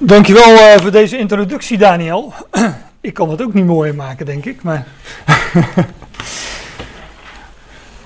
Dankjewel 0.00 0.52
uh, 0.52 0.76
voor 0.76 0.90
deze 0.90 1.18
introductie, 1.18 1.78
Daniel. 1.78 2.32
ik 3.00 3.14
kan 3.14 3.30
het 3.30 3.42
ook 3.42 3.54
niet 3.54 3.64
mooier 3.64 3.94
maken, 3.94 4.26
denk 4.26 4.44
ik. 4.44 4.62
Maar 4.62 4.86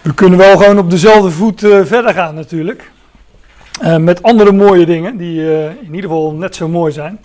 we 0.02 0.14
kunnen 0.14 0.38
wel 0.38 0.56
gewoon 0.56 0.78
op 0.78 0.90
dezelfde 0.90 1.30
voet 1.30 1.62
uh, 1.62 1.84
verder 1.84 2.14
gaan, 2.14 2.34
natuurlijk. 2.34 2.90
Uh, 3.82 3.96
met 3.96 4.22
andere 4.22 4.52
mooie 4.52 4.86
dingen, 4.86 5.16
die 5.16 5.40
in 5.80 5.94
ieder 5.94 6.02
geval 6.02 6.32
net 6.32 6.56
zo 6.56 6.68
mooi 6.68 6.92
zijn. 6.92 7.20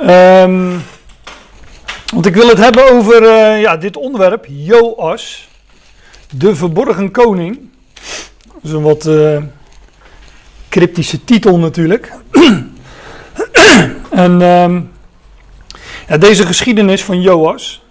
Um, 0.00 0.82
want 2.12 2.26
ik 2.26 2.34
wil 2.34 2.48
het 2.48 2.58
hebben 2.58 2.90
over 2.90 3.26
ja, 3.56 3.76
dit 3.76 3.96
onderwerp, 3.96 4.44
Joas, 4.48 5.48
de 6.30 6.56
verborgen 6.56 7.10
koning. 7.10 7.58
Dat 8.44 8.62
is 8.62 8.70
een 8.70 8.82
wat 8.82 9.08
cryptische 10.68 11.24
titel 11.24 11.58
natuurlijk. 11.58 12.12
en 14.10 14.42
um, 14.42 14.90
ja, 16.08 16.18
deze 16.18 16.46
geschiedenis 16.46 17.04
van 17.04 17.20
Joas, 17.20 17.82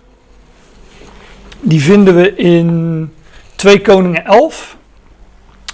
die 1.59 1.81
vinden 1.81 2.15
we 2.15 2.35
in 2.35 3.11
2 3.55 3.81
Koningen 3.81 4.25
11 4.25 4.77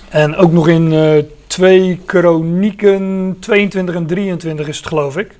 en 0.09 0.35
ook 0.35 0.51
nog 0.51 0.67
in 0.67 0.91
uh, 0.91 1.23
2 1.47 2.01
Kronieken 2.05 3.37
22 3.39 3.95
en 3.95 4.05
23 4.05 4.67
is 4.67 4.77
het 4.77 4.87
geloof 4.87 5.17
ik. 5.17 5.31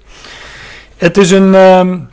Het 0.97 1.17
is 1.17 1.31
een, 1.31 1.53
um, 1.53 2.09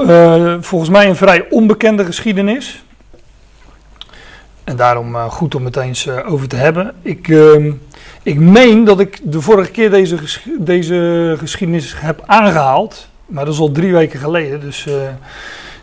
uh, 0.00 0.56
volgens 0.60 0.90
mij 0.90 1.08
een 1.08 1.16
vrij 1.16 1.46
onbekende 1.50 2.04
geschiedenis. 2.04 2.84
En 4.64 4.76
daarom 4.76 5.14
uh, 5.14 5.30
goed 5.30 5.54
om 5.54 5.64
het 5.64 5.76
eens 5.76 6.08
over 6.08 6.48
te 6.48 6.56
hebben. 6.56 6.94
Ik, 7.02 7.28
uh, 7.28 7.72
ik 8.22 8.38
meen 8.38 8.84
dat 8.84 9.00
ik 9.00 9.20
de 9.22 9.40
vorige 9.40 9.70
keer 9.70 9.90
deze, 9.90 10.16
deze 10.58 11.34
geschiedenis 11.38 11.94
heb 11.96 12.22
aangehaald. 12.26 13.08
Maar 13.26 13.44
dat 13.44 13.54
is 13.54 13.60
al 13.60 13.72
drie 13.72 13.92
weken 13.92 14.20
geleden. 14.20 14.60
Dus 14.60 14.86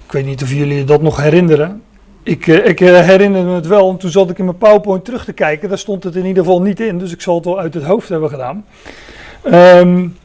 ik 0.06 0.11
weet 0.11 0.25
niet 0.25 0.44
of 0.44 0.52
jullie 0.52 0.84
dat 0.84 1.02
nog 1.02 1.17
herinneren. 1.17 1.81
Ik, 2.23 2.48
ik 2.48 2.80
herinner 2.80 3.44
me 3.44 3.56
het 3.56 3.67
wel. 3.67 3.89
En 3.89 3.98
toen 3.98 4.09
zat 4.09 4.30
ik 4.30 4.38
in 4.38 4.45
mijn 4.45 4.58
PowerPoint 4.58 5.06
terug 5.06 5.26
te 5.26 5.34
kijken. 5.34 5.70
Daar 5.70 5.78
stond 5.78 6.03
het 6.03 6.16
in 6.16 6.26
ieder 6.26 6.44
geval 6.44 6.61
niet 6.61 6.80
in. 6.80 6.98
Dus 6.98 7.11
ik 7.11 7.22
zal 7.22 7.36
het 7.36 7.45
wel 7.45 7.59
uit 7.59 7.73
het 7.73 7.84
hoofd 7.84 8.09
hebben 8.09 8.30
gedaan. 8.30 8.66
Um, 9.54 10.17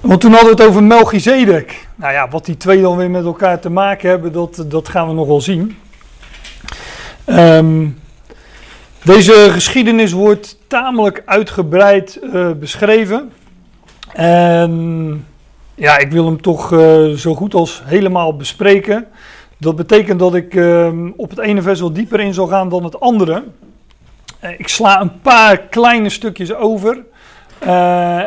want 0.00 0.20
toen 0.20 0.32
hadden 0.32 0.56
we 0.56 0.62
het 0.62 0.70
over 0.70 0.82
Melchizedek. 0.82 1.88
Nou 1.94 2.12
ja, 2.12 2.28
wat 2.28 2.44
die 2.44 2.56
twee 2.56 2.82
dan 2.82 2.96
weer 2.96 3.10
met 3.10 3.24
elkaar 3.24 3.60
te 3.60 3.70
maken 3.70 4.08
hebben, 4.08 4.32
dat, 4.32 4.64
dat 4.68 4.88
gaan 4.88 5.08
we 5.08 5.14
nog 5.14 5.26
wel 5.26 5.40
zien. 5.40 5.76
Um, 7.26 7.98
deze 9.06 9.32
geschiedenis 9.50 10.12
wordt 10.12 10.58
tamelijk 10.66 11.22
uitgebreid 11.26 12.20
uh, 12.22 12.50
beschreven. 12.50 13.32
En 14.12 15.26
ja, 15.74 15.98
ik 15.98 16.10
wil 16.10 16.24
hem 16.26 16.42
toch 16.42 16.72
uh, 16.72 17.10
zo 17.10 17.34
goed 17.34 17.54
als 17.54 17.82
helemaal 17.84 18.36
bespreken. 18.36 19.06
Dat 19.58 19.76
betekent 19.76 20.18
dat 20.18 20.34
ik 20.34 20.54
uh, 20.54 20.88
op 21.16 21.30
het 21.30 21.38
ene 21.38 21.62
vers 21.62 21.80
wel 21.80 21.92
dieper 21.92 22.20
in 22.20 22.34
zal 22.34 22.46
gaan 22.46 22.68
dan 22.68 22.84
het 22.84 23.00
andere. 23.00 23.44
Uh, 24.44 24.50
ik 24.58 24.68
sla 24.68 25.00
een 25.00 25.20
paar 25.20 25.58
kleine 25.58 26.08
stukjes 26.08 26.54
over. 26.54 27.04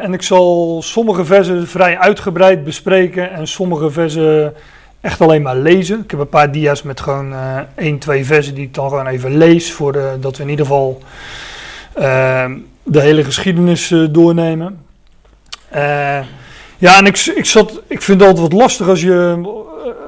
en 0.01 0.13
ik 0.13 0.21
zal 0.21 0.81
sommige 0.81 1.25
versen 1.25 1.67
vrij 1.67 1.97
uitgebreid 1.97 2.63
bespreken 2.63 3.31
en 3.31 3.47
sommige 3.47 3.91
versen 3.91 4.53
echt 5.01 5.21
alleen 5.21 5.41
maar 5.41 5.57
lezen. 5.57 5.99
Ik 6.03 6.11
heb 6.11 6.19
een 6.19 6.29
paar 6.29 6.51
dia's 6.51 6.81
met 6.81 6.99
gewoon 6.99 7.31
uh, 7.31 7.57
één, 7.75 7.99
twee 7.99 8.25
versen 8.25 8.55
die 8.55 8.63
ik 8.63 8.73
dan 8.73 8.89
gewoon 8.89 9.07
even 9.07 9.37
lees. 9.37 9.71
Voor 9.71 9.97
dat 10.19 10.37
we 10.37 10.43
in 10.43 10.49
ieder 10.49 10.65
geval 10.65 11.01
uh, 11.97 12.45
de 12.83 13.01
hele 13.01 13.23
geschiedenis 13.23 13.91
uh, 13.91 14.07
doornemen. 14.11 14.79
ja, 16.77 16.97
en 16.97 17.05
ik, 17.05 17.17
ik, 17.17 17.45
zat, 17.45 17.81
ik 17.87 18.01
vind 18.01 18.19
het 18.19 18.29
altijd 18.29 18.51
wat 18.51 18.61
lastig 18.61 18.87
als 18.87 19.01
je, 19.01 19.41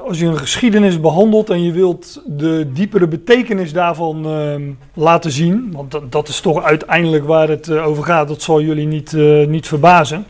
als 0.08 0.20
je 0.20 0.26
een 0.26 0.38
geschiedenis 0.38 1.00
behandelt 1.00 1.50
en 1.50 1.64
je 1.64 1.72
wilt 1.72 2.22
de 2.26 2.70
diepere 2.74 3.08
betekenis 3.08 3.74
daarvan 3.74 4.26
ehm, 4.26 4.62
laten 4.94 5.32
zien. 5.32 5.70
Want 5.72 5.92
dat, 5.92 6.12
dat, 6.12 6.28
is 6.28 6.40
toch 6.40 6.64
uiteindelijk 6.64 7.26
waar 7.26 7.50
het 7.50 7.72
over 7.72 8.04
gaat. 8.04 8.28
Dat 8.28 8.42
zal 8.42 8.62
jullie 8.62 8.88
niet, 8.88 9.12
niet 9.48 9.68
verbazen. 9.68 10.26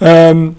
Um, 0.00 0.56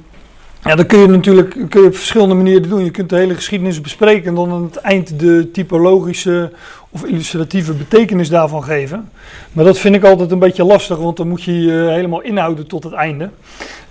ja, 0.66 0.75
dat 0.75 0.85
kun 0.85 1.00
je 1.00 1.07
natuurlijk 1.07 1.50
kun 1.69 1.81
je 1.81 1.88
op 1.88 1.96
verschillende 1.96 2.35
manieren 2.35 2.69
doen. 2.69 2.84
Je 2.84 2.91
kunt 2.91 3.09
de 3.09 3.16
hele 3.16 3.35
geschiedenis 3.35 3.81
bespreken 3.81 4.28
en 4.28 4.35
dan 4.35 4.51
aan 4.51 4.63
het 4.63 4.75
eind 4.75 5.19
de 5.19 5.51
typologische 5.51 6.51
of 6.90 7.03
illustratieve 7.03 7.74
betekenis 7.74 8.29
daarvan 8.29 8.63
geven. 8.63 9.09
Maar 9.51 9.66
dat 9.66 9.79
vind 9.79 9.96
ik 9.96 10.03
altijd 10.03 10.31
een 10.31 10.40
beetje 10.40 10.63
lastig, 10.63 10.97
want 10.97 11.18
dan 11.18 11.28
moet 11.28 11.44
je 11.44 11.62
je 11.62 11.72
helemaal 11.72 12.22
inhouden 12.22 12.68
tot 12.68 12.84
het 12.84 12.94
einde. 12.94 13.29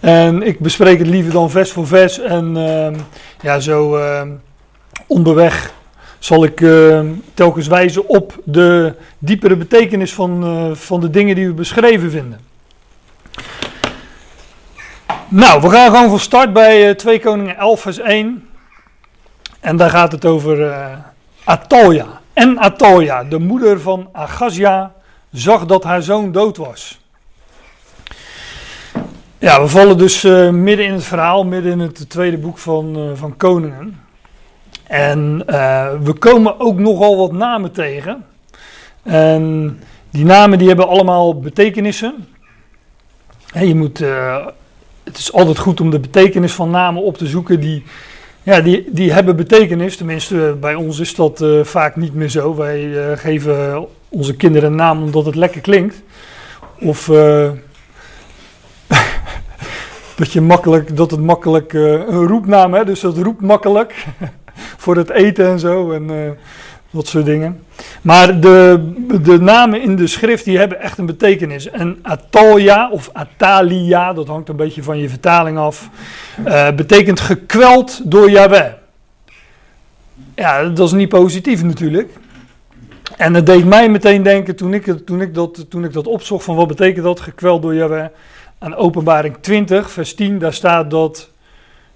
En 0.01 0.43
ik 0.43 0.59
bespreek 0.59 0.99
het 0.99 1.07
liever 1.07 1.33
dan 1.33 1.51
vers 1.51 1.73
voor 1.73 1.87
vers 1.87 2.19
en 2.19 2.57
uh, 2.57 3.01
ja, 3.41 3.61
zo 3.61 3.97
uh, 3.97 4.23
onderweg 5.07 5.73
zal 6.25 6.45
ik 6.45 6.61
uh, 6.61 7.01
telkens 7.35 7.67
wijzen 7.67 8.09
op 8.09 8.39
de 8.45 8.95
diepere 9.19 9.57
betekenis 9.57 10.15
van, 10.15 10.45
eh, 10.45 10.75
van 10.75 11.01
de 11.01 11.11
dingen 11.11 11.35
die 11.35 11.47
we 11.47 11.53
beschreven 11.53 12.11
vinden. 12.11 12.52
Nou, 15.35 15.61
we 15.61 15.71
gaan 15.71 15.91
gewoon 15.91 16.09
van 16.09 16.19
start 16.19 16.53
bij 16.53 16.89
uh, 16.89 16.95
2 16.95 17.21
Koningen 17.21 17.57
11 17.57 17.81
vers 17.81 17.99
1. 17.99 18.49
En 19.61 19.77
daar 19.77 19.91
gaat 19.91 20.13
het 20.13 20.25
over 20.25 20.61
uh, 20.61 20.87
Atalja. 21.45 22.07
En 22.33 22.59
Atalja, 22.59 23.25
de 23.25 23.39
moeder 23.39 23.81
van 23.81 24.09
Agazia, 24.13 24.93
zag 25.31 25.67
dat 25.67 25.85
haar 25.85 26.03
zoon 26.03 26.33
dood 26.33 26.57
was. 26.57 27.01
Ja, 29.39 29.63
we 29.63 29.69
vallen 29.69 29.99
dus 29.99 30.25
uh, 30.25 30.51
midden 30.51 30.87
in 30.87 30.93
het 30.93 31.05
verhaal, 31.05 31.45
midden 31.45 31.73
in 31.73 31.81
het 31.81 32.11
tweede 32.11 32.39
boek 32.39 32.59
van, 32.59 33.13
van 33.15 33.37
Koningen. 33.37 34.01
En 34.87 35.39
we 36.03 36.13
komen 36.19 36.61
ook 36.61 36.79
nogal 36.79 37.17
wat 37.17 37.33
namen 37.33 37.73
tegen. 37.73 38.27
En 39.03 39.79
die 40.11 40.25
namen 40.25 40.59
die 40.59 40.69
hebben 40.69 40.89
allemaal 40.89 41.41
betekenissen. 41.41 42.29
En 43.53 43.69
je 43.69 43.75
moet 43.75 44.05
het 45.05 45.19
is 45.19 45.33
altijd 45.33 45.59
goed 45.59 45.81
om 45.81 45.91
de 45.91 46.01
betekenis 46.01 46.53
van 46.53 46.71
namen 46.71 47.03
op 47.03 47.19
te 47.19 47.27
zoeken 47.27 47.61
die, 47.61 47.85
ja, 48.43 48.61
die, 48.61 48.85
die 48.91 49.13
hebben 49.13 49.37
betekenis. 49.37 49.97
Tenminste, 49.97 50.47
eh, 50.47 50.53
bij 50.61 50.75
ons 50.75 50.99
is 50.99 51.15
dat 51.15 51.41
uh, 51.41 51.65
vaak 51.65 51.97
niet 51.97 52.15
meer 52.15 52.29
zo. 52.29 52.55
Wij 52.55 52.85
uh, 52.85 53.05
geven 53.15 53.87
onze 54.09 54.37
kinderen 54.37 54.71
een 54.71 54.77
naam 54.77 55.03
omdat 55.03 55.27
het 55.27 55.35
lekker 55.35 55.61
klinkt. 55.61 56.03
Of 56.81 57.09
uh, 57.09 57.51
dat, 60.17 60.33
je 60.33 60.41
makkelijk, 60.41 60.97
dat 60.97 61.11
het 61.11 61.21
makkelijk 61.21 61.73
een 61.73 62.27
roepnaam 62.27 62.75
is, 62.75 62.85
dus 62.85 63.01
dat 63.01 63.17
roept 63.17 63.41
makkelijk 63.41 64.07
voor 64.83 64.97
het 64.97 65.11
eten 65.11 65.47
en 65.47 65.59
zo. 65.59 65.93
En, 65.93 66.37
dat 66.93 67.07
soort 67.07 67.25
dingen. 67.25 67.65
Maar 68.03 68.41
de, 68.41 68.93
de 69.23 69.41
namen 69.41 69.83
in 69.83 69.97
de 69.97 70.07
schrift 70.07 70.45
die 70.45 70.59
hebben 70.59 70.81
echt 70.81 70.99
een 70.99 71.07
betekenis. 71.07 71.71
En 71.71 71.99
Atalia 72.03 72.91
of 72.91 73.11
Atalia, 73.13 74.13
dat 74.13 74.27
hangt 74.27 74.49
een 74.49 74.57
beetje 74.57 74.83
van 74.83 74.99
je 74.99 75.09
vertaling 75.09 75.59
af, 75.59 75.89
uh, 76.47 76.71
betekent 76.71 77.21
gekweld 77.21 78.11
door 78.11 78.31
Yahweh. 78.31 78.73
Ja, 80.35 80.65
dat 80.65 80.87
is 80.87 80.93
niet 80.93 81.09
positief 81.09 81.63
natuurlijk. 81.63 82.11
En 83.17 83.35
het 83.35 83.47
deed 83.47 83.65
mij 83.65 83.89
meteen 83.89 84.23
denken 84.23 84.57
toen 84.57 84.75
ik, 84.75 85.07
toen 85.07 85.21
ik, 85.21 85.35
dat, 85.35 85.71
toen 85.71 85.85
ik 85.85 85.93
dat 85.93 86.07
opzocht 86.07 86.45
van 86.45 86.57
wat 86.57 86.69
betekent 86.69 87.05
dat 87.05 87.21
gekweld 87.21 87.63
door 87.63 87.75
Yahweh. 87.75 88.07
Aan 88.59 88.75
openbaring 88.75 89.37
20 89.41 89.91
vers 89.91 90.15
10, 90.15 90.39
daar 90.39 90.55
staat 90.55 90.91
dat 90.91 91.32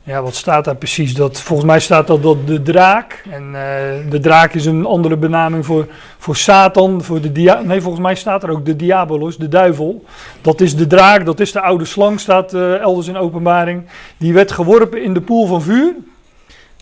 ja, 0.06 0.22
wat 0.22 0.34
staat 0.34 0.64
daar 0.64 0.76
precies? 0.76 1.14
Dat, 1.14 1.40
volgens 1.40 1.68
mij 1.68 1.80
staat 1.80 2.06
dat, 2.06 2.22
dat 2.22 2.46
de 2.46 2.62
draak. 2.62 3.24
En 3.30 3.42
uh, 3.52 4.10
de 4.10 4.20
draak 4.20 4.54
is 4.54 4.66
een 4.66 4.84
andere 4.84 5.16
benaming 5.16 5.66
voor, 5.66 5.86
voor 6.18 6.36
Satan. 6.36 7.02
Voor 7.02 7.20
de 7.20 7.60
nee, 7.64 7.80
volgens 7.80 8.02
mij 8.02 8.14
staat 8.14 8.42
er 8.42 8.50
ook 8.50 8.64
de 8.64 8.76
diabolos, 8.76 9.36
de 9.36 9.48
duivel. 9.48 10.04
Dat 10.40 10.60
is 10.60 10.76
de 10.76 10.86
draak, 10.86 11.24
dat 11.24 11.40
is 11.40 11.52
de 11.52 11.60
oude 11.60 11.84
slang, 11.84 12.20
staat 12.20 12.54
uh, 12.54 12.80
elders 12.80 13.08
in 13.08 13.16
openbaring. 13.16 13.82
Die 14.16 14.32
werd 14.32 14.52
geworpen 14.52 15.02
in 15.02 15.14
de 15.14 15.20
poel 15.20 15.46
van 15.46 15.62
vuur. 15.62 15.94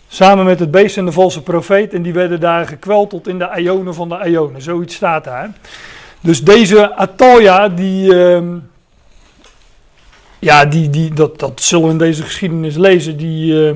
Samen 0.07 0.45
met 0.45 0.59
het 0.59 0.71
beest 0.71 0.97
en 0.97 1.05
de 1.05 1.11
valse 1.11 1.43
profeet. 1.43 1.93
En 1.93 2.01
die 2.01 2.13
werden 2.13 2.39
daar 2.39 2.67
gekweld 2.67 3.09
tot 3.09 3.27
in 3.27 3.37
de 3.37 3.49
ionen 3.55 3.93
van 3.93 4.09
de 4.09 4.29
ionen. 4.29 4.61
Zoiets 4.61 4.95
staat 4.95 5.23
daar. 5.23 5.51
Dus 6.19 6.43
deze 6.43 6.95
Atalja, 6.95 7.69
die... 7.69 8.13
Uh, 8.13 8.39
ja, 10.45 10.65
die, 10.65 10.89
die, 10.89 11.13
dat, 11.13 11.39
dat 11.39 11.61
zullen 11.61 11.85
we 11.85 11.91
in 11.91 11.97
deze 11.97 12.23
geschiedenis 12.23 12.75
lezen, 12.75 13.17
die 13.17 13.53
uh, 13.53 13.73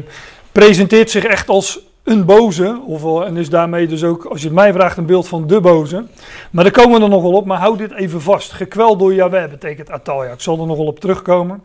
presenteert 0.51 1.09
zich 1.11 1.23
echt 1.23 1.49
als 1.49 1.79
een 2.03 2.25
boze, 2.25 2.81
of, 2.85 3.23
en 3.23 3.37
is 3.37 3.49
daarmee 3.49 3.87
dus 3.87 4.03
ook, 4.03 4.25
als 4.25 4.39
je 4.39 4.45
het 4.45 4.55
mij 4.55 4.73
vraagt, 4.73 4.97
een 4.97 5.05
beeld 5.05 5.27
van 5.27 5.47
de 5.47 5.61
boze. 5.61 6.05
Maar 6.51 6.63
daar 6.63 6.73
komen 6.73 6.97
we 6.97 7.03
er 7.03 7.09
nog 7.09 7.21
wel 7.21 7.33
op, 7.33 7.45
maar 7.45 7.57
houd 7.57 7.77
dit 7.77 7.91
even 7.91 8.21
vast. 8.21 8.51
Gekweld 8.51 8.99
door 8.99 9.13
Yahweh 9.13 9.49
betekent 9.49 9.91
Atalja. 9.91 10.31
Ik 10.31 10.41
zal 10.41 10.59
er 10.59 10.67
nog 10.67 10.77
wel 10.77 10.85
op 10.85 10.99
terugkomen. 10.99 11.63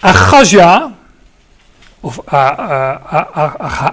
Agazia, 0.00 0.92
of 2.00 2.20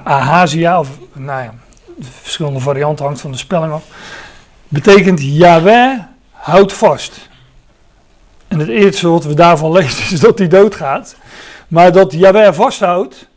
Ahazia, 0.03 0.79
of 0.79 0.89
nou 1.13 1.43
ja, 1.43 1.53
verschillende 1.99 2.59
varianten 2.59 3.05
hangt 3.05 3.21
van 3.21 3.31
de 3.31 3.37
spelling 3.37 3.73
af, 3.73 3.83
betekent 4.67 5.21
Yahweh 5.21 5.99
houdt 6.31 6.73
vast. 6.73 7.26
En 8.47 8.59
het 8.59 8.67
eerste 8.67 9.09
wat 9.09 9.23
we 9.23 9.33
daarvan 9.33 9.71
lezen 9.71 10.13
is 10.13 10.19
dat 10.19 10.37
hij 10.37 10.47
doodgaat. 10.47 11.15
Maar 11.67 11.91
dat 11.91 12.13
Jaweh 12.13 12.53
vasthoudt, 12.53 13.27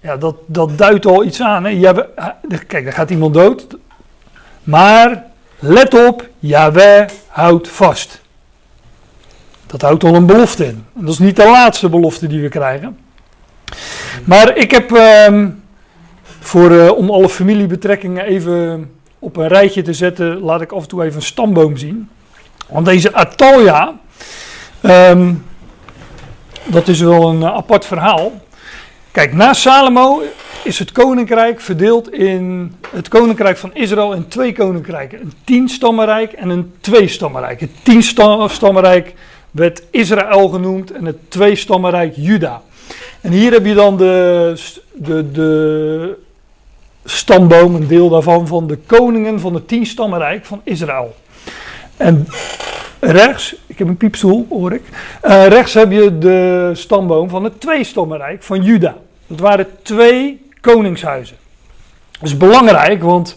ja, 0.00 0.16
dat, 0.16 0.36
dat 0.46 0.78
duidt 0.78 1.06
al 1.06 1.24
iets 1.24 1.40
aan. 1.40 1.64
Hè? 1.64 1.70
Jaweh, 1.70 2.04
kijk, 2.66 2.84
daar 2.84 2.92
gaat 2.92 3.10
iemand 3.10 3.34
dood. 3.34 3.66
Maar 4.62 5.24
let 5.58 6.06
op, 6.06 6.28
Jaweh 6.38 7.08
houdt 7.26 7.68
vast. 7.68 8.20
Dat 9.66 9.82
houdt 9.82 10.04
al 10.04 10.14
een 10.14 10.26
belofte 10.26 10.64
in. 10.64 10.84
En 10.94 11.04
dat 11.04 11.12
is 11.12 11.18
niet 11.18 11.36
de 11.36 11.44
laatste 11.44 11.88
belofte 11.88 12.26
die 12.26 12.42
we 12.42 12.48
krijgen. 12.48 12.98
Maar 14.24 14.56
ik 14.56 14.70
heb, 14.70 14.92
ehm, 14.92 15.48
voor, 16.40 16.70
uh, 16.70 16.96
om 16.96 17.10
alle 17.10 17.28
familiebetrekkingen 17.28 18.24
even 18.24 18.90
op 19.18 19.36
een 19.36 19.48
rijtje 19.48 19.82
te 19.82 19.92
zetten, 19.92 20.40
laat 20.40 20.60
ik 20.60 20.72
af 20.72 20.82
en 20.82 20.88
toe 20.88 21.04
even 21.04 21.16
een 21.16 21.22
stamboom 21.22 21.76
zien. 21.76 22.08
Want 22.72 22.86
deze 22.86 23.14
Atalja, 23.14 23.94
ehm, 24.80 25.34
dat 26.64 26.88
is 26.88 27.00
wel 27.00 27.28
een 27.28 27.44
apart 27.44 27.86
verhaal. 27.86 28.32
Kijk, 29.10 29.34
na 29.34 29.52
Salomo 29.52 30.22
is 30.64 30.78
het 30.78 30.92
koninkrijk 30.92 31.60
verdeeld 31.60 32.12
in 32.12 32.74
het 32.90 33.08
koninkrijk 33.08 33.56
van 33.56 33.74
Israël 33.74 34.12
in 34.12 34.28
twee 34.28 34.52
koninkrijken. 34.52 35.20
Een 35.20 35.32
tienstammenrijk 35.44 36.32
en 36.32 36.48
een 36.48 36.72
tweestammenrijk. 36.80 37.60
Het 37.60 37.70
tienstammenrijk 37.82 39.14
werd 39.50 39.82
Israël 39.90 40.48
genoemd 40.48 40.92
en 40.92 41.04
het 41.04 41.30
tweestammenrijk 41.30 42.14
Juda. 42.16 42.62
En 43.20 43.32
hier 43.32 43.52
heb 43.52 43.66
je 43.66 43.74
dan 43.74 43.96
de, 43.96 44.54
de, 44.92 45.30
de 45.30 46.18
stamboom, 47.04 47.74
een 47.74 47.86
deel 47.86 48.08
daarvan, 48.08 48.46
van 48.46 48.66
de 48.66 48.78
koningen 48.86 49.40
van 49.40 49.54
het 49.54 49.68
tienstammenrijk 49.68 50.44
van 50.44 50.60
Israël. 50.64 51.14
En 51.96 52.26
rechts, 53.00 53.54
ik 53.66 53.78
heb 53.78 53.88
een 53.88 53.96
piepstoel, 53.96 54.46
hoor 54.48 54.72
ik. 54.72 54.82
Uh, 55.24 55.46
rechts 55.46 55.74
heb 55.74 55.90
je 55.90 56.18
de 56.18 56.70
stamboom 56.74 57.28
van 57.28 57.44
het 57.44 57.60
tweestammenrijk 57.60 58.42
van 58.42 58.62
Juda. 58.62 58.96
Dat 59.26 59.40
waren 59.40 59.66
twee 59.82 60.50
koningshuizen. 60.60 61.36
Dat 62.10 62.28
is 62.28 62.36
belangrijk, 62.36 63.02
want 63.02 63.36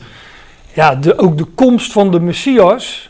ja, 0.74 0.96
de, 0.96 1.18
ook 1.18 1.38
de 1.38 1.46
komst 1.46 1.92
van 1.92 2.12
de 2.12 2.20
Messias 2.20 3.10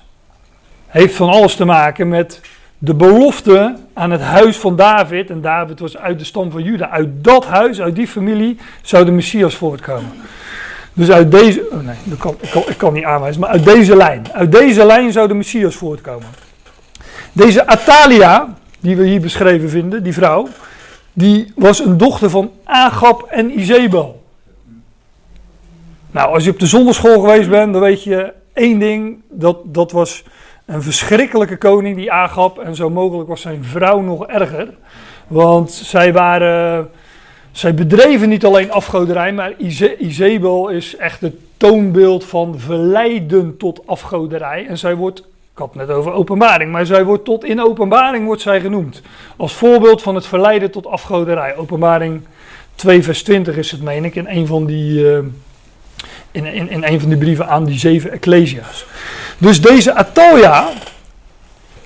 heeft 0.88 1.16
van 1.16 1.30
alles 1.30 1.56
te 1.56 1.66
maken 1.66 2.10
met 2.10 2.42
de 2.78 2.94
belofte 2.94 3.76
aan 3.94 4.12
het 4.12 4.22
huis 4.22 4.58
van 4.58 4.76
David. 4.76 5.30
En 5.30 5.42
David 5.42 5.80
was 5.80 5.98
uit 5.98 6.20
de 6.20 6.26
stam 6.26 6.52
van 6.52 6.64
Juda. 6.64 6.90
Uit 6.90 7.24
dat 7.24 7.46
huis, 7.46 7.82
uit 7.82 7.96
die 7.96 8.08
familie, 8.08 8.58
zou 8.82 9.06
de 9.06 9.12
Messias 9.12 9.56
voortkomen. 9.56 10.12
Dus 10.96 11.12
uit 11.12 11.32
deze, 11.32 11.68
oh 11.72 11.80
nee, 11.80 11.96
ik, 12.12 12.20
kan, 12.20 12.36
ik 12.68 12.78
kan 12.78 12.94
niet 12.94 13.04
aanwijzen, 13.04 13.42
maar 13.42 13.50
uit 13.50 13.64
deze 13.64 13.96
lijn. 13.96 14.26
Uit 14.34 14.52
deze 14.52 14.86
lijn 14.86 15.12
zou 15.12 15.28
de 15.28 15.34
Messias 15.34 15.76
voortkomen. 15.76 16.28
Deze 17.32 17.68
Atalia, 17.68 18.54
die 18.80 18.96
we 18.96 19.08
hier 19.08 19.22
beschreven 19.22 19.70
vinden, 19.70 20.04
die 20.04 20.14
vrouw, 20.14 20.48
die 21.14 21.54
was 21.56 21.80
een 21.80 21.98
dochter 21.98 22.30
van 22.30 22.52
Agab 22.64 23.22
en 23.22 23.60
Izebel. 23.60 24.24
Nou, 26.12 26.34
als 26.34 26.44
je 26.44 26.52
op 26.52 26.60
de 26.60 26.66
zonderschool 26.66 27.20
geweest 27.20 27.50
bent, 27.50 27.74
dan 27.74 27.82
weet 27.82 28.04
je 28.04 28.34
één 28.54 28.80
ding, 28.80 29.22
dat, 29.30 29.58
dat 29.66 29.92
was 29.92 30.24
een 30.66 30.82
verschrikkelijke 30.82 31.58
koning, 31.58 31.96
die 31.96 32.12
Agab, 32.12 32.58
en 32.58 32.76
zo 32.76 32.90
mogelijk 32.90 33.30
was 33.30 33.42
zijn 33.42 33.64
vrouw 33.64 34.02
nog 34.02 34.28
erger. 34.28 34.74
Want 35.28 35.72
zij 35.72 36.14
waren, 36.14 36.90
zij 37.56 37.74
bedreven 37.74 38.30
niet 38.30 38.46
alleen 38.46 38.72
afgoderij, 38.72 39.34
maar 39.34 39.54
Ize, 39.58 39.98
Izebel 39.98 40.70
is 40.70 40.96
echt 40.96 41.22
het 41.22 41.36
toonbeeld 41.58 42.26
van 42.26 42.60
verleiden 42.60 43.58
tot 43.58 43.82
afgoderij. 43.88 44.66
En 44.68 44.78
zij 44.78 44.96
wordt 44.96 45.20
ik 45.20 45.62
had 45.62 45.74
het 45.74 45.88
net 45.88 45.96
over 45.96 46.12
openbaring, 46.12 46.72
maar 46.72 46.86
zij 46.86 47.04
wordt 47.04 47.26
tot 47.26 47.44
in 47.44 47.62
openbaring 47.62 48.26
wordt 48.26 48.42
zij 48.42 48.62
genoemd. 48.62 49.02
Als 49.38 49.54
voorbeeld 49.54 50.02
van 50.02 50.16
het 50.16 50.26
verleiden 50.26 50.72
tot 50.72 50.88
afgoderij. 50.88 51.56
Openbaring 51.56 52.22
2 52.76 53.04
vers 53.04 53.24
20 53.24 53.58
is 53.58 53.72
het, 53.72 53.82
meen 53.82 54.06
ik, 54.06 54.16
in 54.16 54.28
een 54.28 54.48
van 54.48 54.66
die, 54.66 55.00
uh, 55.00 55.18
in, 56.32 56.46
in, 56.46 56.70
in 56.70 56.84
een 56.84 57.00
van 57.00 57.10
die 57.10 57.18
brieven 57.18 57.48
aan 57.48 57.66
die 57.66 57.80
zeven 57.80 58.12
ecclesia's. 58.12 58.86
Dus 59.38 59.62
deze 59.62 59.94
Atalia 59.94 60.70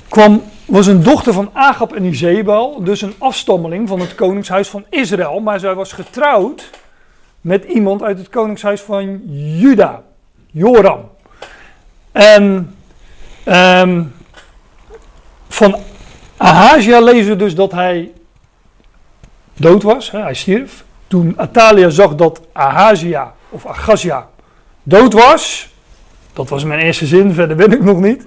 kwam, 0.08 0.44
was 0.70 0.88
een 0.88 1.04
dochter 1.04 1.34
van 1.34 1.50
Agab 1.54 1.94
en 1.94 2.04
Izebel, 2.04 2.84
dus 2.84 3.02
een 3.02 3.16
afstammeling 3.18 3.88
van 3.88 4.00
het 4.00 4.16
koningshuis 4.16 4.68
van 4.68 4.86
Israël. 4.90 5.40
Maar 5.40 5.60
zij 5.60 5.74
was 5.74 5.92
getrouwd 5.92 6.70
met 7.42 7.64
iemand 7.64 8.04
uit 8.04 8.18
het 8.18 8.30
koningshuis 8.30 8.82
van 8.82 9.22
Juda, 9.26 10.04
Joram. 10.52 11.10
En 12.12 12.74
Um, 13.50 14.14
van 15.48 15.76
Ahazia 16.38 17.00
lezen 17.00 17.32
we 17.32 17.36
dus 17.36 17.56
dat 17.56 17.72
hij 17.72 18.12
dood 19.54 19.84
was, 19.84 20.12
hij 20.12 20.34
stierf. 20.34 20.84
Toen 21.08 21.34
Atalia 21.38 21.90
zag 21.90 22.16
dat 22.16 22.42
Ahazia 22.52 23.34
of 23.50 23.66
Agazia 23.66 24.28
dood 24.84 25.14
was, 25.14 25.70
dat 26.40 26.50
was 26.50 26.64
mijn 26.64 26.80
eerste 26.80 27.06
zin, 27.06 27.34
verder 27.34 27.58
weet 27.58 27.74
ik 27.74 27.84
nog 27.84 28.02
niet. 28.02 28.26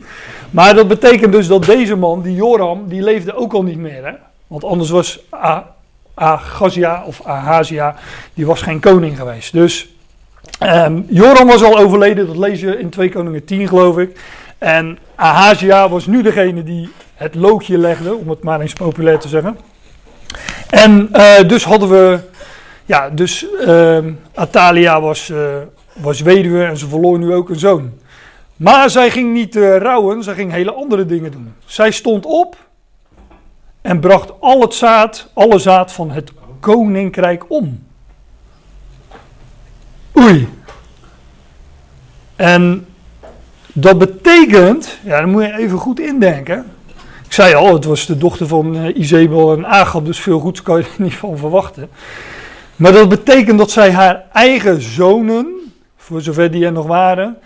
Maar 0.51 0.75
dat 0.75 0.89
betekent 0.89 1.33
dus 1.33 1.47
dat 1.47 1.65
deze 1.65 1.97
man, 1.97 2.23
die 2.23 2.35
Joram, 2.35 2.89
die 2.89 3.03
leefde 3.03 3.35
ook 3.35 3.53
al 3.53 3.63
niet 3.63 3.79
meer. 3.79 4.05
Hè? 4.05 4.13
Want 4.47 4.65
anders 4.65 4.91
was 4.91 5.21
Agazia 6.15 7.03
of 7.07 7.21
Ahazia, 7.25 7.97
die 8.35 8.47
was 8.47 8.63
geen 8.63 8.81
koning 8.81 9.17
geweest. 9.17 9.53
Dus 9.53 9.95
um, 10.63 11.07
Joram 11.09 11.47
was 11.47 11.63
al 11.63 11.79
overleden, 11.79 12.27
dat 12.27 12.37
lees 12.37 12.61
je 12.61 12.79
in 12.79 12.91
2 12.91 13.09
Koningen 13.09 13.45
10 13.45 13.69
geloof 13.69 13.99
ik. 13.99 14.21
En 14.59 14.99
Ahazia 15.15 15.89
was 15.89 16.07
nu 16.07 16.23
degene 16.23 16.63
die 16.63 16.89
het 17.15 17.35
loodje 17.35 17.79
legde, 17.79 18.15
om 18.15 18.29
het 18.29 18.43
maar 18.43 18.61
eens 18.61 18.73
populair 18.73 19.19
te 19.19 19.29
zeggen. 19.29 19.57
En 20.71 21.09
uh, 21.13 21.49
dus 21.49 21.65
hadden 21.65 21.89
we, 21.89 22.19
ja, 22.85 23.11
dus 23.11 23.47
uh, 23.67 23.99
Atalia 24.35 25.01
was, 25.01 25.29
uh, 25.29 25.39
was 25.93 26.21
weduwe 26.21 26.65
en 26.65 26.77
ze 26.77 26.89
verloor 26.89 27.19
nu 27.19 27.35
ook 27.35 27.49
een 27.49 27.59
zoon. 27.59 28.01
Maar 28.63 28.91
zij 28.91 29.11
ging 29.11 29.33
niet 29.33 29.57
uh, 29.57 29.77
rouwen, 29.77 30.23
zij 30.23 30.35
ging 30.35 30.53
hele 30.53 30.73
andere 30.73 31.07
dingen 31.07 31.31
doen. 31.31 31.55
Zij 31.65 31.91
stond 31.91 32.27
op 32.27 32.57
en 33.81 34.01
bracht 34.01 34.33
al 34.41 34.61
het 34.61 34.75
zaad, 34.75 35.31
alle 35.35 35.59
zaad 35.59 35.93
van 35.93 36.11
het 36.11 36.33
koninkrijk 36.61 37.45
om. 37.49 37.83
Oei. 40.19 40.49
En 42.37 42.87
dat 43.73 43.99
betekent, 43.99 44.99
ja, 45.05 45.21
dan 45.21 45.31
moet 45.31 45.43
je 45.43 45.59
even 45.59 45.79
goed 45.79 46.01
indenken. 46.01 46.67
Ik 47.25 47.33
zei 47.33 47.55
al, 47.55 47.75
het 47.75 47.85
was 47.85 48.07
de 48.07 48.19
dochter 48.19 48.47
van 48.47 48.77
uh, 48.77 48.97
Izebel 48.97 49.53
en 49.57 49.67
Agab, 49.67 50.05
dus 50.05 50.21
veel 50.21 50.41
goeds 50.41 50.63
kan 50.63 50.79
je 50.79 50.85
er 50.85 51.03
niet 51.05 51.15
van 51.15 51.39
verwachten. 51.39 51.91
Maar 52.77 52.93
dat 52.93 53.09
betekent 53.09 53.59
dat 53.59 53.71
zij 53.71 53.93
haar 53.93 54.25
eigen 54.33 54.83
zonen, 54.83 55.75
voor 55.97 56.21
zover 56.21 56.51
die 56.51 56.65
er 56.65 56.73
nog 56.73 56.87
waren, 56.87 57.39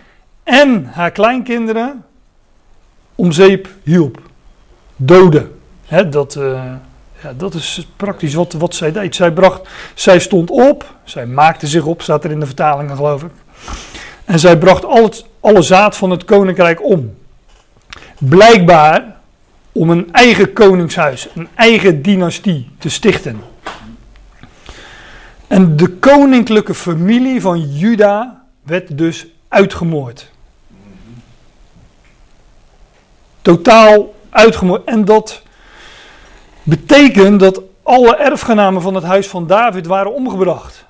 en 0.46 0.84
haar 0.84 1.10
kleinkinderen 1.10 2.04
om 3.14 3.32
zeep 3.32 3.68
hielp. 3.82 4.20
Doden. 4.96 5.60
Dat, 6.10 6.34
uh, 6.34 6.62
ja, 7.22 7.32
dat 7.36 7.54
is 7.54 7.88
praktisch 7.96 8.34
wat, 8.34 8.52
wat 8.52 8.74
zij 8.74 8.92
deed. 8.92 9.14
Zij, 9.14 9.32
bracht, 9.32 9.68
zij 9.94 10.18
stond 10.18 10.50
op, 10.50 10.94
zij 11.04 11.26
maakte 11.26 11.66
zich 11.66 11.84
op, 11.84 12.02
staat 12.02 12.24
er 12.24 12.30
in 12.30 12.40
de 12.40 12.46
vertalingen 12.46 12.96
geloof 12.96 13.22
ik. 13.22 13.30
En 14.24 14.38
zij 14.38 14.58
bracht 14.58 14.84
al 14.84 15.02
het, 15.02 15.24
alle 15.40 15.62
zaad 15.62 15.96
van 15.96 16.10
het 16.10 16.24
koninkrijk 16.24 16.84
om. 16.84 17.14
Blijkbaar 18.18 19.16
om 19.72 19.90
een 19.90 20.12
eigen 20.12 20.52
koningshuis, 20.52 21.28
een 21.34 21.48
eigen 21.54 22.02
dynastie 22.02 22.70
te 22.78 22.88
stichten. 22.88 23.40
En 25.46 25.76
de 25.76 25.88
koninklijke 25.88 26.74
familie 26.74 27.40
van 27.40 27.60
Juda 27.60 28.42
werd 28.62 28.98
dus 28.98 29.26
uitgemoord. 29.48 30.34
Totaal 33.46 34.14
uitgemoord. 34.30 34.84
En 34.84 35.04
dat 35.04 35.42
betekent 36.62 37.40
dat 37.40 37.60
alle 37.82 38.16
erfgenamen 38.16 38.82
van 38.82 38.94
het 38.94 39.04
huis 39.04 39.28
van 39.28 39.46
David 39.46 39.86
waren 39.86 40.14
omgebracht. 40.14 40.84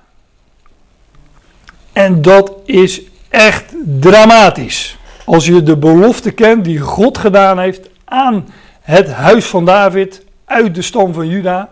En 1.93 2.21
dat 2.21 2.53
is 2.65 3.01
echt 3.29 3.73
dramatisch. 3.99 4.97
Als 5.25 5.45
je 5.45 5.63
de 5.63 5.77
belofte 5.77 6.31
kent 6.31 6.63
die 6.63 6.79
God 6.79 7.17
gedaan 7.17 7.59
heeft 7.59 7.89
aan 8.05 8.47
het 8.81 9.11
huis 9.11 9.45
van 9.45 9.65
David 9.65 10.23
uit 10.45 10.75
de 10.75 10.81
stam 10.81 11.13
van 11.13 11.27
Juda. 11.27 11.69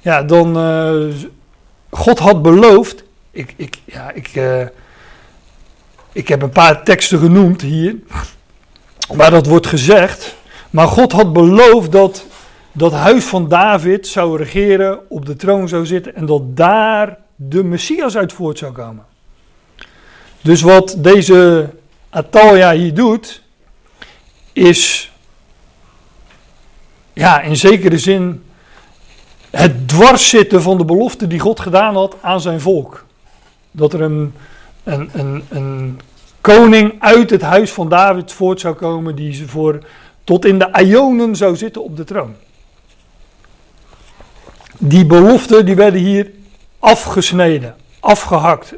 Ja, 0.00 0.22
dan. 0.22 0.56
Uh, 0.56 1.14
God 1.90 2.18
had 2.18 2.42
beloofd. 2.42 3.04
Ik, 3.30 3.54
ik, 3.56 3.78
ja, 3.84 4.10
ik, 4.10 4.34
uh, 4.34 4.66
ik 6.12 6.28
heb 6.28 6.42
een 6.42 6.50
paar 6.50 6.82
teksten 6.82 7.18
genoemd 7.18 7.60
hier. 7.60 7.96
Waar 9.08 9.30
dat 9.30 9.46
wordt 9.46 9.66
gezegd. 9.66 10.34
Maar 10.70 10.88
God 10.88 11.12
had 11.12 11.32
beloofd 11.32 11.92
dat 11.92 12.26
dat 12.72 12.92
huis 12.92 13.24
van 13.24 13.48
David 13.48 14.06
zou 14.06 14.36
regeren, 14.36 15.00
op 15.08 15.26
de 15.26 15.36
troon 15.36 15.68
zou 15.68 15.86
zitten. 15.86 16.14
En 16.14 16.26
dat 16.26 16.56
daar 16.56 17.18
de 17.36 17.64
Messias 17.64 18.16
uit 18.16 18.32
voort 18.32 18.58
zou 18.58 18.72
komen. 18.72 19.04
Dus 20.40 20.62
wat 20.62 20.94
deze 20.98 21.68
Atalia 22.10 22.72
hier 22.72 22.94
doet, 22.94 23.42
is 24.52 25.12
ja, 27.12 27.40
in 27.40 27.56
zekere 27.56 27.98
zin 27.98 28.44
het 29.50 29.88
dwarszitten 29.88 30.62
van 30.62 30.78
de 30.78 30.84
belofte 30.84 31.26
die 31.26 31.38
God 31.38 31.60
gedaan 31.60 31.94
had 31.94 32.16
aan 32.20 32.40
zijn 32.40 32.60
volk. 32.60 33.04
Dat 33.70 33.92
er 33.92 34.00
een, 34.00 34.34
een, 34.84 35.10
een, 35.12 35.44
een 35.48 36.00
koning 36.54 36.94
uit 36.98 37.30
het 37.30 37.42
huis 37.42 37.72
van 37.72 37.88
David 37.88 38.32
voort 38.32 38.60
zou 38.60 38.74
komen 38.74 39.14
die 39.14 39.32
ze 39.32 39.48
voor 39.48 39.78
tot 40.24 40.44
in 40.44 40.58
de 40.58 40.84
Ionen 40.84 41.36
zou 41.36 41.56
zitten 41.56 41.84
op 41.84 41.96
de 41.96 42.04
troon. 42.04 42.34
Die 44.78 45.06
beloften 45.06 45.66
die 45.66 45.74
werden 45.74 46.00
hier 46.00 46.30
afgesneden, 46.78 47.76
afgehakt. 48.00 48.74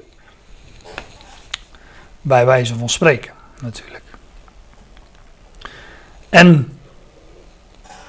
Bij 2.21 2.47
wijze 2.47 2.75
van 2.75 2.89
spreken, 2.89 3.33
natuurlijk. 3.61 4.03
En 6.29 6.79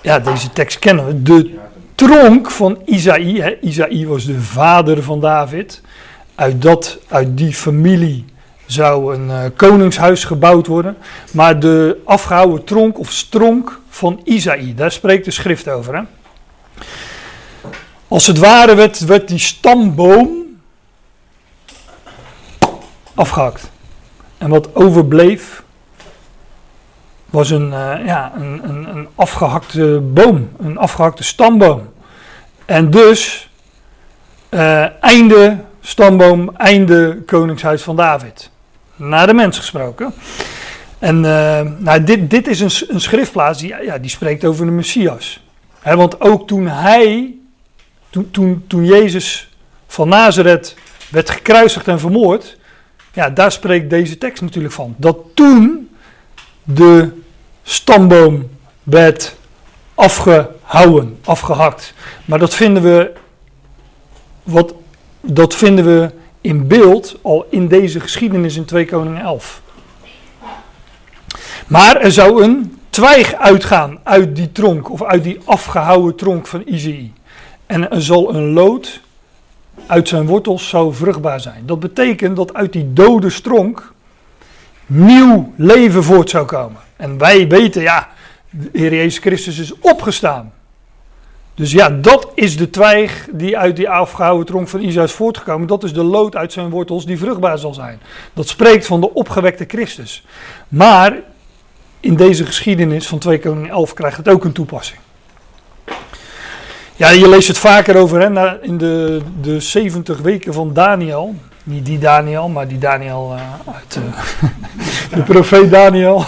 ja, 0.02 0.20
deze 0.20 0.50
tekst 0.50 0.80
kennen 0.80 1.06
we. 1.06 1.22
De 1.22 1.60
tronk 1.96 2.52
van 2.52 2.82
Isaïe. 2.86 3.60
Isaïe 3.62 4.08
was 4.08 4.26
de 4.26 4.42
vader 4.42 5.04
van 5.04 5.20
David. 5.20 5.82
Uit, 6.36 6.62
dat, 6.62 6.98
uit 7.08 7.38
die 7.38 7.54
familie 7.54 8.26
zou 8.72 9.16
een 9.16 9.28
uh, 9.28 9.44
koningshuis 9.56 10.24
gebouwd 10.24 10.68
worden. 10.68 10.98
Maar 11.32 11.60
de 11.60 12.02
afgehouden 12.06 12.64
tronk 12.64 13.00
of 13.00 13.12
stronk 13.12 13.80
van 13.90 14.22
Isaïe, 14.24 14.74
daar 14.74 14.92
spreekt 14.92 15.26
de 15.26 15.32
schrift 15.32 15.70
over. 15.70 15.96
Hè? 15.96 16.02
Als 18.08 18.28
het 18.28 18.38
ware 18.38 18.76
werd, 18.76 19.00
werd 19.00 19.28
die 19.28 19.40
stamboom 19.40 20.40
afgehakt. 23.14 23.70
En 24.38 24.50
wat 24.50 24.76
overbleef 24.76 25.64
was 27.30 27.50
een, 27.50 27.68
uh, 27.68 28.06
ja, 28.06 28.32
een, 28.36 28.62
een, 28.64 28.96
een, 28.96 29.08
afgehakte 29.16 30.00
boom, 30.14 30.50
een 30.60 30.78
afgehakte 30.78 31.24
stamboom. 31.24 31.90
En 32.66 32.90
dus 32.90 33.50
uh, 34.50 35.04
einde 35.04 35.58
stamboom, 35.80 36.56
einde 36.58 37.22
koningshuis 37.26 37.82
van 37.82 37.96
David. 37.96 38.52
Naar 39.00 39.28
de 39.28 39.34
mens 39.34 39.58
gesproken. 39.58 40.14
En 41.00 41.16
uh, 41.16 41.62
nou, 41.78 42.04
dit, 42.04 42.30
dit 42.30 42.48
is 42.48 42.60
een, 42.60 42.88
een 42.94 43.02
schriftplaats 43.02 43.60
die, 43.60 43.76
ja, 43.84 43.98
die 43.98 44.10
spreekt 44.10 44.46
over 44.46 44.66
de 44.66 44.72
Messias. 44.72 45.44
He, 45.80 45.96
want 45.96 46.22
ook 46.22 46.48
toen 46.48 46.68
hij, 46.68 47.36
toen, 48.10 48.32
toen, 48.32 48.64
toen 48.68 48.86
Jezus 48.86 49.50
van 49.88 50.08
Nazareth 50.08 50.76
werd 51.10 51.30
gekruisigd 51.30 51.88
en 51.88 52.00
vermoord, 52.00 52.58
ja, 53.14 53.30
daar 53.30 53.52
spreekt 53.52 53.90
deze 53.90 54.18
tekst 54.18 54.42
natuurlijk 54.42 54.74
van. 54.74 54.96
Dat 54.98 55.18
toen 55.34 55.90
de 56.64 57.12
stamboom 57.64 58.50
werd 58.84 59.36
afgehouden, 59.96 61.18
afgehakt. 61.24 61.94
Maar 62.26 62.40
dat 62.40 62.56
vinden 62.56 62.84
we, 62.84 63.12
wat, 64.44 64.74
dat 65.22 65.56
vinden 65.56 65.86
we 65.86 66.12
in 66.42 66.68
beeld 66.68 67.18
al 67.22 67.46
in 67.50 67.68
deze 67.68 68.00
geschiedenis 68.00 68.56
in 68.56 68.66
2 68.66 68.86
Koningen 68.86 69.22
11. 69.22 69.62
Maar 71.68 71.96
er 71.96 72.12
zou 72.12 72.44
een 72.44 72.78
twijg 72.90 73.34
uitgaan 73.34 74.00
uit 74.04 74.36
die 74.36 74.52
tronk, 74.52 74.92
of 74.92 75.04
uit 75.04 75.24
die 75.24 75.40
afgehouwen 75.44 76.16
tronk 76.16 76.48
van 76.48 76.62
Izei. 76.66 77.14
En 77.66 77.92
er 77.92 78.02
zal 78.02 78.36
een 78.36 78.54
lood 78.54 79.02
uit 79.88 80.08
zijn 80.08 80.26
wortels 80.26 80.70
zou 80.70 80.94
vruchtbaar 80.94 81.40
zijn. 81.40 81.64
Dat 81.66 81.80
betekent 81.80 82.36
dat 82.36 82.54
uit 82.54 82.74
die 82.74 82.94
dode 82.94 83.30
stronk 83.30 83.94
nieuw 84.86 85.54
leven 85.56 86.04
voort 86.04 86.30
zou 86.30 86.46
komen. 86.46 86.82
En 86.96 87.18
wij 87.18 87.48
weten, 87.48 87.82
ja, 87.82 88.10
de 88.50 88.70
Heer 88.74 88.94
Jezus 88.94 89.18
Christus 89.18 89.60
is 89.60 89.80
opgestaan. 89.80 90.54
Dus 91.60 91.72
ja, 91.72 91.90
dat 91.90 92.28
is 92.34 92.58
de 92.58 92.70
twijg 92.70 93.28
die 93.32 93.58
uit 93.58 93.76
die 93.76 93.90
afgehouden 93.90 94.46
tronk 94.46 94.68
van 94.68 94.82
Isa 94.82 95.04
is 95.04 95.12
voortgekomen. 95.12 95.68
Dat 95.68 95.84
is 95.84 95.94
de 95.94 96.04
lood 96.04 96.36
uit 96.36 96.54
zijn 96.54 96.70
wortels 96.70 97.06
die 97.06 97.18
vruchtbaar 97.18 97.58
zal 97.58 97.74
zijn. 97.74 98.00
Dat 98.34 98.48
spreekt 98.48 98.86
van 98.86 99.02
de 99.02 99.14
opgewekte 99.14 99.66
Christus. 99.68 100.26
Maar 100.68 101.18
in 102.00 102.16
deze 102.16 102.46
geschiedenis 102.46 103.08
van 103.08 103.20
2 103.20 103.40
Koning 103.40 103.72
11 103.72 103.94
krijgt 103.94 104.18
het 104.18 104.30
ook 104.30 104.44
een 104.44 104.52
toepassing. 104.52 105.00
Ja, 106.96 107.10
je 107.10 107.30
leest 107.30 107.48
het 107.48 107.58
vaker 107.58 107.96
over 107.96 108.22
hè, 108.22 108.62
in 108.62 108.78
de, 108.78 109.22
de 109.42 109.60
70 109.60 110.18
weken 110.18 110.54
van 110.54 110.74
Daniel. 110.74 111.36
Niet 111.64 111.86
die 111.86 112.00
Daniel, 112.00 112.50
maar 112.50 112.68
die 112.68 112.78
Daniel 112.78 113.36
uh, 113.36 113.74
uit 113.76 113.98
uh, 113.98 115.16
de 115.18 115.22
profeet 115.22 115.72
Daniel. 115.72 116.26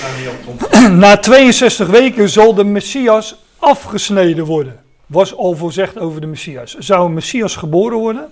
Na 0.90 1.16
62 1.16 1.88
weken 1.88 2.28
zal 2.28 2.54
de 2.54 2.64
Messias 2.64 3.36
afgesneden 3.60 4.44
worden. 4.44 4.80
Was 5.06 5.36
al 5.36 5.56
voorzegd 5.56 5.98
over 5.98 6.20
de 6.20 6.26
Messias. 6.26 6.76
Er 6.76 6.82
zou 6.82 7.06
een 7.06 7.14
Messias 7.14 7.56
geboren 7.56 7.98
worden, 7.98 8.28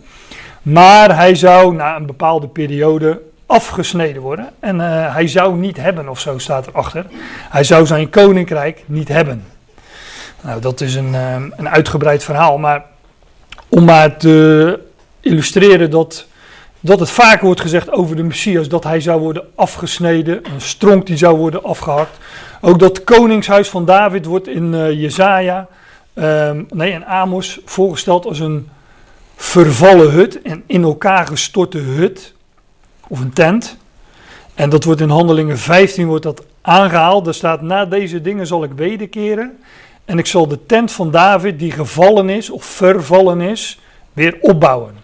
maar 0.63 1.17
hij 1.17 1.35
zou 1.35 1.75
na 1.75 1.97
een 1.97 2.07
bepaalde 2.07 2.49
periode 2.49 3.21
afgesneden 3.47 4.23
worden. 4.23 4.49
En 4.61 4.77
uh, 4.77 5.15
hij 5.15 5.29
zou 5.29 5.57
niet 5.57 5.77
hebben, 5.77 6.09
of 6.09 6.21
zo 6.21 6.39
staat 6.39 6.67
erachter. 6.67 7.07
Hij 7.51 7.65
zou 7.65 7.87
zijn 7.87 8.11
koninkrijk 8.11 8.83
niet 8.87 9.09
hebben. 9.09 9.45
Nou, 10.41 10.61
dat 10.61 10.81
is 10.81 10.95
een, 10.95 11.13
uh, 11.13 11.35
een 11.57 11.69
uitgebreid 11.69 12.25
verhaal, 12.25 12.59
maar 12.59 12.85
om 13.69 13.85
maar 13.85 14.17
te 14.17 14.81
illustreren 15.21 15.91
dat, 15.91 16.27
dat 16.81 17.01
het 17.01 17.11
vaak 17.11 17.41
wordt 17.41 17.61
gezegd 17.61 17.91
over 17.91 18.17
de 18.17 18.23
Messias, 18.23 18.69
dat 18.69 18.85
hij 18.85 19.01
zou 19.01 19.21
worden 19.21 19.45
afgesneden, 19.55 20.41
een 20.55 20.61
stronk 20.61 21.07
die 21.07 21.17
zou 21.17 21.37
worden 21.37 21.65
afgehakt. 21.65 22.19
Ook 22.61 22.79
dat 22.79 23.05
koningshuis 23.05 23.69
van 23.69 23.85
David 23.85 24.25
wordt 24.25 24.49
in 24.49 24.73
uh, 24.73 24.91
Jezaja, 24.91 25.69
um, 26.15 26.67
nee, 26.71 26.93
in 26.93 27.05
Amos 27.05 27.61
voorgesteld 27.65 28.27
als 28.27 28.39
een 28.39 28.69
vervallen 29.37 30.11
hut, 30.11 30.43
en 30.43 30.63
in 30.67 30.83
elkaar 30.83 31.27
gestorte 31.27 31.79
hut, 31.79 32.35
of 33.09 33.21
een 33.21 33.33
tent. 33.33 33.77
En 34.55 34.71
dat 34.71 34.85
wordt 34.85 35.01
in 35.01 35.09
Handelingen 35.09 35.59
15 35.59 36.07
wordt 36.07 36.23
dat 36.23 36.45
aangehaald. 36.61 37.27
Er 37.27 37.35
staat, 37.35 37.63
na 37.63 37.87
deze 37.87 38.21
dingen 38.21 38.47
zal 38.47 38.65
ik 38.65 38.73
wederkeren. 38.73 39.59
En 40.05 40.19
ik 40.19 40.27
zal 40.27 40.49
de 40.49 40.67
tent 40.67 40.93
van 40.93 41.11
David, 41.11 41.59
die 41.59 41.73
gevallen 41.73 42.29
is 42.29 42.51
of 42.51 42.65
vervallen 42.65 43.41
is, 43.41 43.81
weer 44.13 44.37
opbouwen. 44.41 44.95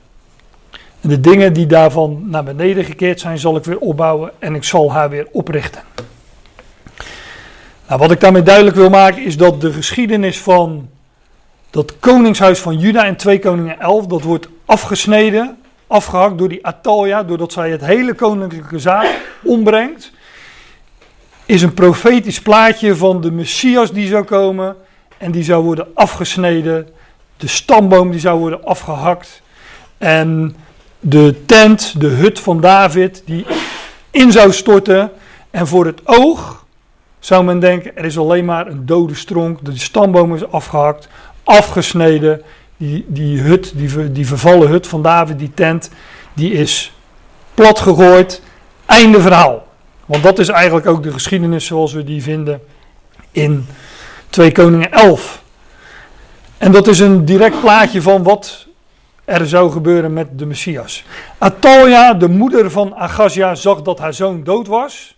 En 1.00 1.08
de 1.08 1.20
dingen 1.20 1.52
die 1.52 1.66
daarvan 1.66 2.22
naar 2.26 2.44
beneden 2.44 2.84
gekeerd 2.84 3.20
zijn, 3.20 3.38
zal 3.38 3.56
ik 3.56 3.64
weer 3.64 3.78
opbouwen 3.78 4.30
en 4.38 4.54
ik 4.54 4.64
zal 4.64 4.92
haar 4.92 5.10
weer 5.10 5.26
oprichten. 5.32 5.82
Nou, 7.88 8.00
wat 8.00 8.10
ik 8.10 8.20
daarmee 8.20 8.42
duidelijk 8.42 8.76
wil 8.76 8.90
maken 8.90 9.24
is 9.24 9.36
dat 9.36 9.60
de 9.60 9.72
geschiedenis 9.72 10.40
van 10.40 10.88
dat 11.70 11.98
koningshuis 11.98 12.58
van 12.58 12.78
Juda 12.78 13.04
in 13.04 13.16
2 13.16 13.38
Koningen 13.38 13.80
11, 13.80 14.06
dat 14.06 14.22
wordt 14.22 14.48
afgesneden, 14.64 15.58
afgehakt 15.86 16.38
door 16.38 16.48
die 16.48 16.66
Atalia, 16.66 17.22
doordat 17.22 17.52
zij 17.52 17.70
het 17.70 17.84
hele 17.84 18.14
koninklijke 18.14 18.78
zaak 18.78 19.20
ombrengt, 19.42 20.12
is 21.46 21.62
een 21.62 21.74
profetisch 21.74 22.40
plaatje 22.40 22.96
van 22.96 23.20
de 23.20 23.30
Messias 23.30 23.92
die 23.92 24.08
zou 24.08 24.24
komen 24.24 24.76
en 25.18 25.30
die 25.30 25.44
zou 25.44 25.64
worden 25.64 25.86
afgesneden, 25.94 26.88
de 27.36 27.48
stamboom 27.48 28.10
die 28.10 28.20
zou 28.20 28.38
worden 28.38 28.64
afgehakt 28.64 29.42
en 29.98 30.56
de 31.00 31.44
tent, 31.46 32.00
de 32.00 32.06
hut 32.06 32.40
van 32.40 32.60
David, 32.60 33.22
die 33.26 33.46
in 34.10 34.32
zou 34.32 34.52
storten 34.52 35.12
en 35.50 35.66
voor 35.66 35.86
het 35.86 36.00
oog 36.04 36.63
zou 37.24 37.44
men 37.44 37.60
denken, 37.60 37.96
er 37.96 38.04
is 38.04 38.18
alleen 38.18 38.44
maar 38.44 38.66
een 38.66 38.86
dode 38.86 39.14
stronk, 39.14 39.64
de 39.64 39.78
stamboom 39.78 40.34
is 40.34 40.50
afgehakt, 40.50 41.08
afgesneden, 41.44 42.42
die, 42.76 43.04
die 43.08 43.40
hut, 43.40 43.72
die, 43.76 44.12
die 44.12 44.26
vervallen 44.26 44.68
hut 44.68 44.86
van 44.86 45.02
David, 45.02 45.38
die 45.38 45.50
tent, 45.54 45.90
die 46.34 46.52
is 46.52 46.92
plat 47.54 47.80
gegooid, 47.80 48.42
einde 48.86 49.20
verhaal. 49.20 49.66
Want 50.06 50.22
dat 50.22 50.38
is 50.38 50.48
eigenlijk 50.48 50.86
ook 50.86 51.02
de 51.02 51.12
geschiedenis 51.12 51.66
zoals 51.66 51.92
we 51.92 52.04
die 52.04 52.22
vinden 52.22 52.60
in 53.30 53.66
2 54.28 54.52
Koningen 54.52 54.92
11. 54.92 55.42
En 56.58 56.72
dat 56.72 56.86
is 56.86 56.98
een 56.98 57.24
direct 57.24 57.60
plaatje 57.60 58.02
van 58.02 58.22
wat 58.22 58.66
er 59.24 59.48
zou 59.48 59.70
gebeuren 59.70 60.12
met 60.12 60.38
de 60.38 60.46
Messias. 60.46 61.04
Atalia, 61.38 62.14
de 62.14 62.28
moeder 62.28 62.70
van 62.70 62.94
Agazia, 62.94 63.54
zag 63.54 63.82
dat 63.82 63.98
haar 63.98 64.14
zoon 64.14 64.42
dood 64.42 64.66
was. 64.66 65.13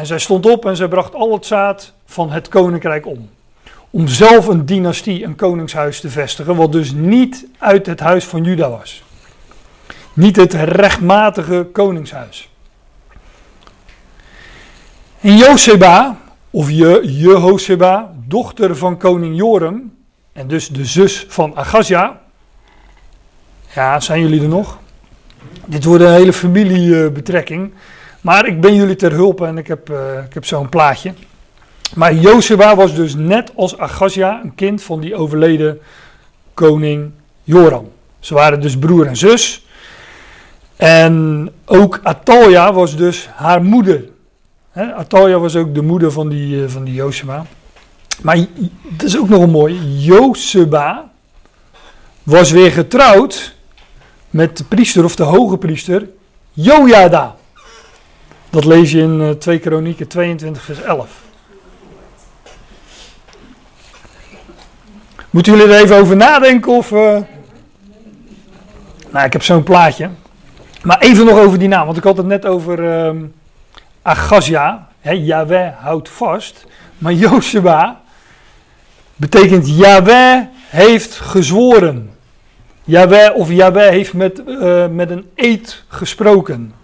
En 0.00 0.06
zij 0.06 0.18
stond 0.18 0.46
op 0.46 0.66
en 0.66 0.76
zij 0.76 0.88
bracht 0.88 1.14
al 1.14 1.32
het 1.32 1.46
zaad 1.46 1.92
van 2.04 2.30
het 2.30 2.48
koninkrijk 2.48 3.06
om. 3.06 3.28
Om 3.90 4.08
zelf 4.08 4.46
een 4.46 4.66
dynastie, 4.66 5.24
een 5.24 5.34
koningshuis 5.34 6.00
te 6.00 6.08
vestigen, 6.08 6.56
wat 6.56 6.72
dus 6.72 6.92
niet 6.92 7.46
uit 7.58 7.86
het 7.86 8.00
huis 8.00 8.24
van 8.24 8.44
Juda 8.44 8.70
was. 8.70 9.02
Niet 10.12 10.36
het 10.36 10.52
rechtmatige 10.52 11.66
koningshuis. 11.72 12.50
En 15.20 15.36
Joseba, 15.36 16.20
of 16.50 16.70
Je, 16.70 18.12
dochter 18.26 18.76
van 18.76 18.98
koning 18.98 19.36
Joram, 19.36 19.94
en 20.32 20.48
dus 20.48 20.68
de 20.68 20.84
zus 20.84 21.26
van 21.28 21.56
Agazia. 21.56 22.20
Ja, 23.74 24.00
zijn 24.00 24.20
jullie 24.20 24.42
er 24.42 24.48
nog? 24.48 24.78
Dit 25.66 25.84
wordt 25.84 26.04
een 26.04 26.12
hele 26.12 26.32
familiebetrekking. 26.32 27.72
Maar 28.20 28.46
ik 28.46 28.60
ben 28.60 28.74
jullie 28.74 28.96
ter 28.96 29.12
hulp 29.12 29.40
en 29.40 29.58
ik 29.58 29.66
heb, 29.66 29.90
uh, 29.90 30.24
ik 30.26 30.34
heb 30.34 30.44
zo'n 30.44 30.68
plaatje. 30.68 31.14
Maar 31.94 32.14
Jozua 32.14 32.76
was 32.76 32.94
dus 32.94 33.14
net 33.14 33.52
als 33.56 33.78
Agazia 33.78 34.40
een 34.42 34.54
kind 34.54 34.82
van 34.82 35.00
die 35.00 35.14
overleden 35.14 35.80
koning 36.54 37.10
Joram. 37.42 37.88
Ze 38.18 38.34
waren 38.34 38.60
dus 38.60 38.78
broer 38.78 39.06
en 39.06 39.16
zus. 39.16 39.66
En 40.76 41.50
ook 41.64 42.00
Atalja 42.02 42.72
was 42.72 42.96
dus 42.96 43.28
haar 43.34 43.62
moeder. 43.62 44.04
He, 44.70 44.94
Atalja 44.94 45.38
was 45.38 45.56
ook 45.56 45.74
de 45.74 45.82
moeder 45.82 46.12
van 46.12 46.28
die, 46.28 46.56
uh, 46.56 46.68
van 46.68 46.84
die 46.84 46.94
Jozua. 46.94 47.46
Maar 48.22 48.36
dat 48.82 49.06
is 49.06 49.18
ook 49.18 49.28
nog 49.28 49.42
een 49.42 49.50
mooi. 49.50 49.98
Jozeba 49.98 51.10
was 52.22 52.50
weer 52.50 52.72
getrouwd 52.72 53.54
met 54.30 54.56
de 54.56 54.64
priester 54.64 55.04
of 55.04 55.16
de 55.16 55.22
hoge 55.22 55.58
priester 55.58 56.08
Jojada. 56.52 57.36
Dat 58.50 58.64
lees 58.64 58.90
je 58.90 58.98
in 58.98 59.36
2 59.38 59.56
eh, 59.56 59.62
Kronieken 59.62 60.06
22 60.06 60.62
vers 60.62 60.82
11. 60.82 61.10
Moeten 65.30 65.56
jullie 65.56 65.74
er 65.74 65.82
even 65.82 65.96
over 65.96 66.16
nadenken 66.16 66.72
of... 66.72 66.90
Uh... 66.90 67.18
Nou, 69.10 69.26
ik 69.26 69.32
heb 69.32 69.42
zo'n 69.42 69.62
plaatje. 69.62 70.10
Maar 70.82 70.98
even 71.00 71.26
nog 71.26 71.38
over 71.38 71.58
die 71.58 71.68
naam, 71.68 71.84
want 71.84 71.96
ik 71.96 72.04
had 72.04 72.16
het 72.16 72.26
net 72.26 72.46
over 72.46 72.78
uh, 72.78 73.22
Agazia. 74.02 74.88
Yahweh 75.02 75.72
houdt 75.76 76.08
vast. 76.08 76.66
Maar 76.98 77.12
Joshua 77.12 78.00
betekent 79.16 79.68
Yahweh 79.68 80.40
heeft 80.68 81.14
gezworen. 81.14 82.10
Yahweh 82.84 83.36
of 83.36 83.50
Yahweh 83.50 83.88
heeft 83.88 84.12
met, 84.12 84.42
uh, 84.46 84.86
met 84.86 85.10
een 85.10 85.30
eed 85.34 85.82
gesproken. 85.88 86.74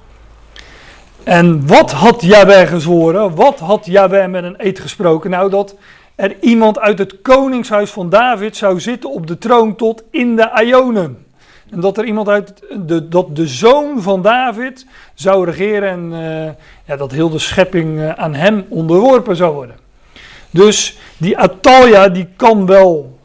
En 1.26 1.66
wat 1.66 1.92
had 1.92 2.22
Yahweh 2.22 2.68
gezworen? 2.68 3.34
Wat 3.34 3.58
had 3.58 3.86
Yahweh 3.86 4.28
met 4.28 4.44
een 4.44 4.54
eed 4.58 4.80
gesproken? 4.80 5.30
Nou, 5.30 5.50
dat 5.50 5.74
er 6.14 6.36
iemand 6.40 6.78
uit 6.78 6.98
het 6.98 7.22
koningshuis 7.22 7.90
van 7.90 8.08
David 8.08 8.56
zou 8.56 8.80
zitten 8.80 9.10
op 9.10 9.26
de 9.26 9.38
troon 9.38 9.76
tot 9.76 10.02
in 10.10 10.36
de 10.36 10.62
Ionen. 10.64 11.26
En 11.70 11.80
dat 11.80 11.98
er 11.98 12.04
iemand 12.04 12.28
uit 12.28 12.62
de, 12.86 13.08
dat 13.08 13.36
de 13.36 13.46
zoon 13.46 14.02
van 14.02 14.22
David 14.22 14.86
zou 15.14 15.44
regeren 15.44 15.88
en 15.88 16.12
uh, 16.12 16.50
ja, 16.84 16.96
dat 16.96 17.12
heel 17.12 17.30
de 17.30 17.38
schepping 17.38 17.98
uh, 17.98 18.10
aan 18.10 18.34
hem 18.34 18.66
onderworpen 18.68 19.36
zou 19.36 19.54
worden. 19.54 19.76
Dus 20.50 20.98
die 21.16 21.38
Atalja 21.38 22.08
die 22.08 22.28
kan 22.36 22.66
wel 22.66 23.18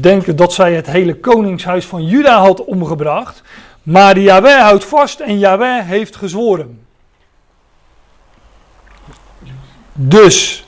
denken 0.00 0.36
dat 0.36 0.52
zij 0.52 0.74
het 0.74 0.86
hele 0.86 1.14
koningshuis 1.14 1.86
van 1.86 2.04
Juda 2.04 2.38
had 2.38 2.64
omgebracht. 2.64 3.42
Maar 3.82 4.18
Yahweh 4.18 4.60
houdt 4.60 4.84
vast 4.84 5.20
en 5.20 5.38
Yahweh 5.38 5.86
heeft 5.86 6.16
gezworen. 6.16 6.88
Dus, 9.92 10.64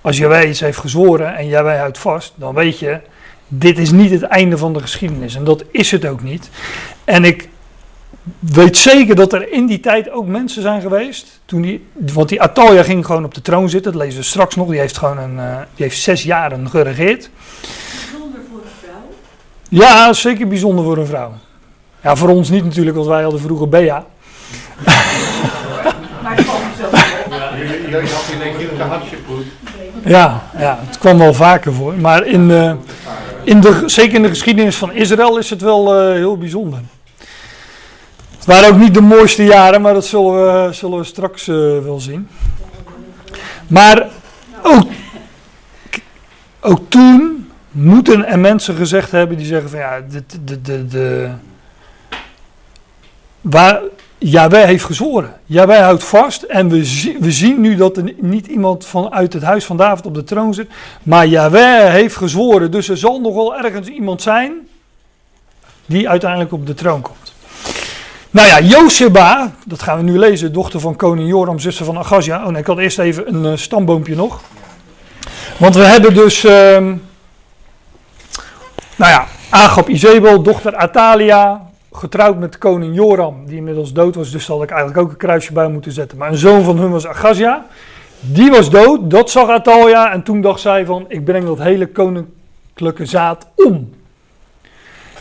als 0.00 0.16
Yahweh 0.16 0.48
iets 0.48 0.60
heeft 0.60 0.78
gezworen 0.78 1.36
en 1.36 1.46
Yahweh 1.46 1.78
houdt 1.78 1.98
vast, 1.98 2.32
dan 2.36 2.54
weet 2.54 2.78
je, 2.78 3.00
dit 3.48 3.78
is 3.78 3.90
niet 3.90 4.10
het 4.10 4.22
einde 4.22 4.58
van 4.58 4.72
de 4.72 4.80
geschiedenis. 4.80 5.34
En 5.34 5.44
dat 5.44 5.64
is 5.70 5.90
het 5.90 6.06
ook 6.06 6.22
niet. 6.22 6.50
En 7.04 7.24
ik 7.24 7.48
weet 8.38 8.76
zeker 8.76 9.14
dat 9.14 9.32
er 9.32 9.52
in 9.52 9.66
die 9.66 9.80
tijd 9.80 10.10
ook 10.10 10.26
mensen 10.26 10.62
zijn 10.62 10.80
geweest. 10.80 11.40
Toen 11.44 11.62
die, 11.62 11.86
want 11.92 12.28
die 12.28 12.42
Atalja 12.42 12.82
ging 12.82 13.06
gewoon 13.06 13.24
op 13.24 13.34
de 13.34 13.42
troon 13.42 13.68
zitten, 13.68 13.92
dat 13.92 14.00
lezen 14.00 14.20
we 14.20 14.26
straks 14.26 14.54
nog. 14.54 14.68
Die 14.68 14.80
heeft 14.80 14.98
gewoon 14.98 15.18
een, 15.18 15.36
uh, 15.36 15.56
die 15.74 15.84
heeft 15.86 16.00
zes 16.00 16.22
jaren 16.22 16.70
geregeerd. 16.70 17.30
Bijzonder 18.10 18.40
voor 18.50 18.58
een 18.58 18.70
vrouw? 18.82 19.08
Ja, 19.68 20.12
zeker 20.12 20.48
bijzonder 20.48 20.84
voor 20.84 20.98
een 20.98 21.06
vrouw. 21.06 21.32
Ja, 22.02 22.16
voor 22.16 22.28
ons 22.28 22.50
niet 22.50 22.64
natuurlijk, 22.64 22.96
want 22.96 23.08
wij 23.08 23.22
hadden 23.22 23.40
vroeger 23.40 23.68
Bea. 23.68 24.06
Ja, 30.04 30.42
ja, 30.58 30.78
het 30.86 30.98
kwam 30.98 31.18
wel 31.18 31.34
vaker 31.34 31.72
voor. 31.72 31.94
Maar 31.94 32.26
in, 32.26 32.50
uh, 32.50 32.72
in 33.44 33.60
de, 33.60 33.82
zeker 33.86 34.14
in 34.14 34.22
de 34.22 34.28
geschiedenis 34.28 34.76
van 34.76 34.92
Israël 34.92 35.38
is 35.38 35.50
het 35.50 35.60
wel 35.60 36.08
uh, 36.08 36.14
heel 36.14 36.38
bijzonder. 36.38 36.80
Het 38.36 38.44
waren 38.44 38.68
ook 38.68 38.78
niet 38.78 38.94
de 38.94 39.00
mooiste 39.00 39.44
jaren, 39.44 39.82
maar 39.82 39.94
dat 39.94 40.06
zullen 40.06 40.32
we, 40.32 40.72
zullen 40.72 40.98
we 40.98 41.04
straks 41.04 41.48
uh, 41.48 41.56
wel 41.78 42.00
zien. 42.00 42.28
Maar 43.66 44.06
ook, 44.62 44.86
ook 46.60 46.80
toen 46.88 47.50
moeten 47.70 48.26
er 48.26 48.38
mensen 48.38 48.76
gezegd 48.76 49.10
hebben 49.10 49.36
die 49.36 49.46
zeggen 49.46 49.70
van 49.70 49.78
ja, 49.78 50.00
de, 50.10 50.22
de, 50.44 50.62
de, 50.62 50.86
de, 50.86 51.30
waar, 53.40 53.80
Jawel 54.18 54.66
heeft 54.66 54.84
gezworen. 54.84 55.34
Jawel 55.46 55.82
houdt 55.82 56.04
vast. 56.04 56.42
En 56.42 56.68
we, 56.68 56.78
we 57.20 57.32
zien 57.32 57.60
nu 57.60 57.76
dat 57.76 57.96
er 57.96 58.12
niet 58.16 58.46
iemand 58.46 58.86
vanuit 58.86 59.32
het 59.32 59.42
huis 59.42 59.64
van 59.64 59.76
David 59.76 60.06
op 60.06 60.14
de 60.14 60.24
troon 60.24 60.54
zit. 60.54 60.68
Maar 61.02 61.26
Jawel 61.26 61.90
heeft 61.90 62.16
gezworen. 62.16 62.70
Dus 62.70 62.88
er 62.88 62.96
zal 62.96 63.20
nog 63.20 63.34
wel 63.34 63.56
ergens 63.56 63.88
iemand 63.88 64.22
zijn 64.22 64.52
die 65.86 66.08
uiteindelijk 66.08 66.52
op 66.52 66.66
de 66.66 66.74
troon 66.74 67.00
komt. 67.00 67.34
Nou 68.30 68.48
ja, 68.48 68.60
Joseba, 68.60 69.52
dat 69.64 69.82
gaan 69.82 69.96
we 69.96 70.02
nu 70.02 70.18
lezen, 70.18 70.52
dochter 70.52 70.80
van 70.80 70.96
koning 70.96 71.28
Joram, 71.28 71.58
zuster 71.58 71.84
van 71.84 71.98
Agazia. 71.98 72.44
Oh 72.44 72.50
nee, 72.50 72.60
ik 72.60 72.66
had 72.66 72.78
eerst 72.78 72.98
even 72.98 73.34
een 73.34 73.52
uh, 73.52 73.56
stamboompje 73.56 74.14
nog. 74.14 74.40
Want 75.56 75.74
we 75.74 75.82
hebben 75.82 76.14
dus, 76.14 76.44
uh, 76.44 76.52
nou 78.96 79.12
ja, 79.12 79.26
Agab 79.50 79.88
Izebel, 79.88 80.42
dochter 80.42 80.76
Atalia, 80.76 81.65
getrouwd 81.96 82.38
met 82.38 82.58
koning 82.58 82.94
Joram, 82.94 83.46
die 83.46 83.56
inmiddels 83.56 83.92
dood 83.92 84.14
was, 84.14 84.30
dus 84.30 84.44
zal 84.44 84.62
ik 84.62 84.70
eigenlijk 84.70 85.00
ook 85.00 85.10
een 85.10 85.16
kruisje 85.16 85.52
bij 85.52 85.68
moeten 85.68 85.92
zetten. 85.92 86.18
Maar 86.18 86.28
een 86.28 86.36
zoon 86.36 86.62
van 86.62 86.78
hun 86.78 86.90
was 86.90 87.06
Agazia, 87.06 87.66
die 88.20 88.50
was 88.50 88.70
dood, 88.70 89.10
dat 89.10 89.30
zag 89.30 89.48
Atalja 89.48 90.12
en 90.12 90.22
toen 90.22 90.40
dacht 90.40 90.60
zij 90.60 90.84
van, 90.84 91.04
ik 91.08 91.24
breng 91.24 91.46
dat 91.46 91.58
hele 91.58 91.86
koninklijke 91.86 93.06
zaad 93.06 93.46
om. 93.54 93.90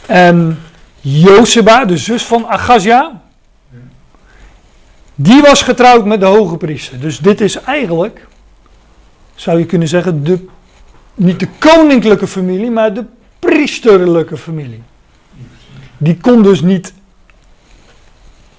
En 0.05 0.59
Joseba, 1.01 1.85
de 1.85 1.97
zus 1.97 2.23
van 2.23 2.47
Agazia, 2.47 3.21
die 5.15 5.41
was 5.41 5.61
getrouwd 5.61 6.05
met 6.05 6.19
de 6.19 6.25
hoge 6.25 6.57
priester. 6.57 6.99
Dus 6.99 7.19
dit 7.19 7.41
is 7.41 7.61
eigenlijk, 7.61 8.27
zou 9.35 9.59
je 9.59 9.65
kunnen 9.65 9.87
zeggen, 9.87 10.23
de, 10.23 10.45
niet 11.13 11.39
de 11.39 11.47
koninklijke 11.59 12.27
familie, 12.27 12.71
maar 12.71 12.93
de 12.93 13.05
priesterlijke 13.39 14.37
familie. 14.37 14.81
Die 15.97 16.17
kon 16.17 16.43
dus 16.43 16.61
niet 16.61 16.93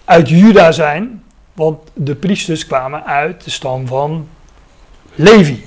uit 0.05 0.29
Juda 0.29 0.73
zijn, 0.73 1.23
want 1.53 1.79
de 1.95 2.15
priesters 2.15 2.67
kwamen 2.67 3.05
uit 3.05 3.45
de 3.45 3.51
stam 3.51 3.87
van 3.87 4.29
Levi. 5.15 5.65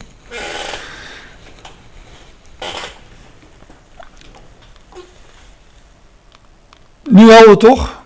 Nu 7.10 7.32
helder 7.32 7.58
toch? 7.58 7.97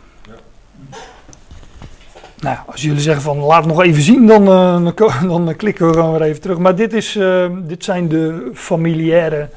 Nou, 2.39 2.57
als 2.65 2.81
jullie 2.81 3.01
zeggen 3.01 3.23
van 3.23 3.37
laat 3.37 3.65
nog 3.65 3.81
even 3.81 4.01
zien, 4.01 4.27
dan, 4.27 4.41
uh, 4.41 4.91
dan, 4.95 5.27
dan, 5.45 5.55
klikken 5.55 5.87
we 5.87 5.93
gewoon 5.93 6.11
weer 6.11 6.21
even 6.21 6.41
terug. 6.41 6.57
Maar 6.57 6.75
dit, 6.75 6.93
is, 6.93 7.15
uh, 7.15 7.45
dit 7.61 7.83
zijn 7.83 8.07
de 8.07 8.51
familiaire 8.53 9.49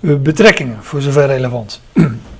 uh, 0.00 0.16
betrekkingen, 0.16 0.78
voor 0.80 1.00
zover 1.00 1.26
relevant. 1.26 1.80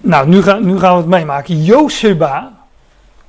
nou, 0.00 0.28
nu, 0.28 0.42
gaan, 0.42 0.66
nu 0.66 0.78
gaan 0.78 0.92
we 0.92 1.00
het 1.00 1.06
meemaken. 1.06 1.64
Joseba, 1.64 2.52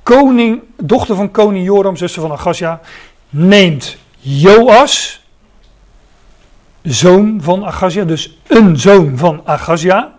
koning, 0.02 0.62
dochter 0.76 1.16
van 1.16 1.30
koning 1.30 1.64
Joram, 1.64 1.96
zuster 1.96 2.22
van 2.22 2.32
Agazia, 2.32 2.80
neemt 3.28 3.96
Joas, 4.18 5.24
zoon 6.82 7.38
van 7.42 7.66
Agazia, 7.66 8.04
dus 8.04 8.38
een 8.46 8.78
zoon 8.78 9.18
van 9.18 9.40
Agazia. 9.44 10.14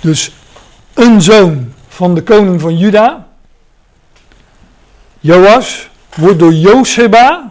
Dus 0.00 0.32
een 0.94 1.22
zoon 1.22 1.72
van 1.88 2.14
de 2.14 2.22
koning 2.22 2.60
van 2.60 2.76
Juda. 2.78 3.26
Joas 5.20 5.88
wordt 6.14 6.38
door 6.38 6.52
Joseba, 6.52 7.45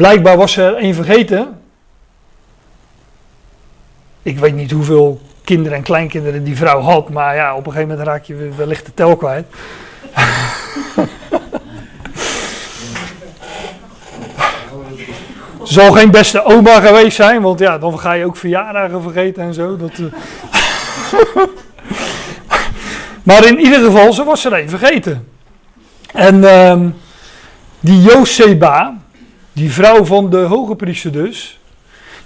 Blijkbaar 0.00 0.36
was 0.36 0.56
er 0.56 0.74
één 0.74 0.94
vergeten. 0.94 1.60
Ik 4.22 4.38
weet 4.38 4.54
niet 4.54 4.70
hoeveel 4.70 5.20
kinderen 5.44 5.76
en 5.76 5.82
kleinkinderen 5.82 6.44
die 6.44 6.56
vrouw 6.56 6.80
had, 6.80 7.10
maar 7.10 7.34
ja, 7.34 7.50
op 7.50 7.66
een 7.66 7.72
gegeven 7.72 7.88
moment 7.88 8.06
raak 8.08 8.24
je 8.24 8.48
wellicht 8.56 8.86
de 8.86 8.94
tel 8.94 9.16
kwijt. 9.16 9.46
Zal 15.62 15.92
geen 15.92 16.10
beste 16.10 16.44
oma 16.44 16.80
geweest 16.80 17.16
zijn, 17.16 17.42
want 17.42 17.58
ja, 17.58 17.78
dan 17.78 17.98
ga 17.98 18.12
je 18.12 18.24
ook 18.24 18.36
verjaardagen 18.36 19.02
vergeten 19.02 19.42
en 19.42 19.54
zo. 19.54 19.76
Dat, 19.76 19.98
uh... 19.98 20.12
maar 23.28 23.46
in 23.46 23.58
ieder 23.58 23.84
geval, 23.84 24.12
ze 24.12 24.24
was 24.24 24.44
er 24.44 24.52
één 24.52 24.68
vergeten. 24.68 25.28
En 26.12 26.36
uh, 26.36 26.80
die 27.80 28.00
Joseba, 28.00 28.98
die 29.52 29.72
vrouw 29.72 30.04
van 30.04 30.30
de 30.30 30.36
hoge 30.38 30.74
priester 30.76 31.12
dus, 31.12 31.58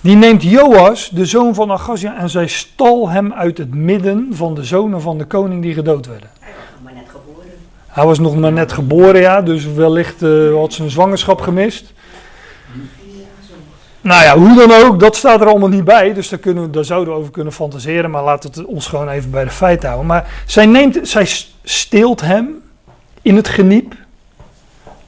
die 0.00 0.16
neemt 0.16 0.42
Joas, 0.42 1.08
de 1.12 1.26
zoon 1.26 1.54
van 1.54 1.70
Agazia, 1.72 2.16
en 2.18 2.30
zij 2.30 2.46
stal 2.46 3.08
hem 3.08 3.32
uit 3.32 3.58
het 3.58 3.74
midden 3.74 4.28
van 4.32 4.54
de 4.54 4.64
zonen 4.64 5.00
van 5.00 5.18
de 5.18 5.24
koning 5.24 5.62
die 5.62 5.74
gedood 5.74 6.06
werden. 6.06 6.28
Hij 6.40 6.52
was 6.52 6.64
nog 6.74 6.82
maar 6.84 6.92
net 6.94 7.08
geboren. 7.10 7.50
Hij 7.87 8.04
was 8.04 8.18
nog 8.18 8.37
maar 8.37 8.52
net 8.52 8.72
geboren, 8.72 9.20
ja, 9.20 9.42
dus 9.42 9.64
wellicht 9.66 10.22
eh, 10.22 10.52
had 10.54 10.72
zijn 10.72 10.90
zwangerschap 10.90 11.40
gemist. 11.40 11.92
Nou 14.00 14.22
ja, 14.24 14.37
hoe 14.38 14.66
dan 14.66 14.82
ook, 14.84 15.00
dat 15.00 15.16
staat 15.16 15.40
er 15.40 15.46
allemaal 15.46 15.68
niet 15.68 15.84
bij. 15.84 16.12
Dus 16.14 16.28
daar, 16.28 16.38
kunnen, 16.38 16.62
we- 16.62 16.70
daar 16.70 16.84
zouden 16.84 17.14
we 17.14 17.20
over 17.20 17.32
kunnen 17.32 17.52
fantaseren. 17.52 18.10
Maar 18.10 18.22
laten 18.24 18.52
we 18.52 18.60
het 18.60 18.68
ons 18.68 18.87
gewoon 18.87 19.08
even 19.08 19.30
bij 19.30 19.44
de 19.44 19.50
feiten 19.50 19.88
houden. 19.88 20.08
Maar 20.08 20.42
zij, 20.46 20.66
neemt, 20.66 20.98
zij 21.02 21.28
steelt 21.62 22.20
hem 22.20 22.62
in 23.22 23.37
het 23.37 23.48
geniep. 23.48 23.94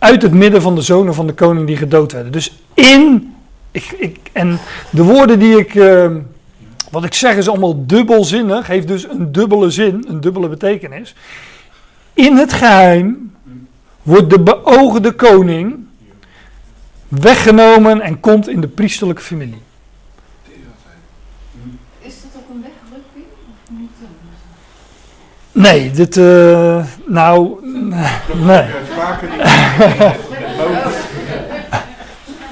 Uit 0.06 0.22
het 0.22 0.32
midden 0.32 0.62
van 0.62 0.74
de 0.74 0.80
zonen 0.80 1.14
van 1.14 1.26
de 1.26 1.32
koning 1.32 1.66
die 1.66 1.76
gedood 1.76 2.12
werden. 2.12 2.32
Dus 2.32 2.62
in. 2.74 3.34
Ik, 3.70 3.84
ik, 3.98 4.18
en 4.32 4.58
de 4.90 5.02
woorden 5.02 5.38
die 5.38 5.58
ik. 5.58 5.74
eh, 5.74 6.10
wat 6.90 7.04
ik 7.04 7.14
zeg 7.14 7.36
is 7.36 7.48
allemaal 7.48 7.86
dubbelzinnig. 7.86 8.66
Heeft 8.66 8.88
dus 8.88 9.08
een 9.08 9.32
dubbele 9.32 9.70
zin, 9.70 10.04
een 10.08 10.20
dubbele 10.20 10.48
betekenis. 10.48 11.14
In 12.14 12.36
het 12.36 12.52
geheim 12.52 13.34
wordt 14.02 14.30
de 14.30 14.40
beoogde 14.40 15.12
koning 15.12 15.86
weggenomen 17.08 18.00
en 18.00 18.20
komt 18.20 18.48
in 18.48 18.60
de 18.60 18.68
priesterlijke 18.68 19.22
familie. 19.22 19.62
Is 22.00 22.14
dat 22.22 22.30
ook 22.42 22.54
een 22.54 22.62
wegrukking? 22.62 23.24
Of 23.50 23.78
niet? 23.78 23.90
Nee, 25.56 25.90
dit, 25.90 26.16
eh, 26.16 26.84
nou, 27.06 27.56
nee. 28.34 28.64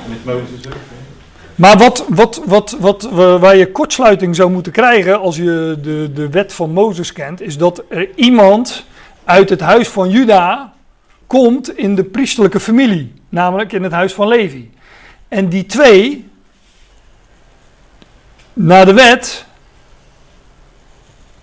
Met 0.08 0.24
Mozes. 0.24 0.60
Maar 1.54 1.76
wat, 1.76 2.04
wat, 2.08 2.42
wat, 2.46 2.76
wat, 2.80 3.02
wa- 3.02 3.38
waar 3.38 3.56
je 3.56 3.72
kortsluiting 3.72 4.36
zou 4.36 4.50
moeten 4.50 4.72
krijgen 4.72 5.20
als 5.20 5.36
je 5.36 5.78
de, 5.82 6.10
de 6.14 6.28
wet 6.28 6.52
van 6.52 6.70
Mozes 6.70 7.12
kent, 7.12 7.40
is 7.40 7.58
dat 7.58 7.82
er 7.88 8.08
iemand 8.14 8.84
uit 9.24 9.50
het 9.50 9.60
huis 9.60 9.88
van 9.88 10.10
Juda 10.10 10.72
komt 11.26 11.76
in 11.76 11.94
de 11.94 12.04
priesterlijke 12.04 12.60
familie, 12.60 13.12
namelijk 13.28 13.72
in 13.72 13.82
het 13.82 13.92
huis 13.92 14.12
van 14.14 14.28
Levi. 14.28 14.70
En 15.28 15.48
die 15.48 15.66
twee, 15.66 16.28
naar 18.52 18.86
de 18.86 18.94
wet, 18.94 19.44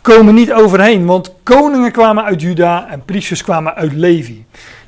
komen 0.02 0.34
niet 0.34 0.54
overheen, 0.54 1.06
want 1.06 1.34
koningen 1.44 1.92
kwamen 1.92 2.24
uit 2.24 2.42
Juda 2.42 2.88
en 2.90 3.06
priesters 3.06 3.44
kwamen 3.44 3.76
uit 3.76 3.94
Levi. 3.94 4.46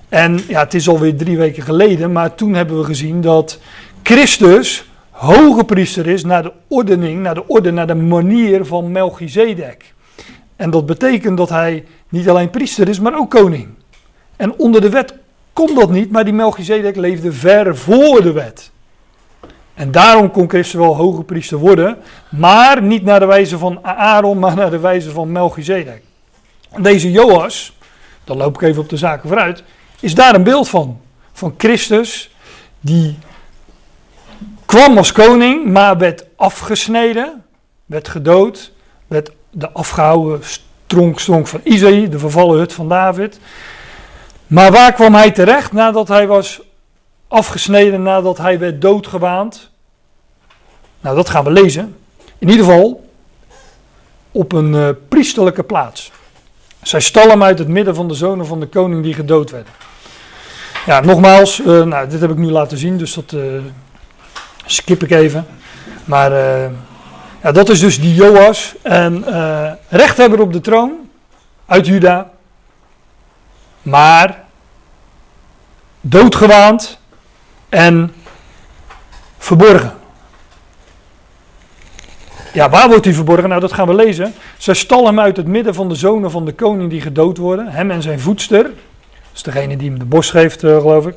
En 0.10 0.40
ja, 0.48 0.60
het 0.60 0.74
is 0.74 0.90
alweer 0.90 1.16
drie 1.16 1.38
weken 1.38 1.64
geleden, 1.64 2.12
maar 2.12 2.36
toen 2.36 2.54
hebben 2.54 2.78
we 2.78 2.84
gezien 2.84 3.22
dat 3.22 3.60
Christus 4.04 4.90
hoge 5.10 5.64
priester 5.64 6.08
is 6.08 6.24
naar 6.24 6.44
de 6.44 6.52
ordening, 6.68 7.22
naar 7.22 7.34
de 7.34 7.48
orde, 7.48 7.72
naar 7.72 7.88
de 7.88 7.96
manier 7.96 8.66
van 8.66 8.92
Melchizedek. 8.92 9.94
En 10.56 10.70
dat 10.70 10.86
betekent 10.86 11.38
dat 11.38 11.50
hij 11.50 11.86
niet 12.10 12.30
alleen 12.30 12.50
priester 12.50 12.90
is, 12.90 13.00
maar 13.00 13.18
ook 13.18 13.30
koning. 13.30 13.68
En 14.36 14.54
onder 14.58 14.82
de 14.82 14.90
wet 14.90 15.14
kon 15.54 15.76
dat 15.76 15.92
niet, 15.92 16.12
maar 16.12 16.24
die 16.24 16.34
Melchizedek 16.34 16.96
leefde 16.96 17.32
ver 17.32 17.78
voor 17.78 18.22
de 18.22 18.32
wet. 18.32 18.72
En 19.84 19.92
daarom 19.92 20.32
kon 20.32 20.50
Christus 20.50 20.80
wel 20.80 20.96
hoge 20.96 21.24
priester 21.24 21.58
worden, 21.58 21.98
maar 22.30 22.82
niet 22.82 23.04
naar 23.04 23.20
de 23.20 23.26
wijze 23.26 23.58
van 23.58 23.80
Aaron, 23.86 24.40
maar 24.40 24.56
naar 24.56 24.70
de 24.70 24.80
wijze 24.80 25.12
van 25.12 25.32
Melchizedek. 25.32 26.02
Deze 26.78 27.12
Joas, 27.12 27.78
dan 28.24 28.38
loop 28.38 28.56
ik 28.56 28.62
even 28.62 28.82
op 28.82 28.90
de 28.90 28.98
zaken 28.98 29.30
vooruit, 29.30 29.64
is 30.00 30.16
daar 30.16 30.36
een 30.36 30.44
beeld 30.44 30.70
van. 30.70 31.00
Van 31.34 31.54
Christus, 31.58 32.36
die 32.80 33.18
kwam 34.66 34.98
als 34.98 35.12
koning, 35.12 35.66
maar 35.66 35.98
werd 35.98 36.26
afgesneden, 36.36 37.44
werd 37.86 38.08
gedood, 38.08 38.72
werd 39.08 39.32
de 39.50 39.72
afgehouden 39.72 40.42
stronk 40.44 41.48
van 41.48 41.62
Isaïe, 41.64 42.10
de 42.10 42.20
vervallen 42.20 42.58
hut 42.58 42.74
van 42.74 42.90
David. 42.90 43.40
Maar 44.48 44.72
waar 44.72 44.94
kwam 44.94 45.14
hij 45.14 45.32
terecht 45.32 45.72
nadat 45.72 46.08
hij 46.08 46.28
was 46.28 46.62
afgesneden, 47.28 48.02
nadat 48.04 48.38
hij 48.38 48.60
werd 48.60 48.82
doodgewaand? 48.82 49.72
Nou, 51.04 51.16
dat 51.16 51.30
gaan 51.30 51.44
we 51.44 51.52
lezen. 51.52 51.96
In 52.38 52.50
ieder 52.50 52.66
geval 52.66 53.10
op 54.32 54.52
een 54.52 54.76
eh, 54.76 54.90
priesterlijke 55.08 55.64
plaats. 55.64 56.12
Zij 56.82 57.00
stal 57.00 57.30
hem 57.30 57.44
uit 57.44 57.60
het 57.60 57.68
midden 57.68 57.96
van 57.96 58.08
de 58.08 58.14
zonen 58.14 58.46
van 58.46 58.60
de 58.60 58.66
koning 58.66 59.04
die 59.04 59.14
gedood 59.14 59.52
werden. 59.52 59.74
Ja, 60.86 61.00
nogmaals, 61.00 61.60
eh, 61.60 61.84
nou, 61.84 62.10
dit 62.10 62.22
heb 62.22 62.30
ik 62.30 62.38
nu 62.38 62.52
laten 62.52 62.78
zien, 62.78 62.98
dus 62.98 63.14
dat 63.14 63.34
eh, 63.34 63.42
skip 64.66 65.04
ik 65.04 65.12
even. 65.12 65.46
Maar 66.06 66.32
ja, 67.42 67.52
dat 67.52 67.70
is 67.70 67.80
dus 67.80 68.00
die 68.00 68.14
Joas. 68.14 68.76
En 68.82 69.26
rechthebber 69.90 70.42
op 70.42 70.54
de 70.54 70.62
troon 70.62 71.10
uit 71.66 71.86
Juda. 71.86 72.32
Maar 73.82 74.44
doodgewaand 76.02 76.98
en 77.70 78.14
verborgen. 79.38 80.02
Ja, 82.54 82.70
waar 82.70 82.88
wordt 82.88 83.06
hij 83.06 83.14
verborgen? 83.14 83.50
Nou, 83.50 83.62
dat 83.62 83.74
gaan 83.74 83.88
we 83.88 83.94
lezen. 83.94 84.34
Zij 84.58 84.74
stal 84.74 85.06
hem 85.06 85.20
uit 85.20 85.38
het 85.38 85.48
midden 85.48 85.74
van 85.74 85.90
de 85.90 85.96
zonen 85.96 86.32
van 86.32 86.46
de 86.46 86.54
koning 86.54 86.90
die 86.90 87.02
gedood 87.02 87.38
worden. 87.38 87.68
Hem 87.68 87.92
en 87.92 88.02
zijn 88.02 88.20
voedster. 88.20 88.64
Dat 88.64 88.72
is 89.34 89.44
degene 89.44 89.78
die 89.78 89.90
hem 89.90 90.00
de 90.00 90.06
bos 90.06 90.30
geeft, 90.30 90.64
eh, 90.64 90.78
geloof 90.78 91.08
ik. 91.08 91.16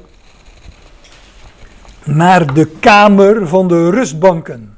Naar 2.05 2.55
de 2.55 2.67
kamer 2.67 3.49
van 3.49 3.69
de 3.69 3.91
rustbanken. 3.91 4.77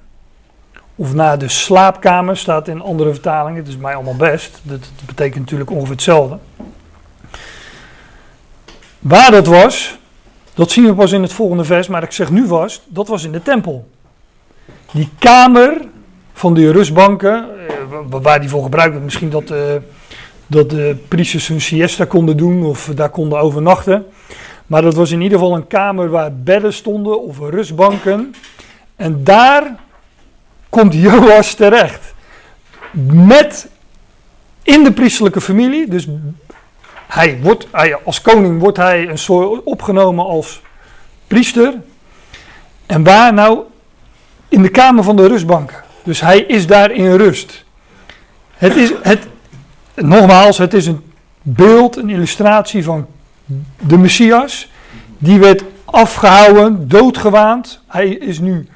Of 0.95 1.15
naar 1.15 1.39
de 1.39 1.49
slaapkamer, 1.49 2.37
staat 2.37 2.69
in 2.69 2.81
andere 2.81 3.11
vertalingen. 3.11 3.59
Het 3.59 3.69
is 3.69 3.77
mij 3.77 3.95
allemaal 3.95 4.17
best. 4.17 4.61
Dat, 4.63 4.81
dat 4.81 5.07
betekent 5.07 5.41
natuurlijk 5.41 5.71
ongeveer 5.71 5.91
hetzelfde. 5.91 6.39
Waar 8.99 9.31
dat 9.31 9.47
was, 9.47 9.99
dat 10.55 10.71
zien 10.71 10.85
we 10.85 10.95
pas 10.95 11.13
in 11.13 11.23
het 11.23 11.33
volgende 11.33 11.65
vers. 11.65 11.89
Maar 11.89 12.03
ik 12.03 12.13
zeg 12.13 12.31
nu 12.31 12.47
vast, 12.47 12.83
dat 12.87 13.09
was 13.09 13.25
in 13.25 13.33
de 13.33 13.43
tempel. 13.43 13.89
Die 14.93 15.11
kamer 15.19 15.81
van 16.39 16.55
die 16.55 16.71
rustbanken, 16.73 17.49
eh, 17.69 17.75
wa- 18.09 18.21
waar 18.21 18.41
die 18.41 18.49
voor 18.49 18.63
gebruikt. 18.63 19.03
Misschien 19.03 19.31
dat, 19.31 19.51
eh, 19.51 19.59
dat 20.47 20.71
de 20.71 20.97
priesters 21.09 21.49
hun 21.49 21.61
siesta 21.61 22.05
konden 22.05 22.37
doen 22.37 22.65
of 22.65 22.91
daar 22.95 23.09
konden 23.11 23.41
overnachten. 23.41 24.07
Maar 24.67 24.83
dat 24.83 24.95
was 24.95 25.11
in 25.11 25.21
ieder 25.21 25.39
geval 25.39 25.55
een 25.55 25.67
kamer 25.67 26.09
waar 26.11 26.35
bedden 26.35 26.73
stonden 26.73 27.23
of 27.23 27.39
rustbanken. 27.39 28.35
En 28.97 29.25
daar 29.25 29.75
komt 30.69 30.95
Joas 30.95 31.55
terecht. 31.55 32.15
Met 33.13 33.69
in 34.63 34.85
de 34.85 34.93
priestelijke 34.93 35.41
familie. 35.41 35.89
Dus 35.89 36.09
hij 37.07 37.39
wordt, 37.43 37.67
als 38.05 38.21
koning 38.21 38.61
wordt 38.61 38.77
hij 38.77 39.09
een 39.09 39.19
soort 39.19 39.63
opgenomen 39.65 40.25
als 40.25 40.63
priester. 41.27 41.75
En 42.87 43.05
waar 43.05 43.35
nou? 43.35 43.59
In 44.49 44.63
de 44.63 44.69
kamer 44.69 45.05
van 45.05 45.17
de 45.17 45.27
rustbanken. 45.27 45.87
Dus 46.09 46.21
hij 46.21 46.41
is 46.41 46.67
daar 46.67 46.91
in 46.91 47.17
rust. 47.17 47.65
Het 48.55 48.77
is, 48.77 48.93
het, 49.03 49.27
nogmaals, 49.95 50.59
het 50.59 50.75
is 50.75 50.87
een 50.87 51.13
beeld, 51.43 51.97
een 51.97 52.11
illustratie 52.11 52.85
van 52.85 53.07
de 53.81 53.99
Messias. 53.99 54.69
Die 55.19 55.39
werd 55.39 55.65
afgehouden, 55.85 56.89
doodgewaand. 56.89 57.81
Hij 57.87 58.09
is 58.09 58.39
nu 58.39 58.69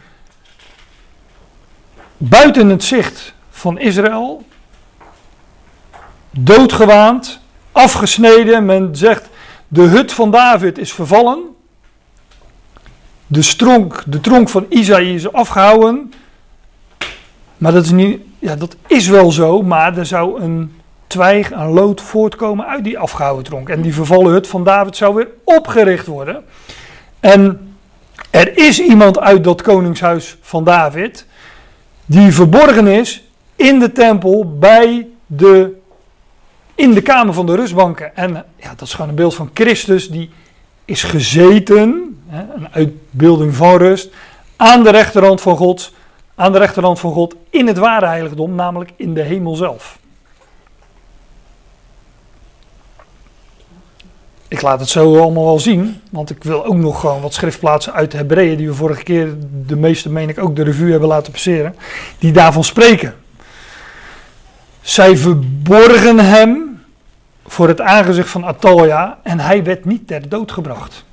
buiten 2.17 2.69
het 2.69 2.85
zicht 2.85 3.35
van 3.51 3.79
Israël. 3.79 4.47
Doodgewaand, 6.31 7.41
afgesneden. 7.73 8.65
Men 8.65 8.97
zegt, 8.97 9.29
de 9.69 9.83
hut 9.83 10.13
van 10.13 10.31
David 10.31 10.79
is 10.79 10.93
vervallen. 10.93 11.43
De, 13.27 13.43
stronk, 13.43 14.03
de 14.07 14.21
tronk 14.21 14.49
van 14.49 14.67
Isaïe 14.69 15.15
is 15.15 15.33
afgehouden. 15.33 16.13
Maar 17.63 17.73
dat 17.73 17.85
is, 17.85 17.91
niet, 17.91 18.21
ja, 18.39 18.57
dat 18.57 18.77
is 18.87 19.07
wel 19.07 19.33
zo, 19.33 19.63
maar 19.63 19.99
er 19.99 20.07
zou 20.07 20.41
een 20.41 20.73
twijg, 21.07 21.51
een 21.51 21.69
lood 21.69 22.01
voortkomen 22.01 22.67
uit 22.67 22.85
die 22.85 22.99
afgehouden 22.99 23.45
tronk. 23.45 23.69
En 23.69 23.83
die 23.83 23.95
vervallen 23.95 24.33
hut 24.33 24.47
van 24.47 24.65
David 24.65 24.97
zou 24.97 25.15
weer 25.15 25.29
opgericht 25.45 26.07
worden. 26.07 26.45
En 27.21 27.75
er 28.31 28.59
is 28.59 28.81
iemand 28.81 29.19
uit 29.19 29.45
dat 29.45 29.63
koningshuis 29.63 30.37
van 30.41 30.65
David 30.65 31.27
die 32.07 32.33
verborgen 32.33 32.87
is 32.87 33.23
in 33.57 33.79
de 33.79 33.93
tempel 33.93 34.59
bij 34.59 35.07
de, 35.27 35.73
in 36.75 36.93
de 36.93 37.03
kamer 37.03 37.35
van 37.35 37.47
de 37.47 37.55
rustbanken. 37.55 38.17
En 38.17 38.45
ja, 38.57 38.75
dat 38.77 38.89
is 38.89 38.95
gewoon 38.95 39.09
een 39.09 39.15
beeld 39.15 39.35
van 39.35 39.51
Christus 39.55 40.11
die 40.11 40.31
is 40.85 41.03
gezeten, 41.03 42.21
een 42.31 42.69
uitbeelding 42.71 43.55
van 43.55 43.77
rust, 43.77 44.11
aan 44.57 44.83
de 44.83 44.91
rechterhand 44.91 45.41
van 45.41 45.57
God, 45.57 45.93
aan 46.43 46.53
de 46.53 46.59
rechterhand 46.59 47.01
van 47.01 47.13
God 47.13 47.35
in 47.51 47.67
het 47.67 47.79
ware 47.79 48.07
heiligdom, 48.07 48.55
namelijk 48.55 48.93
in 48.97 49.15
de 49.15 49.23
hemel 49.23 49.55
zelf. 49.55 49.99
Ik 54.49 54.63
laat 54.63 54.81
het 54.81 54.89
zo 54.89 55.21
allemaal 55.21 55.45
wel 55.45 55.59
zien, 55.59 56.01
want 56.11 56.31
ik 56.31 56.45
wil 56.45 56.65
ook 56.65 56.77
nog 56.77 57.01
gewoon 57.01 57.21
wat 57.21 57.35
schriftplaatsen 57.35 57.93
uit 57.93 58.11
de 58.11 58.17
Hebreeën, 58.17 58.57
die 58.57 58.69
we 58.69 58.75
vorige 58.75 59.03
keer, 59.03 59.35
de 59.67 59.77
meeste 59.77 60.11
meen 60.11 60.29
ik 60.29 60.39
ook 60.39 60.57
de 60.57 60.63
revue 60.63 60.91
hebben 60.91 61.09
laten 61.09 61.33
passeren, 61.33 61.77
die 62.19 62.33
daarvan 62.33 62.65
spreken. 62.65 63.15
Zij 64.81 65.17
verborgen 65.17 66.19
hem 66.19 66.83
voor 67.47 67.69
het 67.69 67.81
aangezicht 67.81 68.29
van 68.29 68.45
Atalia 68.45 69.19
en 69.23 69.41
hij 69.41 69.65
werd 69.65 69.85
niet 69.85 70.07
ter 70.07 70.29
dood 70.29 70.53
gebracht. 70.53 71.05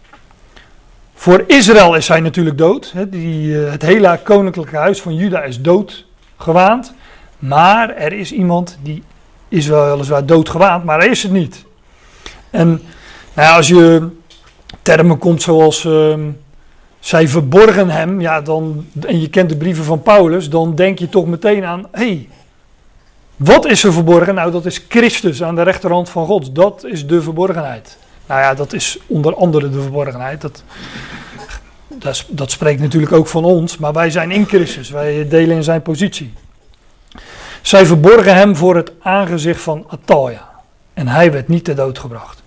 Voor 1.20 1.44
Israël 1.48 1.96
is 1.96 2.08
hij 2.08 2.20
natuurlijk 2.20 2.58
dood. 2.58 2.92
Hè, 2.94 3.10
die, 3.10 3.64
eh, 3.66 3.72
het 3.72 3.82
hele 3.82 4.20
koninklijke 4.24 4.78
huis 4.78 5.02
van 5.02 5.16
Juda 5.16 5.44
is 5.44 5.62
dood 5.62 6.06
gewaand. 6.38 6.94
Maar 7.40 7.96
er 7.96 8.14
is 8.14 8.32
iemand 8.32 8.78
die 8.82 9.04
is 9.48 9.68
wel 9.68 9.86
weliswaar 9.86 10.26
dood 10.26 10.50
gewaand, 10.50 10.84
maar 10.84 11.00
hij 11.00 11.08
is 11.08 11.24
het 11.24 11.32
niet. 11.32 11.66
En 12.50 12.82
nou 13.34 13.56
als 13.56 13.68
je 13.68 14.08
termen 14.82 15.18
komt 15.18 15.42
zoals 15.42 15.86
ehm, 15.86 16.30
zij 17.00 17.28
verborgen 17.28 17.90
hem, 17.90 18.22
ja, 18.22 18.42
dan, 18.42 18.86
en 19.02 19.22
je 19.22 19.30
kent 19.30 19.50
de 19.50 19.58
brieven 19.58 19.84
van 19.84 20.02
Paulus, 20.02 20.50
dan 20.50 20.76
denk 20.76 21.00
je 21.00 21.10
toch 21.10 21.26
meteen 21.26 21.64
aan, 21.64 21.88
hé, 21.92 22.06
hey, 22.06 22.30
wat 23.36 23.66
is 23.66 23.84
er 23.84 23.94
verborgen? 23.94 24.36
Nou, 24.36 24.52
dat 24.52 24.66
is 24.66 24.86
Christus 24.88 25.44
aan 25.44 25.56
de 25.56 25.64
rechterhand 25.64 26.10
van 26.10 26.26
God. 26.26 26.56
Dat 26.56 26.84
is 26.84 27.08
de 27.08 27.22
verborgenheid. 27.22 27.98
Nou 28.30 28.42
ja, 28.42 28.54
dat 28.54 28.74
is 28.74 29.00
onder 29.08 29.36
andere 29.36 29.70
de 29.70 29.82
verborgenheid. 29.82 30.42
Dat, 30.42 30.64
dat, 32.28 32.52
spreekt 32.52 32.82
natuurlijk 32.82 33.12
ook 33.12 33.28
van 33.28 33.46
ons, 33.46 33.78
maar 33.78 33.94
wij 33.94 34.10
zijn 34.10 34.32
in 34.32 34.46
Christus. 34.46 34.90
Wij 34.90 35.28
delen 35.28 35.56
in 35.56 35.64
zijn 35.64 35.82
positie. 35.82 36.34
Zij 37.62 37.86
verborgen 37.86 38.36
hem 38.36 38.56
voor 38.56 38.76
het 38.76 38.92
aangezicht 39.02 39.62
van 39.62 39.86
Atalia. 39.88 40.50
En 40.94 41.08
hij 41.08 41.32
werd 41.32 41.48
niet 41.48 41.64
ter 41.64 41.76
dood 41.76 42.00
gebracht. 42.00 42.44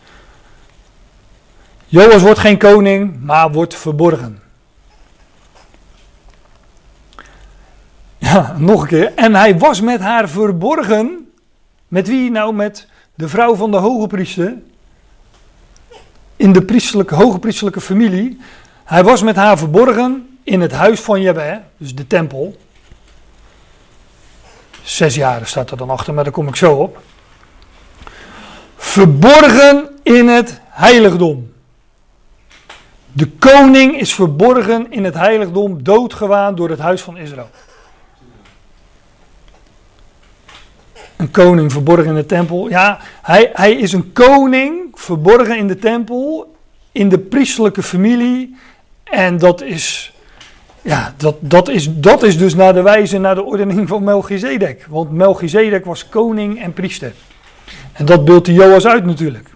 Joas 1.86 2.22
wordt 2.22 2.38
geen 2.38 2.58
koning, 2.58 3.20
maar 3.20 3.52
wordt 3.52 3.74
verborgen. 3.74 4.42
Ja, 8.18 8.54
nog 8.58 8.82
een 8.82 8.88
keer. 8.88 9.12
En 9.14 9.34
hij 9.34 9.58
was 9.58 9.80
met 9.80 10.00
haar 10.00 10.28
verborgen. 10.28 11.32
Met 11.88 12.08
wie 12.08 12.30
nou? 12.30 12.54
Met 12.54 12.88
de 13.14 13.28
vrouw 13.28 13.54
van 13.54 13.70
de 13.70 13.76
hoge 13.76 14.06
priester. 14.06 14.54
In 16.36 16.52
de 16.52 16.62
priesterlijke, 16.62 17.14
hoge 17.14 17.38
priesterlijke 17.38 17.80
familie. 17.80 18.38
Hij 18.84 19.04
was 19.04 19.22
met 19.22 19.36
haar 19.36 19.58
verborgen 19.58 20.38
in 20.42 20.60
het 20.60 20.72
huis 20.72 21.00
van 21.00 21.20
Jahweh, 21.20 21.56
dus 21.76 21.94
de 21.94 22.06
tempel. 22.06 22.56
Zes 24.82 25.14
jaar 25.14 25.46
staat 25.46 25.70
er 25.70 25.76
dan 25.76 25.90
achter, 25.90 26.14
maar 26.14 26.24
daar 26.24 26.32
kom 26.32 26.48
ik 26.48 26.56
zo 26.56 26.74
op. 26.74 27.00
Verborgen 28.76 29.88
in 30.02 30.28
het 30.28 30.60
heiligdom. 30.68 31.52
De 33.12 33.28
koning 33.28 34.00
is 34.00 34.14
verborgen 34.14 34.86
in 34.90 35.04
het 35.04 35.14
heiligdom, 35.14 35.82
doodgewaan 35.82 36.54
door 36.54 36.70
het 36.70 36.78
huis 36.78 37.02
van 37.02 37.16
Israël. 37.16 37.50
Een 41.22 41.30
koning 41.30 41.72
verborgen 41.72 42.06
in 42.06 42.14
de 42.14 42.26
tempel. 42.26 42.68
Ja, 42.68 42.98
hij, 43.22 43.50
hij 43.52 43.72
is 43.72 43.92
een 43.92 44.12
koning 44.12 44.88
verborgen 44.94 45.58
in 45.58 45.68
de 45.68 45.78
tempel, 45.78 46.54
in 46.92 47.08
de 47.08 47.18
priesterlijke 47.18 47.82
familie. 47.82 48.56
En 49.04 49.38
dat 49.38 49.62
is, 49.62 50.14
ja, 50.80 51.14
dat, 51.16 51.36
dat 51.40 51.68
is, 51.68 51.88
dat 51.90 52.22
is 52.22 52.38
dus 52.38 52.54
naar 52.54 52.74
de 52.74 52.82
wijze, 52.82 53.18
naar 53.18 53.34
de 53.34 53.42
ordening 53.42 53.88
van 53.88 54.04
Melchizedek. 54.04 54.86
Want 54.88 55.10
Melchizedek 55.10 55.84
was 55.84 56.08
koning 56.08 56.62
en 56.62 56.72
priester. 56.72 57.12
En 57.92 58.04
dat 58.04 58.24
beeldt 58.24 58.46
de 58.46 58.52
Joas 58.52 58.86
uit 58.86 59.04
natuurlijk. 59.04 59.48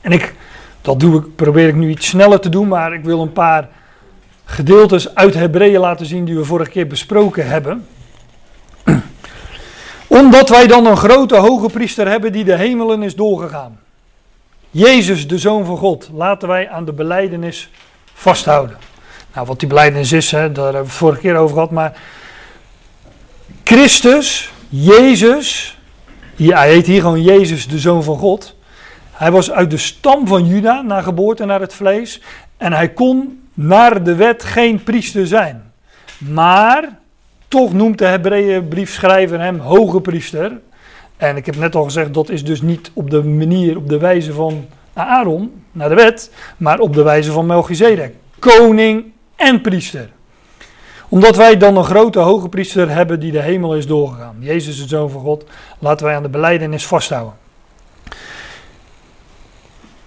En 0.00 0.12
ik, 0.12 0.34
dat 0.80 1.00
doe 1.00 1.20
ik, 1.20 1.36
probeer 1.36 1.68
ik 1.68 1.74
nu 1.74 1.90
iets 1.90 2.06
sneller 2.06 2.40
te 2.40 2.48
doen, 2.48 2.68
maar 2.68 2.94
ik 2.94 3.04
wil 3.04 3.20
een 3.20 3.32
paar 3.32 3.68
gedeeltes 4.44 5.14
uit 5.14 5.34
Hebreeën 5.34 5.80
laten 5.80 6.06
zien 6.06 6.24
die 6.24 6.36
we 6.36 6.44
vorige 6.44 6.70
keer 6.70 6.86
besproken 6.86 7.46
hebben. 7.46 7.86
Omdat 10.12 10.48
wij 10.48 10.66
dan 10.66 10.86
een 10.86 10.96
grote 10.96 11.36
hoge 11.36 11.68
priester 11.68 12.08
hebben 12.08 12.32
die 12.32 12.44
de 12.44 12.56
hemelen 12.56 13.02
is 13.02 13.14
doorgegaan. 13.14 13.80
Jezus, 14.70 15.28
de 15.28 15.38
Zoon 15.38 15.64
van 15.64 15.76
God, 15.76 16.10
laten 16.14 16.48
wij 16.48 16.70
aan 16.70 16.84
de 16.84 16.92
beleidenis 16.92 17.70
vasthouden. 18.12 18.76
Nou, 19.34 19.46
wat 19.46 19.58
die 19.58 19.68
beleidenis 19.68 20.12
is, 20.12 20.30
hè, 20.30 20.52
daar 20.52 20.64
hebben 20.64 20.82
we 20.82 20.88
het 20.88 20.96
vorige 20.96 21.20
keer 21.20 21.36
over 21.36 21.54
gehad, 21.54 21.70
maar 21.70 22.00
Christus, 23.64 24.52
Jezus, 24.68 25.78
hij 26.36 26.68
heet 26.68 26.86
hier 26.86 27.00
gewoon 27.00 27.22
Jezus, 27.22 27.68
de 27.68 27.78
Zoon 27.78 28.02
van 28.02 28.18
God. 28.18 28.56
Hij 29.12 29.30
was 29.30 29.50
uit 29.50 29.70
de 29.70 29.78
stam 29.78 30.26
van 30.26 30.46
Juda, 30.46 30.82
naar 30.82 31.02
geboorte 31.02 31.44
naar 31.44 31.60
het 31.60 31.74
vlees. 31.74 32.20
En 32.56 32.72
hij 32.72 32.88
kon 32.88 33.42
naar 33.54 34.02
de 34.02 34.14
wet 34.14 34.44
geen 34.44 34.82
priester 34.82 35.26
zijn. 35.26 35.72
Maar 36.18 37.00
toch 37.52 37.72
noemt 37.72 37.98
de 37.98 38.04
Hebreeënbriefschrijver 38.04 39.40
hem 39.40 39.58
hoge 39.58 40.00
priester. 40.00 40.60
En 41.16 41.36
ik 41.36 41.46
heb 41.46 41.56
net 41.56 41.74
al 41.74 41.84
gezegd, 41.84 42.14
dat 42.14 42.28
is 42.30 42.44
dus 42.44 42.62
niet 42.62 42.90
op 42.94 43.10
de 43.10 43.22
manier, 43.22 43.76
op 43.76 43.88
de 43.88 43.98
wijze 43.98 44.32
van 44.32 44.66
Aaron, 44.92 45.62
naar 45.72 45.88
de 45.88 45.94
wet, 45.94 46.32
maar 46.56 46.78
op 46.78 46.94
de 46.94 47.02
wijze 47.02 47.32
van 47.32 47.46
Melchizedek. 47.46 48.14
Koning 48.38 49.04
en 49.36 49.60
priester. 49.60 50.10
Omdat 51.08 51.36
wij 51.36 51.56
dan 51.56 51.76
een 51.76 51.84
grote 51.84 52.18
hoge 52.18 52.48
priester 52.48 52.90
hebben 52.90 53.20
die 53.20 53.32
de 53.32 53.42
hemel 53.42 53.76
is 53.76 53.86
doorgegaan. 53.86 54.36
Jezus, 54.38 54.82
de 54.82 54.88
Zoon 54.88 55.10
van 55.10 55.20
God, 55.20 55.44
laten 55.78 56.06
wij 56.06 56.16
aan 56.16 56.22
de 56.22 56.28
beleidenis 56.28 56.86
vasthouden. 56.86 57.34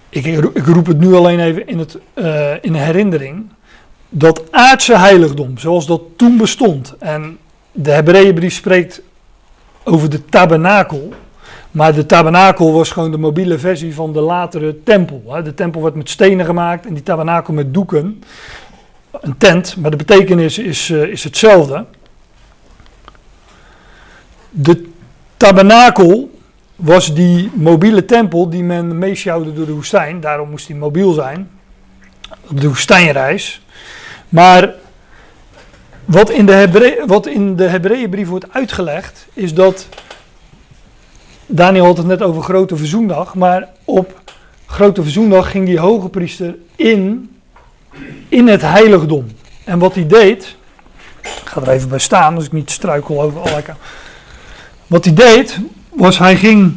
Ik, 0.08 0.26
roep 0.54 0.86
het 0.86 0.98
nu 0.98 1.14
alleen 1.14 1.40
even 1.40 1.66
in, 1.66 1.78
het, 1.78 1.98
uh, 2.14 2.52
in 2.60 2.74
herinnering. 2.74 3.50
Dat 4.08 4.42
aardse 4.50 4.98
heiligdom, 4.98 5.58
zoals 5.58 5.86
dat 5.86 6.02
toen 6.16 6.36
bestond. 6.36 6.94
En 6.98 7.38
de 7.72 7.90
Hebreeënbrief 7.90 8.54
spreekt 8.54 9.02
over 9.84 10.10
de 10.10 10.24
tabernakel. 10.24 11.12
Maar 11.70 11.94
de 11.94 12.06
tabernakel 12.06 12.72
was 12.72 12.90
gewoon 12.90 13.10
de 13.10 13.18
mobiele 13.18 13.58
versie 13.58 13.94
van 13.94 14.12
de 14.12 14.20
latere 14.20 14.82
tempel. 14.82 15.42
De 15.44 15.54
tempel 15.54 15.82
werd 15.82 15.94
met 15.94 16.10
stenen 16.10 16.46
gemaakt 16.46 16.86
en 16.86 16.94
die 16.94 17.02
tabernakel 17.02 17.52
met 17.54 17.74
doeken. 17.74 18.22
Een 19.20 19.38
tent, 19.38 19.76
maar 19.76 19.90
de 19.90 19.96
betekenis 19.96 20.58
is, 20.58 20.88
uh, 20.88 21.02
is 21.02 21.24
hetzelfde. 21.24 21.84
De 24.50 24.88
tabernakel 25.36 26.30
was 26.76 27.14
die 27.14 27.50
mobiele 27.54 28.04
tempel 28.04 28.50
die 28.50 28.62
men 28.62 28.98
meesjouwde 28.98 29.52
door 29.52 29.66
de 29.66 29.72
woestijn. 29.72 30.20
Daarom 30.20 30.50
moest 30.50 30.68
hij 30.68 30.76
mobiel 30.76 31.12
zijn. 31.12 31.50
Op 32.50 32.60
de 32.60 32.68
woestijnreis. 32.68 33.62
Maar 34.36 34.74
wat 36.04 36.30
in 36.30 36.46
de, 36.46 36.52
Hebre 36.52 37.02
wat 37.06 37.26
in 37.26 37.56
de 37.56 37.64
Hebreeënbrief 37.64 38.28
wordt 38.28 38.52
uitgelegd, 38.52 39.26
is 39.32 39.54
dat. 39.54 39.88
Daniel 41.46 41.84
had 41.84 41.96
het 41.96 42.06
net 42.06 42.22
over 42.22 42.42
Grote 42.42 42.76
Verzoendag. 42.76 43.34
Maar 43.34 43.68
op 43.84 44.20
Grote 44.66 45.02
Verzoendag 45.02 45.50
ging 45.50 45.66
die 45.66 45.78
hoge 45.78 46.08
priester 46.08 46.56
in. 46.74 47.30
in 48.28 48.48
het 48.48 48.62
heiligdom. 48.62 49.26
En 49.64 49.78
wat 49.78 49.94
hij 49.94 50.06
deed. 50.06 50.56
Ik 51.22 51.48
ga 51.48 51.60
er 51.60 51.68
even 51.68 51.88
bij 51.88 51.98
staan, 51.98 52.34
als 52.34 52.44
ik 52.44 52.52
niet 52.52 52.70
struikel 52.70 53.22
over 53.22 53.40
alle. 53.40 53.62
Wat 54.86 55.04
hij 55.04 55.14
deed, 55.14 55.58
was 55.88 56.18
hij 56.18 56.36
ging 56.36 56.74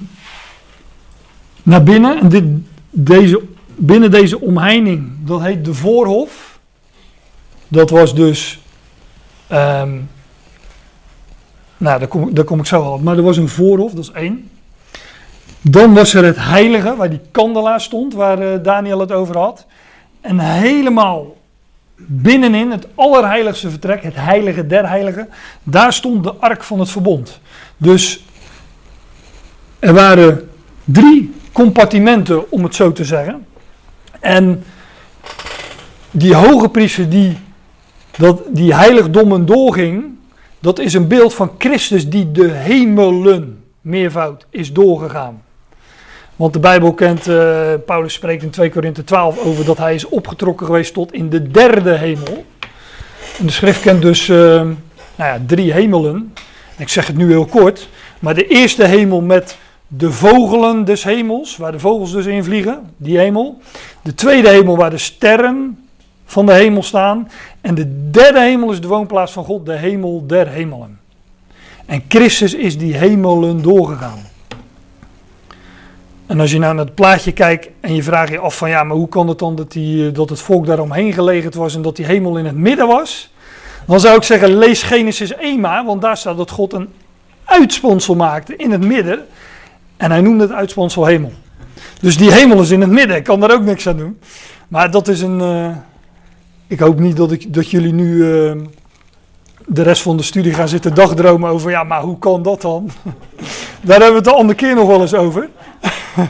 naar 1.64 1.84
binnen. 1.84 2.20
En 2.20 2.68
deze, 2.90 3.42
binnen 3.76 4.12
deze 4.12 4.42
omheining, 4.42 5.12
dat 5.20 5.42
heet 5.42 5.66
de 5.66 5.74
voorhof. 5.74 6.49
Dat 7.70 7.90
was 7.90 8.16
dus. 8.16 8.60
Um, 9.52 10.10
nou, 11.78 12.00
daar 12.00 12.08
kom, 12.08 12.34
daar 12.34 12.44
kom 12.44 12.60
ik 12.60 12.66
zo 12.66 12.82
al 12.82 12.94
op. 12.94 13.02
Maar 13.02 13.18
er 13.18 13.24
was 13.24 13.38
een 13.38 13.50
voorhof, 13.50 13.92
dat 13.92 14.04
is 14.04 14.12
één. 14.12 14.50
Dan 15.62 15.94
was 15.94 16.14
er 16.14 16.26
het 16.26 16.38
heilige, 16.40 16.96
waar 16.96 17.10
die 17.10 17.22
kandelaar 17.32 17.82
stond, 17.82 18.14
waar 18.14 18.42
uh, 18.42 18.64
Daniel 18.64 19.00
het 19.00 19.12
over 19.12 19.38
had. 19.38 19.66
En 20.22 20.40
helemaal 20.40 21.38
binnenin, 21.96 22.72
het 22.72 22.88
allerheiligste 22.96 23.70
vertrek, 23.70 24.04
het 24.04 24.16
heilige 24.16 24.68
der 24.68 24.88
heiligen, 24.88 25.30
daar 25.64 25.94
stond 25.94 26.24
de 26.24 26.34
ark 26.34 26.64
van 26.64 26.80
het 26.80 26.90
verbond. 26.90 27.40
Dus 27.78 28.24
er 29.80 29.94
waren 29.94 30.50
drie 30.84 31.34
compartimenten, 31.52 32.52
om 32.52 32.64
het 32.64 32.76
zo 32.76 32.92
te 32.92 33.06
zeggen. 33.06 33.46
En 34.20 34.64
die 36.12 36.34
hoge 36.34 36.70
priester 36.70 37.10
die 37.10 37.38
dat 38.20 38.42
die 38.50 38.76
heiligdommen 38.76 39.46
doorging, 39.46 40.06
dat 40.60 40.80
is 40.80 40.94
een 40.94 41.08
beeld 41.08 41.34
van 41.34 41.52
Christus 41.58 42.10
die 42.10 42.32
de 42.32 42.50
hemelen, 42.50 43.64
meervoud, 43.82 44.46
is 44.50 44.74
doorgegaan. 44.74 45.42
Want 46.36 46.54
de 46.54 46.60
Bijbel 46.60 46.94
kent, 46.94 47.28
uh, 47.28 47.74
Paulus 47.86 48.14
spreekt 48.14 48.44
in 48.44 48.50
2 48.50 48.70
Korinthe 48.70 49.04
12 49.04 49.46
over 49.46 49.66
dat 49.66 49.78
hij 49.78 49.94
is 49.94 50.06
opgetrokken 50.06 50.66
geweest 50.66 50.94
tot 50.94 51.14
in 51.14 51.30
de 51.30 51.48
derde 51.52 51.92
hemel. 51.92 52.46
De 53.38 53.52
schrift 53.52 53.82
kent 53.82 54.02
dus 54.02 54.28
uh, 54.28 54.38
nou 54.38 54.76
ja, 55.16 55.42
drie 55.46 55.74
hemelen. 55.74 56.34
Ik 56.78 56.90
zeg 56.90 57.08
het 57.08 57.18
nu 57.18 57.30
heel 57.30 57.46
kort. 57.46 57.90
Maar 58.20 58.36
de 58.36 58.48
eerste 58.48 58.84
hemel 58.86 59.22
met 59.22 59.58
de 59.88 60.12
vogelen 60.12 60.86
des 60.86 61.04
hemels, 61.04 61.58
waar 61.58 61.72
de 61.72 61.80
vogels 61.80 62.12
dus 62.12 62.26
in 62.26 62.44
vliegen, 62.44 62.94
die 62.98 63.18
hemel. 63.18 63.62
De 64.02 64.14
tweede 64.14 64.50
hemel 64.50 64.78
waar 64.78 64.90
de 64.90 64.98
sterren 64.98 65.78
van 66.30 66.46
de 66.46 66.54
hemel 66.54 66.84
staan. 66.84 67.30
En 67.62 67.76
de 67.76 68.10
derde 68.12 68.40
hemel 68.40 68.72
is 68.72 68.82
de 68.82 68.88
woonplaats 68.88 69.32
van 69.32 69.44
God, 69.44 69.66
de 69.66 69.76
hemel 69.78 70.24
der 70.28 70.48
hemelen. 70.48 71.00
En 71.86 72.04
Christus 72.08 72.54
is 72.54 72.78
die 72.78 72.96
hemelen 72.96 73.62
doorgegaan. 73.62 74.20
En 76.26 76.40
als 76.40 76.52
je 76.52 76.60
nou 76.60 76.76
naar 76.76 76.86
het 76.86 76.96
plaatje 76.96 77.32
kijkt 77.32 77.70
en 77.80 77.96
je 77.96 78.04
vraagt 78.04 78.32
je 78.32 78.40
af 78.40 78.58
van 78.58 78.70
ja, 78.70 78.84
maar 78.84 78.96
hoe 78.96 79.10
kan 79.10 79.28
het 79.28 79.40
dan 79.40 79.56
dat, 79.56 79.72
die, 79.72 80.08
eh, 80.08 80.14
dat 80.14 80.30
het 80.30 80.40
volk 80.40 80.66
daaromheen 80.66 81.14
gelegen 81.14 81.58
was 81.58 81.76
en 81.76 81.82
dat 81.82 81.96
die 81.96 82.06
hemel 82.06 82.38
in 82.38 82.46
het 82.46 82.56
midden 82.56 82.88
was? 82.88 83.34
Dan 83.86 84.00
zou 84.00 84.16
ik 84.16 84.24
zeggen, 84.24 84.58
lees 84.58 84.84
Genesis 84.84 85.36
1 85.36 85.60
maar, 85.60 85.86
want 85.86 86.02
daar 86.02 86.18
staat 86.18 86.38
dat 86.38 86.52
God 86.52 86.74
een 86.74 86.90
uitsponsel 87.46 88.16
maakte 88.16 88.56
in 88.56 88.72
het 88.72 88.86
midden. 88.86 89.26
En 89.98 90.12
hij 90.12 90.22
noemde 90.22 90.44
het 90.44 90.54
uitsponsel 90.54 91.06
hemel. 91.06 91.32
Dus 92.02 92.18
die 92.18 92.32
hemel 92.32 92.62
is 92.62 92.70
in 92.70 92.82
het 92.82 92.90
midden, 92.90 93.16
ik 93.18 93.24
kan 93.24 93.40
daar 93.40 93.52
ook 93.52 93.64
niks 93.64 93.88
aan 93.88 93.98
doen. 93.98 94.20
Maar 94.68 94.92
dat 94.92 95.08
is 95.08 95.22
een. 95.22 95.42
eh, 95.42 95.89
ik 96.70 96.80
hoop 96.80 97.00
niet 97.00 97.18
dat, 97.18 97.32
ik, 97.32 97.54
dat 97.54 97.70
jullie 97.70 97.94
nu 97.94 98.24
eh, 98.24 98.52
de 99.66 99.82
rest 99.82 100.02
van 100.02 100.18
de 100.18 100.24
studie 100.24 100.54
gaan 100.54 100.68
zitten 100.68 100.94
dagdromen 100.94 101.50
over. 101.50 101.70
Ja, 101.72 101.84
maar 101.84 102.02
hoe 102.02 102.20
kan 102.20 102.44
dat 102.44 102.62
dan? 102.62 102.90
daar 103.82 104.00
hebben 104.02 104.10
we 104.10 104.16
het 104.16 104.24
de 104.24 104.34
andere 104.34 104.58
keer 104.58 104.76
nog 104.76 104.88
wel 104.88 105.02
eens 105.02 105.14
over. 105.14 105.50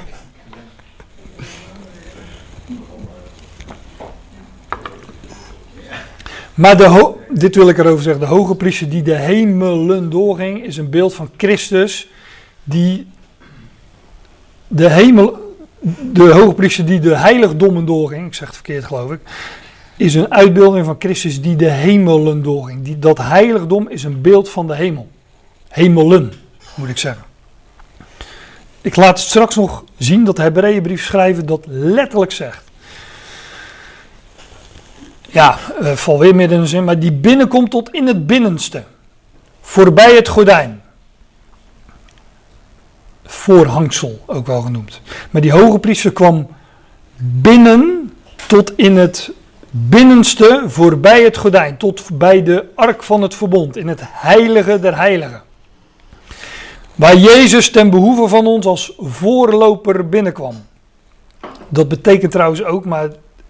Maar 6.54 6.78
de 6.78 7.14
dit 7.30 7.56
wil 7.56 7.70
ik 7.70 7.78
erover 7.78 8.04
zeggen. 8.04 8.22
De 8.22 8.28
hoge 8.28 8.56
priester 8.56 8.90
die 8.90 9.02
de 9.02 9.16
hemelen 9.16 10.10
doorging, 10.10 10.64
is 10.64 10.78
een 10.78 10.90
beeld 10.90 11.14
van 11.14 11.30
Christus. 11.38 12.10
Die 12.64 13.08
de 14.68 14.90
hemel, 14.90 15.56
de 16.12 16.32
hoge 16.32 16.54
priester 16.54 16.86
die 16.86 17.00
de 17.00 17.16
heiligdommen 17.16 17.86
doorging, 17.86 18.28
ik 18.28 18.34
zeg 18.34 18.48
het 18.48 18.56
verkeerd 18.56 18.86
geloof 18.86 19.12
ik, 19.12 19.20
is 20.00 20.16
een 20.16 20.32
uitbeelding 20.32 20.86
van 20.86 20.96
Christus 21.00 21.42
die 21.42 21.56
de 21.56 21.70
hemelen 21.70 22.44
doorging. 22.44 22.84
Die, 22.84 23.00
dat 23.00 23.18
heiligdom 23.18 23.90
is 23.90 24.04
een 24.04 24.22
beeld 24.22 24.50
van 24.50 24.68
de 24.68 24.76
hemel. 24.76 25.10
Hemelen, 25.68 26.34
moet 26.76 26.90
ik 26.90 26.98
zeggen. 26.98 27.24
Ik 28.82 28.96
laat 28.96 29.20
straks 29.20 29.56
nog 29.56 29.84
zien 29.98 30.24
dat 30.24 30.36
de 30.36 30.42
Hebreeënbrief 30.42 31.04
schrijven 31.04 31.46
dat 31.46 31.66
letterlijk 31.68 32.32
zegt. 32.32 32.64
Ja, 35.30 35.58
uh, 35.82 35.92
val 35.92 36.20
weer 36.20 36.36
midden 36.36 36.58
in 36.58 36.64
de 36.64 36.70
zin, 36.70 36.84
maar 36.84 37.00
die 37.00 37.14
binnenkomt 37.14 37.72
tot 37.72 37.90
in 37.92 38.08
het 38.08 38.28
binnenste. 38.28 38.84
Voorbij 39.62 40.16
het 40.16 40.28
gordijn. 40.28 40.82
Voorhangsel, 43.26 44.24
ook 44.26 44.48
wel 44.48 44.62
genoemd. 44.62 45.02
Maar 45.30 45.42
die 45.42 45.52
hoge 45.52 45.80
priester 45.80 46.14
kwam 46.14 46.48
binnen 47.18 48.14
tot 48.48 48.78
in 48.78 48.98
het 48.98 49.32
binnenste, 49.72 50.64
voorbij 50.66 51.24
het 51.24 51.38
gordijn. 51.38 51.78
Tot 51.78 52.10
bij 52.14 52.44
de 52.44 52.66
ark 52.76 53.04
van 53.04 53.22
het 53.22 53.36
verbond, 53.36 53.78
in 53.78 53.88
het 53.88 54.02
heilige 54.04 54.80
der 54.80 54.98
heiligen. 54.98 55.42
Waar 56.96 57.16
Jezus 57.16 57.72
ten 57.72 57.90
behoeve 57.90 58.28
van 58.28 58.48
ons 58.48 58.66
als 58.66 58.94
voorloper 58.98 60.10
binnenkwam. 60.10 60.56
Dat 61.68 61.88
betekent 61.88 62.32
trouwens 62.32 62.64
ook, 62.64 62.86
maar 62.86 63.10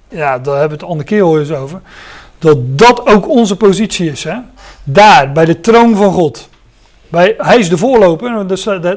ja, 0.09 0.39
daar 0.39 0.59
hebben 0.59 0.77
we 0.77 0.83
het 0.83 0.91
andere 0.91 1.09
keer 1.09 1.23
al 1.23 1.39
eens 1.39 1.51
over. 1.51 1.81
Dat 2.39 2.57
dat 2.77 3.07
ook 3.07 3.29
onze 3.29 3.57
positie 3.57 4.11
is. 4.11 4.23
Hè? 4.23 4.35
Daar, 4.83 5.31
bij 5.31 5.45
de 5.45 5.59
troon 5.59 5.95
van 5.95 6.13
God. 6.13 6.49
Hij 7.37 7.57
is 7.57 7.69
de 7.69 7.77
voorloper, 7.77 8.47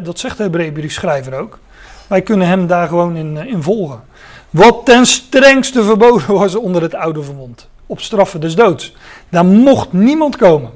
dat, 0.03 0.19
zegt 0.19 0.37
de 0.37 0.43
Hebreeënbriefschrijver 0.43 1.35
ook. 1.35 1.59
Wij 2.07 2.23
kunnen 2.23 2.47
hem 2.47 2.67
daar 2.67 2.89
gewoon 2.89 3.17
in, 3.17 3.37
in 3.37 3.63
volgen. 3.63 4.03
Wat 4.53 4.85
ten 4.85 5.07
strengste 5.07 5.83
verboden 5.85 6.35
was 6.35 6.55
onder 6.55 6.83
het 6.83 6.95
oude 6.95 7.23
verbond. 7.23 7.69
Op 7.87 8.01
straffen 8.01 8.41
des 8.41 8.55
doods. 8.55 8.95
Daar 9.29 9.45
mocht 9.45 9.93
niemand 9.93 10.37
komen. 10.37 10.71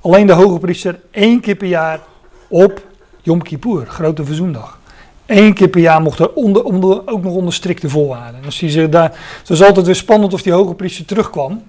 Alleen 0.00 0.26
de 0.26 0.32
hoge 0.32 0.58
priester 0.58 1.00
één 1.10 1.40
keer 1.40 1.54
per 1.54 1.68
jaar 1.68 2.00
op 2.48 2.82
Yom 3.22 3.42
Kippur, 3.42 3.86
grote 3.86 4.24
verzoendag. 4.24 4.78
Eén 5.26 5.54
keer 5.54 5.68
per 5.68 5.80
jaar 5.80 6.02
mocht 6.02 6.18
er 6.18 6.32
onder, 6.32 6.64
onder, 6.64 7.08
ook 7.08 7.22
nog 7.22 7.34
onder 7.34 7.52
strikte 7.52 7.88
voorwaarden. 7.88 8.40
En 8.40 8.44
als 8.44 8.60
hij 8.60 8.70
zich 8.70 8.88
daar, 8.88 9.18
het 9.38 9.48
was 9.48 9.62
altijd 9.62 9.86
weer 9.86 9.94
spannend 9.94 10.32
of 10.32 10.42
die 10.42 10.52
hoge 10.52 10.74
priester 10.74 11.04
terugkwam. 11.04 11.62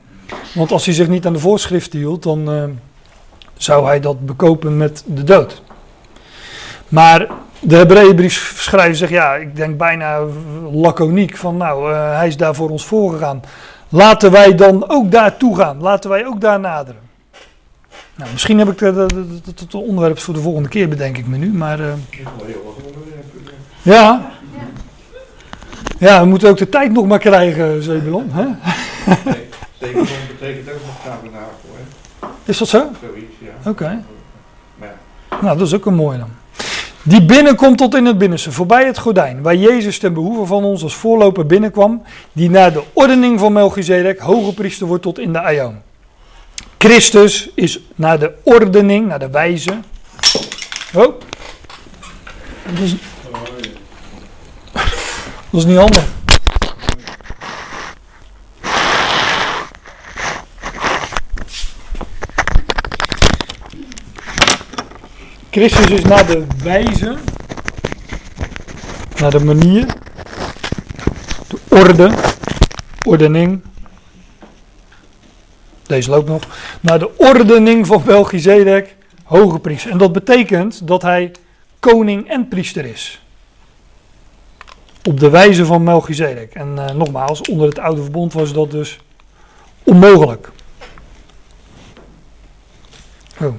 Want 0.53 0.71
als 0.71 0.85
hij 0.85 0.93
zich 0.93 1.07
niet 1.07 1.25
aan 1.25 1.33
de 1.33 1.39
voorschriften 1.39 1.99
hield, 1.99 2.23
dan 2.23 2.53
uh, 2.53 2.63
zou 3.57 3.85
hij 3.85 3.99
dat 3.99 4.25
bekopen 4.25 4.77
met 4.77 5.03
de 5.05 5.23
dood. 5.23 5.61
Maar 6.93 7.27
de 7.59 7.75
Hebreeënbrief 7.75 8.53
schrijver 8.57 8.95
zegt, 8.95 9.11
ja, 9.11 9.35
ik 9.35 9.55
denk 9.55 9.77
bijna 9.77 10.19
laconiek 10.71 11.37
van, 11.37 11.57
nou, 11.57 11.91
uh, 11.91 12.17
hij 12.17 12.27
is 12.27 12.37
daar 12.37 12.55
voor 12.55 12.69
ons 12.69 12.85
voorgegaan. 12.85 13.41
Laten 13.89 14.31
wij 14.31 14.55
dan 14.55 14.89
ook 14.89 15.11
daar 15.11 15.35
gaan. 15.39 15.81
Laten 15.81 16.09
wij 16.09 16.25
ook 16.25 16.41
daar 16.41 16.59
naderen. 16.59 17.01
Nou, 18.15 18.31
misschien 18.31 18.57
heb 18.57 18.71
ik 18.71 18.79
het 18.79 19.73
onderwerp 19.73 20.19
voor 20.19 20.33
de 20.33 20.39
volgende 20.39 20.69
keer, 20.69 20.89
bedenk 20.89 21.17
ik 21.17 21.27
me 21.27 21.37
nu, 21.37 21.53
maar... 21.53 21.79
Uh, 21.79 21.93
ja. 23.81 24.31
Ja, 25.99 26.21
we 26.21 26.27
moeten 26.27 26.49
ook 26.49 26.57
de 26.57 26.69
tijd 26.69 26.91
nog 26.91 27.07
maar 27.07 27.19
krijgen, 27.19 27.83
Zebulon. 27.83 28.29
Hè? 28.31 28.43
Nee, 29.25 29.49
Zebulon 29.79 30.07
betekent 30.39 30.69
ook 30.69 30.81
nog 30.85 30.95
tabernakel, 31.03 31.69
hè? 31.73 32.27
Is 32.43 32.57
dat 32.57 32.67
zo? 32.67 32.89
Zoiets, 33.01 33.35
ja. 33.39 33.69
Oké. 33.69 33.69
Okay. 33.69 33.99
Nou, 35.41 35.57
dat 35.57 35.67
is 35.67 35.73
ook 35.73 35.85
een 35.85 35.95
mooie 35.95 36.17
dan. 36.17 36.41
Die 37.05 37.25
binnenkomt 37.25 37.77
tot 37.77 37.95
in 37.95 38.05
het 38.05 38.17
binnenste, 38.17 38.51
voorbij 38.51 38.85
het 38.85 38.97
gordijn, 38.97 39.41
waar 39.41 39.55
Jezus 39.55 39.99
ten 39.99 40.13
behoeve 40.13 40.45
van 40.45 40.63
ons 40.63 40.83
als 40.83 40.95
voorloper 40.95 41.45
binnenkwam, 41.45 42.01
die 42.31 42.49
naar 42.49 42.73
de 42.73 42.83
ordening 42.93 43.39
van 43.39 43.53
Melchizedek 43.53 44.19
hoge 44.19 44.53
priester 44.53 44.87
wordt 44.87 45.03
tot 45.03 45.19
in 45.19 45.33
de 45.33 45.41
aion. 45.41 45.75
Christus 46.77 47.49
is 47.55 47.79
naar 47.95 48.19
de 48.19 48.33
ordening, 48.43 49.07
naar 49.07 49.19
de 49.19 49.29
wijze. 49.29 49.71
Oh. 50.93 51.13
Dat 52.63 52.79
is, 52.83 52.95
dat 55.49 55.61
is 55.61 55.65
niet 55.65 55.77
handig. 55.77 56.03
Christus 65.53 65.89
is 65.89 66.03
naar 66.03 66.25
de 66.25 66.45
wijze, 66.63 67.17
naar 69.19 69.31
de 69.31 69.43
manier, 69.43 69.85
de 71.47 71.57
orde, 71.69 72.11
ordening. 73.05 73.61
Deze 75.83 76.09
loopt 76.09 76.27
nog. 76.27 76.43
Naar 76.81 76.99
de 76.99 77.17
ordening 77.17 77.87
van 77.87 78.03
Melchizedek, 78.05 78.95
hoge 79.23 79.59
priester. 79.59 79.91
En 79.91 79.97
dat 79.97 80.11
betekent 80.11 80.87
dat 80.87 81.01
hij 81.01 81.31
koning 81.79 82.29
en 82.29 82.47
priester 82.47 82.85
is. 82.85 83.21
Op 85.03 85.19
de 85.19 85.29
wijze 85.29 85.65
van 85.65 85.83
Melchizedek. 85.83 86.53
En 86.53 86.75
uh, 86.75 86.89
nogmaals, 86.89 87.41
onder 87.41 87.67
het 87.67 87.79
oude 87.79 88.01
verbond 88.01 88.33
was 88.33 88.53
dat 88.53 88.71
dus 88.71 88.99
onmogelijk. 89.83 90.49
Oh. 93.41 93.53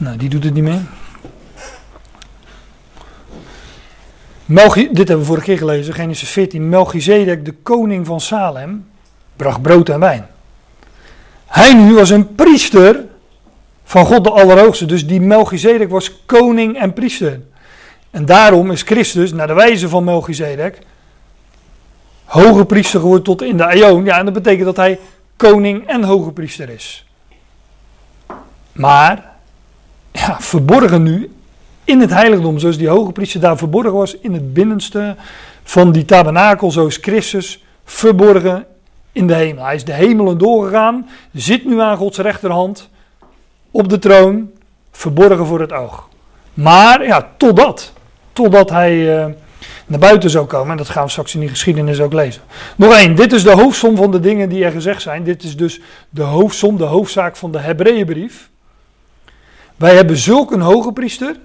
Nou, 0.00 0.16
die 0.16 0.28
doet 0.28 0.44
het 0.44 0.54
niet 0.54 0.62
meer. 0.62 0.80
Melchi 4.44 4.88
dit 4.92 4.96
hebben 4.96 5.18
we 5.18 5.24
vorige 5.24 5.44
keer 5.44 5.58
gelezen, 5.58 5.94
Genesis 5.94 6.30
14. 6.30 6.68
Melchizedek, 6.68 7.44
de 7.44 7.52
koning 7.52 8.06
van 8.06 8.20
Salem, 8.20 8.86
bracht 9.36 9.62
brood 9.62 9.88
en 9.88 10.00
wijn. 10.00 10.26
Hij 11.46 11.74
nu 11.74 11.94
was 11.94 12.10
een 12.10 12.34
priester 12.34 13.04
van 13.84 14.06
God 14.06 14.24
de 14.24 14.30
Allerhoogste. 14.30 14.86
Dus 14.86 15.06
die 15.06 15.20
Melchizedek 15.20 15.90
was 15.90 16.24
koning 16.26 16.78
en 16.78 16.92
priester. 16.92 17.40
En 18.10 18.24
daarom 18.24 18.70
is 18.70 18.82
Christus, 18.82 19.32
naar 19.32 19.46
de 19.46 19.54
wijze 19.54 19.88
van 19.88 20.04
Melchizedek, 20.04 20.78
hoge 22.24 22.64
priester 22.64 23.00
geworden 23.00 23.24
tot 23.24 23.42
in 23.42 23.56
de 23.56 23.66
Aion. 23.66 24.04
Ja, 24.04 24.18
en 24.18 24.24
dat 24.24 24.34
betekent 24.34 24.64
dat 24.64 24.76
hij 24.76 24.98
koning 25.36 25.88
en 25.88 26.02
hoge 26.02 26.30
priester 26.30 26.68
is. 26.68 27.06
Maar, 28.72 29.29
ja, 30.12 30.36
verborgen 30.40 31.02
nu 31.02 31.30
in 31.84 32.00
het 32.00 32.10
heiligdom, 32.10 32.58
zoals 32.58 32.78
die 32.78 32.88
hoge 32.88 33.12
priester 33.12 33.40
daar 33.40 33.56
verborgen 33.56 33.92
was, 33.92 34.16
in 34.16 34.32
het 34.32 34.52
binnenste 34.52 35.16
van 35.62 35.92
die 35.92 36.04
tabernakel, 36.04 36.70
zo 36.70 36.86
is 36.86 36.96
Christus 36.96 37.64
verborgen 37.84 38.66
in 39.12 39.26
de 39.26 39.34
hemel. 39.34 39.64
Hij 39.64 39.74
is 39.74 39.84
de 39.84 39.92
hemelen 39.92 40.38
doorgegaan, 40.38 41.08
zit 41.32 41.64
nu 41.64 41.80
aan 41.80 41.96
Gods 41.96 42.18
rechterhand 42.18 42.88
op 43.70 43.88
de 43.88 43.98
troon, 43.98 44.50
verborgen 44.90 45.46
voor 45.46 45.60
het 45.60 45.72
oog. 45.72 46.08
Maar 46.54 47.06
ja, 47.06 47.28
totdat, 47.36 47.92
totdat 48.32 48.70
hij 48.70 49.18
uh, 49.18 49.26
naar 49.86 49.98
buiten 49.98 50.30
zou 50.30 50.46
komen, 50.46 50.70
en 50.70 50.76
dat 50.76 50.88
gaan 50.88 51.04
we 51.04 51.10
straks 51.10 51.34
in 51.34 51.40
die 51.40 51.48
geschiedenis 51.48 52.00
ook 52.00 52.12
lezen. 52.12 52.42
Nog 52.76 52.94
één, 52.94 53.16
dit 53.16 53.32
is 53.32 53.42
de 53.42 53.50
hoofdsom 53.50 53.96
van 53.96 54.10
de 54.10 54.20
dingen 54.20 54.48
die 54.48 54.64
er 54.64 54.72
gezegd 54.72 55.02
zijn. 55.02 55.24
Dit 55.24 55.42
is 55.42 55.56
dus 55.56 55.80
de 56.10 56.22
hoofdsom, 56.22 56.76
de 56.76 56.84
hoofdzaak 56.84 57.36
van 57.36 57.52
de 57.52 57.58
Hebreeënbrief. 57.58 58.50
Wij 59.80 59.94
hebben 59.94 60.16
zulk 60.16 60.50
een 60.50 60.60
hoge 60.60 60.92
priester. 60.92 61.36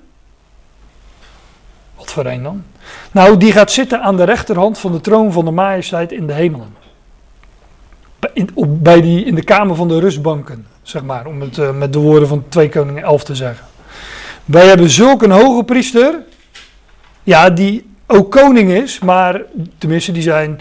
Wat 1.95 2.11
voor 2.11 2.25
een 2.25 2.43
dan? 2.43 2.63
Nou, 3.11 3.37
die 3.37 3.51
gaat 3.51 3.71
zitten 3.71 4.01
aan 4.01 4.17
de 4.17 4.23
rechterhand 4.23 4.79
van 4.79 4.91
de 4.91 5.01
troon 5.01 5.31
van 5.31 5.45
de 5.45 5.51
majesteit 5.51 6.11
in 6.11 6.27
de 6.27 6.33
hemelen. 6.33 6.75
In, 8.33 8.49
bij 8.55 9.01
die, 9.01 9.25
in 9.25 9.35
de 9.35 9.43
kamer 9.43 9.75
van 9.75 9.87
de 9.87 9.99
rustbanken, 9.99 10.67
zeg 10.81 11.03
maar, 11.03 11.25
om 11.25 11.41
het 11.41 11.57
uh, 11.57 11.71
met 11.71 11.93
de 11.93 11.99
woorden 11.99 12.27
van 12.27 12.43
2 12.49 12.69
Koningen 12.69 13.03
11 13.03 13.23
te 13.23 13.35
zeggen. 13.35 13.65
Wij 14.45 14.67
hebben 14.67 14.89
zulk 14.89 15.21
een 15.21 15.31
hoge 15.31 15.63
priester, 15.63 16.19
Ja, 17.23 17.49
die 17.49 17.89
ook 18.07 18.31
koning 18.31 18.71
is, 18.71 18.99
maar 18.99 19.41
tenminste 19.77 20.11
die 20.11 20.21
zijn, 20.21 20.59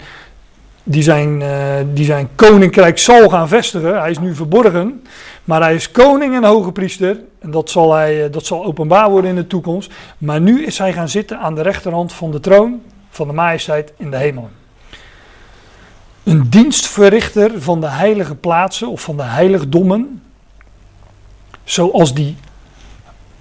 die 0.83 1.03
zijn, 1.03 1.41
eh, 1.41 1.75
die 1.93 2.05
zijn 2.05 2.29
koninkrijk 2.35 2.97
zal 2.97 3.29
gaan 3.29 3.47
vestigen. 3.47 3.99
Hij 3.99 4.11
is 4.11 4.19
nu 4.19 4.35
verborgen, 4.35 5.01
maar 5.45 5.61
hij 5.61 5.75
is 5.75 5.91
koning 5.91 6.35
en 6.35 6.43
hoge 6.43 6.71
priester. 6.71 7.19
En 7.39 7.51
dat 7.51 7.69
zal, 7.69 7.93
hij, 7.93 8.25
eh, 8.25 8.31
dat 8.31 8.45
zal 8.45 8.65
openbaar 8.65 9.09
worden 9.09 9.29
in 9.29 9.35
de 9.35 9.47
toekomst. 9.47 9.91
Maar 10.17 10.41
nu 10.41 10.65
is 10.65 10.77
hij 10.77 10.93
gaan 10.93 11.09
zitten 11.09 11.39
aan 11.39 11.55
de 11.55 11.61
rechterhand 11.61 12.13
van 12.13 12.31
de 12.31 12.39
troon 12.39 12.81
van 13.09 13.27
de 13.27 13.33
majesteit 13.33 13.93
in 13.97 14.11
de 14.11 14.17
hemel. 14.17 14.49
Een 16.23 16.49
dienstverrichter 16.49 17.61
van 17.61 17.81
de 17.81 17.89
heilige 17.89 18.35
plaatsen 18.35 18.87
of 18.87 19.01
van 19.01 19.17
de 19.17 19.23
heiligdommen. 19.23 20.21
Zoals 21.63 22.13
die 22.13 22.35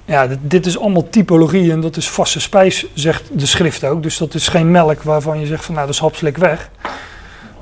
ja, 0.05 0.27
dit, 0.27 0.39
dit, 0.43 0.67
is 0.67 0.79
allemaal 0.79 1.09
typologie 1.09 1.73
en 1.73 1.81
dat 1.81 1.97
is 1.97 2.09
vaste 2.09 2.41
spijs, 2.41 2.87
zegt 2.95 3.39
de 3.39 3.47
schrift 3.47 3.85
ook. 3.85 4.03
Dus 4.03 4.19
dat 4.19 4.35
is 4.35 4.49
geen 4.49 4.71
melk 4.71 5.03
waarvan 5.03 5.41
je 5.41 5.47
zegt 5.47 5.65
van 5.65 5.75
nou 5.75 5.87
dat 5.87 5.95
is 5.95 6.01
hapslik 6.01 6.37
weg. 6.37 6.71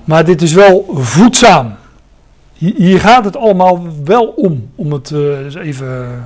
Maar 0.05 0.24
dit 0.24 0.43
is 0.43 0.53
wel 0.53 0.90
voedzaam. 0.95 1.76
Hier 2.70 3.00
gaat 3.00 3.24
het 3.24 3.36
allemaal 3.36 3.86
wel 4.04 4.26
om, 4.26 4.70
om 4.74 4.92
het 4.92 5.10
uh, 5.10 5.54
even 5.54 6.24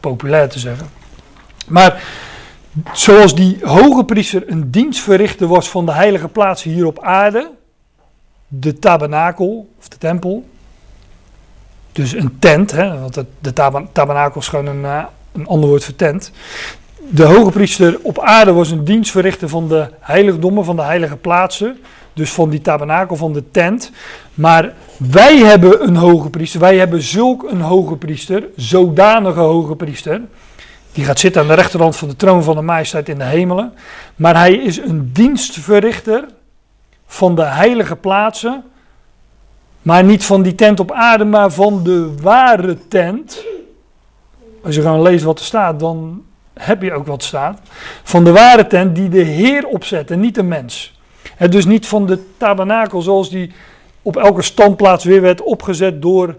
populair 0.00 0.48
te 0.48 0.58
zeggen. 0.58 0.86
Maar 1.66 2.02
zoals 2.92 3.34
die 3.34 3.58
hoge 3.62 4.04
priester 4.04 4.42
een 4.46 4.70
dienstverrichter 4.70 5.46
was 5.46 5.70
van 5.70 5.86
de 5.86 5.92
heilige 5.92 6.28
plaatsen 6.28 6.70
hier 6.70 6.86
op 6.86 7.02
aarde, 7.02 7.50
de 8.48 8.78
tabernakel 8.78 9.68
of 9.78 9.88
de 9.88 9.98
tempel, 9.98 10.44
dus 11.92 12.12
een 12.12 12.38
tent, 12.38 12.70
hè, 12.70 13.00
want 13.00 13.14
de, 13.14 13.26
de 13.40 13.52
tabernakel 13.92 14.40
is 14.40 14.48
gewoon 14.48 14.66
een, 14.66 14.82
uh, 14.82 15.04
een 15.32 15.46
ander 15.46 15.68
woord 15.68 15.84
voor 15.84 15.96
tent. 15.96 16.32
De 17.08 17.24
hoge 17.24 17.50
priester 17.50 17.98
op 18.02 18.18
aarde 18.20 18.52
was 18.52 18.70
een 18.70 18.84
dienstverrichter 18.84 19.48
van 19.48 19.68
de 19.68 19.88
heiligdommen, 20.00 20.64
van 20.64 20.76
de 20.76 20.82
heilige 20.82 21.16
plaatsen. 21.16 21.78
Dus 22.12 22.32
van 22.32 22.50
die 22.50 22.60
tabernakel, 22.60 23.16
van 23.16 23.32
de 23.32 23.50
tent. 23.50 23.90
Maar 24.34 24.72
wij 24.96 25.36
hebben 25.36 25.82
een 25.88 25.96
hoge 25.96 26.30
priester, 26.30 26.60
wij 26.60 26.76
hebben 26.76 27.02
zulk 27.02 27.42
een 27.50 27.60
hoge 27.60 27.96
priester, 27.96 28.44
zodanige 28.56 29.40
hoge 29.40 29.76
priester. 29.76 30.20
Die 30.92 31.04
gaat 31.04 31.18
zitten 31.18 31.42
aan 31.42 31.48
de 31.48 31.54
rechterhand 31.54 31.96
van 31.96 32.08
de 32.08 32.16
troon 32.16 32.42
van 32.42 32.56
de 32.56 32.62
majesteit 32.62 33.08
in 33.08 33.18
de 33.18 33.24
hemelen. 33.24 33.72
Maar 34.16 34.36
hij 34.36 34.54
is 34.54 34.76
een 34.76 35.10
dienstverrichter 35.12 36.24
van 37.06 37.34
de 37.34 37.44
heilige 37.44 37.96
plaatsen. 37.96 38.64
Maar 39.82 40.04
niet 40.04 40.24
van 40.24 40.42
die 40.42 40.54
tent 40.54 40.80
op 40.80 40.92
aarde, 40.92 41.24
maar 41.24 41.50
van 41.50 41.82
de 41.82 42.14
ware 42.20 42.78
tent 42.88 43.44
als 44.62 44.74
je 44.74 44.80
gewoon 44.80 45.02
leest 45.02 45.24
wat 45.24 45.38
er 45.38 45.44
staat, 45.44 45.80
dan 45.80 46.24
heb 46.54 46.82
je 46.82 46.92
ook 46.92 47.06
wat 47.06 47.22
staat. 47.22 47.60
Van 48.02 48.24
de 48.24 48.32
ware 48.32 48.66
tent 48.66 48.94
die 48.94 49.08
de 49.08 49.22
Heer 49.22 49.66
opzet 49.66 50.10
en 50.10 50.20
niet 50.20 50.34
de 50.34 50.42
mens. 50.42 51.00
En 51.36 51.50
dus 51.50 51.64
niet 51.64 51.86
van 51.86 52.06
de 52.06 52.18
tabernakel 52.36 53.02
zoals 53.02 53.30
die 53.30 53.52
op 54.02 54.16
elke 54.16 54.42
standplaats 54.42 55.04
weer 55.04 55.20
werd 55.20 55.42
opgezet 55.42 56.02
door, 56.02 56.36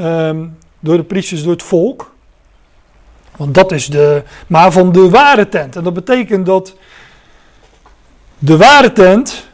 um, 0.00 0.58
door 0.80 0.96
de 0.96 1.02
priesters, 1.02 1.42
door 1.42 1.52
het 1.52 1.62
volk. 1.62 2.14
Want 3.36 3.54
dat 3.54 3.72
is 3.72 3.86
de. 3.86 4.22
Maar 4.46 4.72
van 4.72 4.92
de 4.92 5.10
ware 5.10 5.48
tent. 5.48 5.76
En 5.76 5.84
dat 5.84 5.94
betekent 5.94 6.46
dat 6.46 6.74
de 8.38 8.56
ware 8.56 8.92
tent 8.92 9.46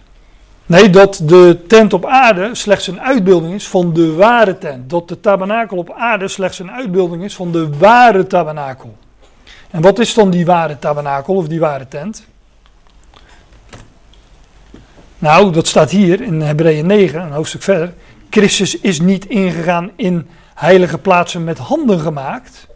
Nee, 0.67 0.91
dat 0.91 1.21
de 1.25 1.59
tent 1.67 1.93
op 1.93 2.07
aarde 2.07 2.55
slechts 2.55 2.87
een 2.87 3.01
uitbeelding 3.01 3.55
is 3.55 3.69
van 3.69 3.93
de 3.93 4.13
ware 4.13 4.59
tent. 4.59 4.91
Dat 4.91 5.09
de 5.09 5.21
tabernakel 5.21 5.77
op 5.77 5.95
aarde 5.97 6.29
slechts 6.29 6.59
een 6.59 6.71
uitbeelding 6.71 7.25
is 7.25 7.35
van 7.35 7.53
de 7.53 7.79
ware 7.79 8.27
tabernakel. 8.27 8.97
En 9.71 9.83
wat 9.83 9.99
is 9.99 10.15
dan 10.15 10.31
die 10.31 10.47
ware 10.47 10.79
tabernakel 10.79 11.35
of 11.35 11.49
die 11.49 11.61
ware 11.61 11.89
tent? 11.89 12.27
Nou, 15.23 15.53
dat 15.53 15.67
staat 15.67 15.91
hier 15.91 16.23
in 16.23 16.41
Hebreeën 16.41 16.87
9, 16.87 17.21
een 17.21 17.33
hoofdstuk 17.33 17.63
verder. 17.63 17.95
Christus 18.31 18.81
is 18.81 19.01
niet 19.01 19.27
ingegaan 19.27 19.91
in 19.97 20.27
heilige 20.55 20.99
plaatsen 20.99 21.45
met 21.45 21.59
handen 21.59 22.01
gemaakt. 22.01 22.67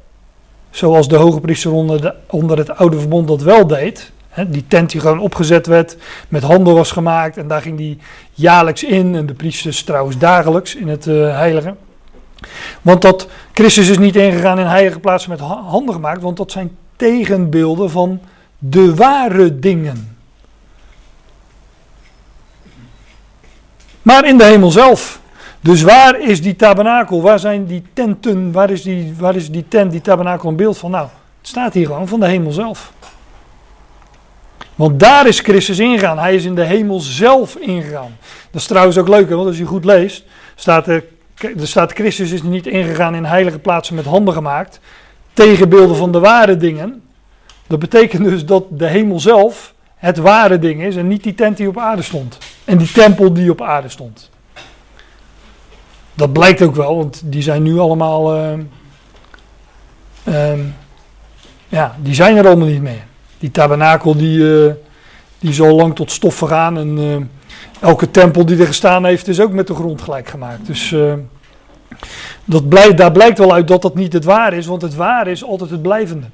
Zoals 0.71 1.09
de 1.09 1.17
hoge 1.17 1.41
priester 1.41 1.73
onder, 1.73 2.01
de, 2.01 2.15
onder 2.31 2.59
het 2.59 2.77
oude 2.77 2.99
verbond 2.99 3.29
dat 3.29 3.43
wel 3.43 3.67
deed 3.67 4.13
die 4.49 4.65
tent 4.69 4.91
die 4.91 5.01
gewoon 5.01 5.19
opgezet 5.19 5.67
werd, 5.67 5.97
met 6.29 6.43
handen 6.43 6.75
was 6.75 6.91
gemaakt 6.91 7.37
en 7.37 7.49
daar 7.49 7.63
ging 7.63 7.77
die 7.77 7.99
jaarlijks 8.33 8.85
in 8.85 9.15
en 9.15 9.27
de 9.27 9.35
priesters 9.35 9.83
trouwens 9.83 10.19
dagelijks 10.19 10.75
in 10.75 10.89
het 10.89 11.07
uh, 11.07 11.37
heilige. 11.37 11.75
Want 12.83 13.03
dat 13.03 13.29
Christus 13.53 13.89
is 13.89 13.99
niet 13.99 14.17
ingegaan 14.17 14.59
in 14.59 14.67
heilige 14.67 15.01
plaatsen 15.01 15.31
met 15.31 15.41
handen 15.41 15.95
gemaakt, 15.95 16.23
want 16.23 16.37
dat 16.37 16.53
zijn 16.53 16.77
tegenbeelden 16.97 17.91
van 17.91 18.21
de 18.59 18.95
ware 18.95 19.59
dingen. 19.59 20.16
Maar 24.07 24.27
in 24.27 24.39
de 24.39 24.45
hemel 24.45 24.71
zelf. 24.71 25.21
Dus 25.61 25.83
waar 25.83 26.21
is 26.21 26.43
die 26.43 26.57
tabernakel? 26.57 27.23
Waar 27.23 27.39
zijn 27.39 27.67
die 27.67 27.83
tenten? 27.93 28.53
Waar 28.53 28.71
is 28.71 28.83
die, 28.83 29.15
waar 29.19 29.37
is 29.37 29.51
die 29.51 29.65
tent, 29.69 29.91
die 29.91 30.01
tabernakel 30.01 30.49
een 30.49 30.57
beeld 30.57 30.79
van? 30.79 30.91
Nou, 30.91 31.09
het 31.39 31.49
staat 31.49 31.75
hier 31.75 31.87
gewoon 31.87 32.09
van 32.09 32.21
de 32.21 32.27
hemel 32.27 32.53
zelf. 32.53 32.93
Want 34.75 35.01
daar 35.01 35.27
is 35.27 35.41
Christus 35.41 35.79
ingegaan. 35.79 36.19
Hij 36.19 36.35
is 36.35 36.45
in 36.45 36.55
de 36.55 36.65
hemel 36.65 37.01
zelf 37.01 37.57
ingegaan. 37.57 38.17
Dat 38.51 38.61
is 38.61 38.67
trouwens 38.67 38.99
ook 38.99 39.09
leuk, 39.09 39.29
want 39.29 39.47
als 39.47 39.59
je 39.59 39.65
goed 39.65 39.85
leest, 39.85 40.25
staat 40.55 40.87
er, 40.87 41.05
er 41.41 41.69
staat 41.69 41.93
Christus 41.93 42.31
is 42.31 42.43
niet 42.43 42.67
ingegaan 42.67 43.15
in 43.15 43.25
heilige 43.25 43.59
plaatsen 43.59 43.95
met 43.95 44.05
handen 44.05 44.35
gemaakt. 44.35 44.81
Tegenbeelden 45.33 45.97
van 45.97 46.13
de 46.13 46.21
ware 46.21 46.57
dingen. 46.57 47.03
Dat 47.67 47.79
betekent 47.79 48.25
dus 48.25 48.45
dat 48.45 48.65
de 48.71 48.87
hemel 48.87 49.21
zelf 49.21 49.75
het 50.07 50.19
ware 50.19 50.59
ding 50.59 50.83
is 50.83 50.97
en 50.97 51.07
niet 51.07 51.23
die 51.23 51.35
tent 51.35 51.57
die 51.57 51.69
op 51.69 51.79
aarde 51.79 52.03
stond. 52.03 52.39
En 52.65 52.79
die 52.79 52.93
tempel 52.93 53.33
die 53.33 53.51
op 53.51 53.63
aarde 53.63 53.89
stond. 53.89 54.31
Dat 56.15 56.33
blijkt 56.33 56.63
ook 56.63 56.75
wel, 56.75 56.97
want 56.97 57.23
die 57.25 57.43
zijn 57.43 57.63
nu 57.63 57.79
allemaal. 57.79 58.37
Uh, 58.37 58.53
uh, 60.25 60.61
ja, 61.69 61.97
die 61.99 62.15
zijn 62.15 62.37
er 62.37 62.47
allemaal 62.47 62.67
niet 62.67 62.83
meer. 62.83 63.05
Die 63.39 63.51
tabernakel 63.51 64.17
die, 64.17 64.39
uh, 64.39 64.73
die 65.39 65.63
al 65.63 65.75
lang 65.75 65.95
tot 65.95 66.11
stof 66.11 66.35
vergaan. 66.35 66.79
En 66.79 66.99
uh, 66.99 67.17
elke 67.81 68.11
tempel 68.11 68.47
die 68.47 68.61
er 68.61 68.67
gestaan 68.67 69.05
heeft 69.05 69.29
is 69.29 69.41
ook 69.41 69.53
met 69.53 69.67
de 69.67 69.75
grond 69.75 70.03
gelijk 70.03 70.29
gemaakt. 70.29 70.67
Dus 70.67 70.91
uh, 70.91 71.13
dat 72.45 72.69
blijkt, 72.69 72.97
daar 72.97 73.13
blijkt 73.13 73.39
wel 73.39 73.53
uit 73.53 73.69
dat 73.69 73.83
dat 73.83 73.95
niet 73.95 74.13
het 74.13 74.25
waar 74.25 74.53
is. 74.53 74.67
Want 74.67 74.83
het 74.83 74.95
waar 74.95 75.27
is 75.27 75.45
altijd 75.45 75.71
het 75.71 75.83
blijvende. 75.83 76.27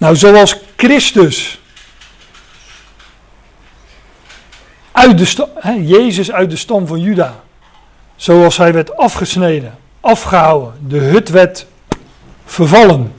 Nou, 0.00 0.16
zoals 0.16 0.56
Christus 0.76 1.60
uit 4.92 5.18
de 5.18 5.82
Jezus 5.82 6.32
uit 6.32 6.50
de 6.50 6.56
stam 6.56 6.86
van 6.86 7.00
Juda, 7.00 7.40
zoals 8.16 8.56
hij 8.56 8.72
werd 8.72 8.96
afgesneden 8.96 9.78
afgehouden. 10.00 10.74
De 10.86 10.98
hut 10.98 11.28
werd 11.28 11.66
vervallen. 12.44 13.12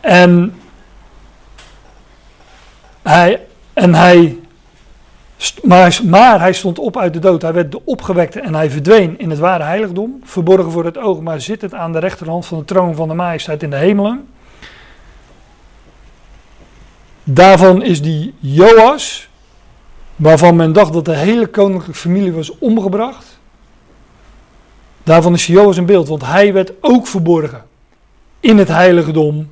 En 0.00 0.60
hij, 3.02 3.40
en 3.72 3.94
hij, 3.94 4.38
maar 6.02 6.40
hij 6.40 6.52
stond 6.52 6.78
op 6.78 6.96
uit 6.96 7.12
de 7.12 7.18
dood. 7.18 7.42
Hij 7.42 7.52
werd 7.52 7.72
de 7.72 7.84
opgewekte 7.84 8.40
en 8.40 8.54
hij 8.54 8.70
verdween 8.70 9.18
in 9.18 9.30
het 9.30 9.38
ware 9.38 9.64
heiligdom. 9.64 10.20
Verborgen 10.24 10.70
voor 10.70 10.84
het 10.84 10.98
oog, 10.98 11.20
maar 11.20 11.40
zit 11.40 11.62
het 11.62 11.74
aan 11.74 11.92
de 11.92 11.98
rechterhand 11.98 12.46
van 12.46 12.58
de 12.58 12.64
troon 12.64 12.94
van 12.94 13.08
de 13.08 13.14
majesteit 13.14 13.62
in 13.62 13.70
de 13.70 13.76
hemelen. 13.76 14.32
Daarvan 17.24 17.82
is 17.82 18.02
die 18.02 18.34
Joas, 18.38 19.28
waarvan 20.16 20.56
men 20.56 20.72
dacht 20.72 20.92
dat 20.92 21.04
de 21.04 21.16
hele 21.16 21.46
koninklijke 21.46 22.00
familie 22.00 22.32
was 22.32 22.58
omgebracht. 22.58 23.38
Daarvan 25.02 25.34
is 25.34 25.46
Joas 25.46 25.76
een 25.76 25.86
beeld, 25.86 26.08
want 26.08 26.24
hij 26.24 26.52
werd 26.52 26.72
ook 26.80 27.06
verborgen 27.06 27.64
in 28.40 28.58
het 28.58 28.68
heiligdom, 28.68 29.50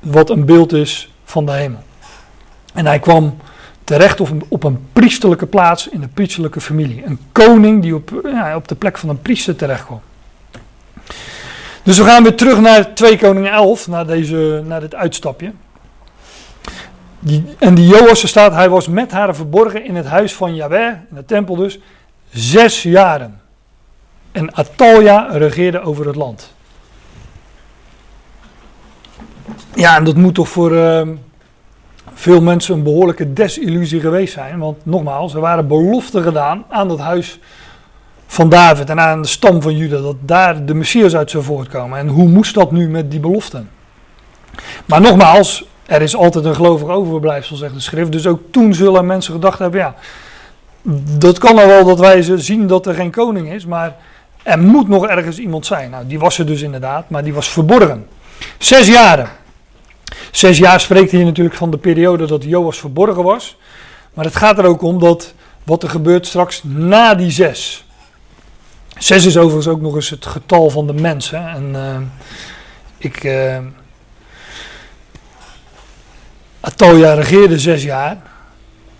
wat 0.00 0.30
een 0.30 0.44
beeld 0.44 0.72
is 0.72 1.12
van 1.24 1.46
de 1.46 1.52
hemel. 1.52 1.82
En 2.72 2.86
hij 2.86 2.98
kwam 2.98 3.36
terecht 3.84 4.20
op 4.20 4.30
een, 4.30 4.44
op 4.48 4.72
priesterlijke 4.92 5.46
plaats 5.46 5.88
in 5.88 6.00
de 6.00 6.08
priesterlijke 6.08 6.60
familie. 6.60 7.02
Een 7.06 7.18
koning 7.32 7.82
die 7.82 7.94
op, 7.94 8.20
ja, 8.24 8.56
op 8.56 8.68
de 8.68 8.74
plek 8.74 8.98
van 8.98 9.08
een 9.08 9.22
priester 9.22 9.56
terecht 9.56 9.84
kwam. 9.84 10.00
Dus 11.82 11.98
we 11.98 12.04
gaan 12.04 12.22
weer 12.22 12.36
terug 12.36 12.60
naar 12.60 12.94
2 12.94 13.18
Koningen 13.18 13.52
11, 13.52 13.88
naar, 13.88 14.06
deze, 14.06 14.62
naar 14.66 14.80
dit 14.80 14.94
uitstapje. 14.94 15.52
En 17.58 17.74
die 17.74 17.86
Joas 17.86 18.28
staat, 18.28 18.52
hij 18.52 18.68
was 18.68 18.88
met 18.88 19.10
haar 19.10 19.34
verborgen 19.34 19.84
in 19.84 19.96
het 19.96 20.06
huis 20.06 20.34
van 20.34 20.54
Yahweh, 20.54 20.88
in 20.88 21.16
de 21.16 21.24
tempel 21.24 21.56
dus, 21.56 21.78
zes 22.30 22.82
jaren. 22.82 23.40
En 24.32 24.54
Atalja 24.54 25.28
regeerde 25.30 25.80
over 25.80 26.06
het 26.06 26.16
land. 26.16 26.54
Ja, 29.74 29.96
en 29.96 30.04
dat 30.04 30.16
moet 30.16 30.34
toch 30.34 30.48
voor 30.48 30.72
uh, 30.72 31.08
veel 32.14 32.40
mensen 32.40 32.74
een 32.74 32.82
behoorlijke 32.82 33.32
desillusie 33.32 34.00
geweest 34.00 34.32
zijn. 34.32 34.58
Want 34.58 34.86
nogmaals, 34.86 35.34
er 35.34 35.40
waren 35.40 35.68
beloften 35.68 36.22
gedaan 36.22 36.64
aan 36.68 36.88
dat 36.88 36.98
huis 36.98 37.38
van 38.26 38.48
David 38.48 38.90
en 38.90 39.00
aan 39.00 39.22
de 39.22 39.28
stam 39.28 39.62
van 39.62 39.76
Juda, 39.76 40.00
dat 40.00 40.16
daar 40.20 40.64
de 40.64 40.74
Messias 40.74 41.16
uit 41.16 41.30
zou 41.30 41.44
voortkomen. 41.44 41.98
En 41.98 42.08
hoe 42.08 42.28
moest 42.28 42.54
dat 42.54 42.72
nu 42.72 42.88
met 42.88 43.10
die 43.10 43.20
beloften? 43.20 43.70
Maar 44.84 45.00
nogmaals, 45.00 45.64
er 45.86 46.02
is 46.02 46.16
altijd 46.16 46.44
een 46.44 46.54
gelovig 46.54 46.88
overblijfsel, 46.88 47.56
zegt 47.56 47.74
de 47.74 47.80
schrift. 47.80 48.12
Dus 48.12 48.26
ook 48.26 48.40
toen 48.50 48.74
zullen 48.74 49.06
mensen 49.06 49.32
gedacht 49.32 49.58
hebben, 49.58 49.80
ja, 49.80 49.94
dat 51.18 51.38
kan 51.38 51.54
nou 51.54 51.68
wel 51.68 51.84
dat 51.84 51.98
wij 51.98 52.22
zien 52.38 52.66
dat 52.66 52.86
er 52.86 52.94
geen 52.94 53.10
koning 53.10 53.52
is, 53.52 53.66
maar 53.66 53.96
er 54.42 54.58
moet 54.58 54.88
nog 54.88 55.06
ergens 55.06 55.38
iemand 55.38 55.66
zijn. 55.66 55.90
Nou, 55.90 56.06
die 56.06 56.18
was 56.18 56.38
er 56.38 56.46
dus 56.46 56.62
inderdaad, 56.62 57.10
maar 57.10 57.24
die 57.24 57.34
was 57.34 57.48
verborgen. 57.48 58.06
Zes 58.58 58.86
jaren. 58.86 59.28
Zes 60.30 60.58
jaar 60.58 60.80
spreekt 60.80 61.10
hier 61.10 61.24
natuurlijk 61.24 61.56
van 61.56 61.70
de 61.70 61.78
periode 61.78 62.26
dat 62.26 62.44
Joas 62.44 62.78
verborgen 62.78 63.22
was. 63.22 63.56
Maar 64.14 64.24
het 64.24 64.36
gaat 64.36 64.58
er 64.58 64.64
ook 64.64 64.82
om 64.82 64.98
dat 64.98 65.34
wat 65.64 65.82
er 65.82 65.88
gebeurt 65.88 66.26
straks 66.26 66.62
na 66.64 67.14
die 67.14 67.30
zes. 67.30 67.86
Zes 68.98 69.26
is 69.26 69.36
overigens 69.36 69.68
ook 69.68 69.80
nog 69.80 69.94
eens 69.94 70.10
het 70.10 70.26
getal 70.26 70.70
van 70.70 70.86
de 70.86 70.92
mensen. 70.92 71.48
En 71.48 71.70
uh, 71.74 71.96
ik. 72.98 73.24
Uh, 73.24 73.56
Atalia 76.64 77.14
regeerde 77.14 77.58
zes 77.58 77.82
jaar. 77.82 78.16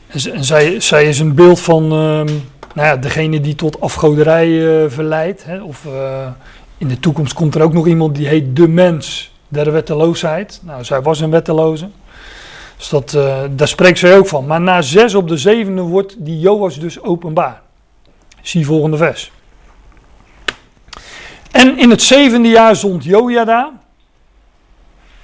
En, 0.07 0.45
zij, 0.45 0.81
zij, 0.81 1.09
is 1.09 1.19
een 1.19 1.35
beeld 1.35 1.61
van 1.61 1.85
uh, 1.85 1.91
nou 2.75 2.89
ja, 2.89 2.97
degene 2.97 3.41
die 3.41 3.55
tot 3.55 3.81
afgoderij 3.81 4.49
uh, 4.49 4.91
verleidt. 4.91 5.47
Of 5.63 5.87
in 6.79 6.89
de 6.89 7.01
toekomst 7.01 7.33
komt 7.33 7.55
er 7.55 7.63
ook 7.63 7.73
nog 7.73 7.87
iemand 7.87 8.15
die 8.15 8.27
heet 8.27 8.57
de 8.57 8.69
mens 8.69 9.33
der 9.49 9.73
wetteloosheid. 9.73 10.61
Nou, 10.63 10.85
zij 10.85 11.03
was 11.03 11.21
een 11.21 11.31
wetteloze. 11.31 11.89
Dus 12.77 12.89
dat, 12.89 13.13
uh, 13.13 13.43
daar 13.51 13.69
spreekt 13.69 13.99
zij 13.99 14.17
ook 14.17 14.27
van. 14.27 14.47
Maar 14.47 14.61
na 14.61 14.83
zes 14.83 15.15
op 15.15 15.29
de 15.29 15.37
zevende 15.37 15.83
wordt 15.83 16.17
die 16.19 16.39
Joas 16.39 16.79
dus 16.79 17.03
openbaar. 17.03 17.63
Zie 18.43 18.67
volgende 18.67 18.97
vers. 18.97 19.33
En 21.51 21.79
in 21.79 21.91
het 21.91 22.03
zevende 22.03 22.49
jaar 22.49 22.77
zond 22.77 23.05
Jojada. 23.05 23.73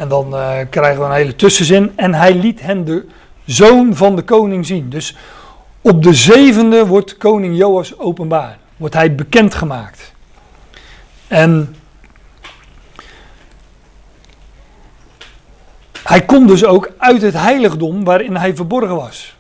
En 0.01 0.09
dan 0.09 0.34
uh, 0.34 0.57
krijgen 0.70 1.01
we 1.01 1.07
een 1.07 1.12
hele 1.12 1.36
tussenzin. 1.36 1.92
En 1.96 2.14
hij 2.14 2.34
liet 2.34 2.61
hen 2.61 2.84
de 2.84 3.07
zoon 3.44 3.96
van 3.96 4.16
de 4.16 4.22
koning 4.22 4.66
zien. 4.66 4.90
Dus 4.90 5.16
op 5.80 6.03
de 6.03 6.14
zevende 6.14 6.86
wordt 6.86 7.16
koning 7.16 7.57
Joas 7.57 7.98
openbaar. 7.98 8.59
Wordt 8.76 8.94
hij 8.94 9.14
bekendgemaakt. 9.14 10.12
En 11.28 11.74
Hij 16.03 16.24
komt 16.24 16.48
dus 16.48 16.64
ook 16.64 16.90
uit 16.98 17.22
het 17.22 17.34
heiligdom 17.34 18.05
waarin 18.05 18.36
hij 18.36 18.57
verborgen 18.57 18.96
was. 18.96 19.36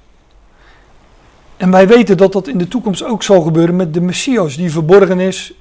En 1.56 1.70
wij 1.70 1.88
weten 1.88 2.16
dat 2.16 2.32
dat 2.32 2.48
in 2.48 2.58
de 2.58 2.68
toekomst 2.68 3.04
ook 3.04 3.22
zal 3.22 3.40
gebeuren 3.40 3.76
met 3.76 3.94
de 3.94 4.00
Messias, 4.00 4.56
die 4.56 4.70
verborgen 4.70 5.20
is 5.20 5.52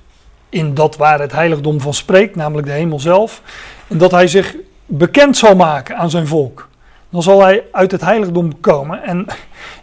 in 0.50 0.74
dat 0.74 0.98
waar 0.98 1.20
het 1.20 1.32
heiligdom 1.32 1.82
van 1.82 1.94
spreekt, 1.94 2.36
namelijk 2.36 2.68
de 2.68 2.74
hemel 2.74 3.00
zelf. 3.00 3.42
En 3.88 3.98
dat 3.98 4.12
hij 4.12 4.28
zich 4.28 4.56
bekend 4.90 5.38
zal 5.38 5.56
maken 5.56 5.98
aan 5.98 6.10
zijn 6.10 6.28
volk. 6.28 6.68
Dan 7.10 7.24
zal 7.24 7.42
hij 7.42 7.64
uit 7.72 7.92
het 7.92 8.02
heiligdom 8.02 8.60
komen. 8.60 9.04
En 9.04 9.26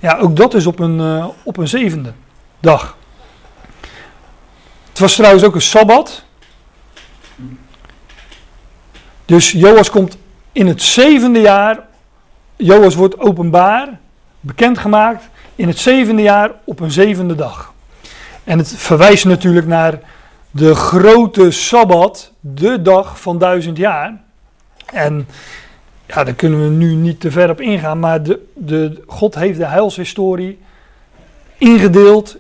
ja, 0.00 0.18
ook 0.18 0.36
dat 0.36 0.54
is 0.54 0.66
op 0.66 0.78
een, 0.78 0.98
uh, 0.98 1.26
op 1.42 1.56
een 1.56 1.68
zevende 1.68 2.12
dag. 2.60 2.96
Het 4.88 4.98
was 4.98 5.14
trouwens 5.14 5.44
ook 5.44 5.54
een 5.54 5.60
sabbat. 5.60 6.24
Dus 9.24 9.52
Joas 9.52 9.90
komt 9.90 10.16
in 10.52 10.66
het 10.66 10.82
zevende 10.82 11.40
jaar, 11.40 11.78
Joas 12.56 12.94
wordt 12.94 13.18
openbaar, 13.18 13.98
bekendgemaakt, 14.40 15.28
in 15.54 15.68
het 15.68 15.78
zevende 15.78 16.22
jaar 16.22 16.50
op 16.64 16.80
een 16.80 16.90
zevende 16.90 17.34
dag. 17.34 17.72
En 18.44 18.58
het 18.58 18.68
verwijst 18.76 19.24
natuurlijk 19.24 19.66
naar 19.66 20.00
de 20.50 20.74
grote 20.74 21.50
Sabbat, 21.50 22.32
de 22.40 22.82
dag 22.82 23.20
van 23.20 23.38
duizend 23.38 23.76
jaar. 23.76 24.24
En 24.92 25.28
ja, 26.06 26.24
daar 26.24 26.34
kunnen 26.34 26.62
we 26.62 26.68
nu 26.68 26.94
niet 26.94 27.20
te 27.20 27.30
ver 27.30 27.50
op 27.50 27.60
ingaan, 27.60 27.98
maar 27.98 28.22
de, 28.22 28.40
de, 28.54 29.02
God 29.06 29.34
heeft 29.34 29.58
de 29.58 29.66
heilshistorie 29.66 30.58
ingedeeld 31.58 32.36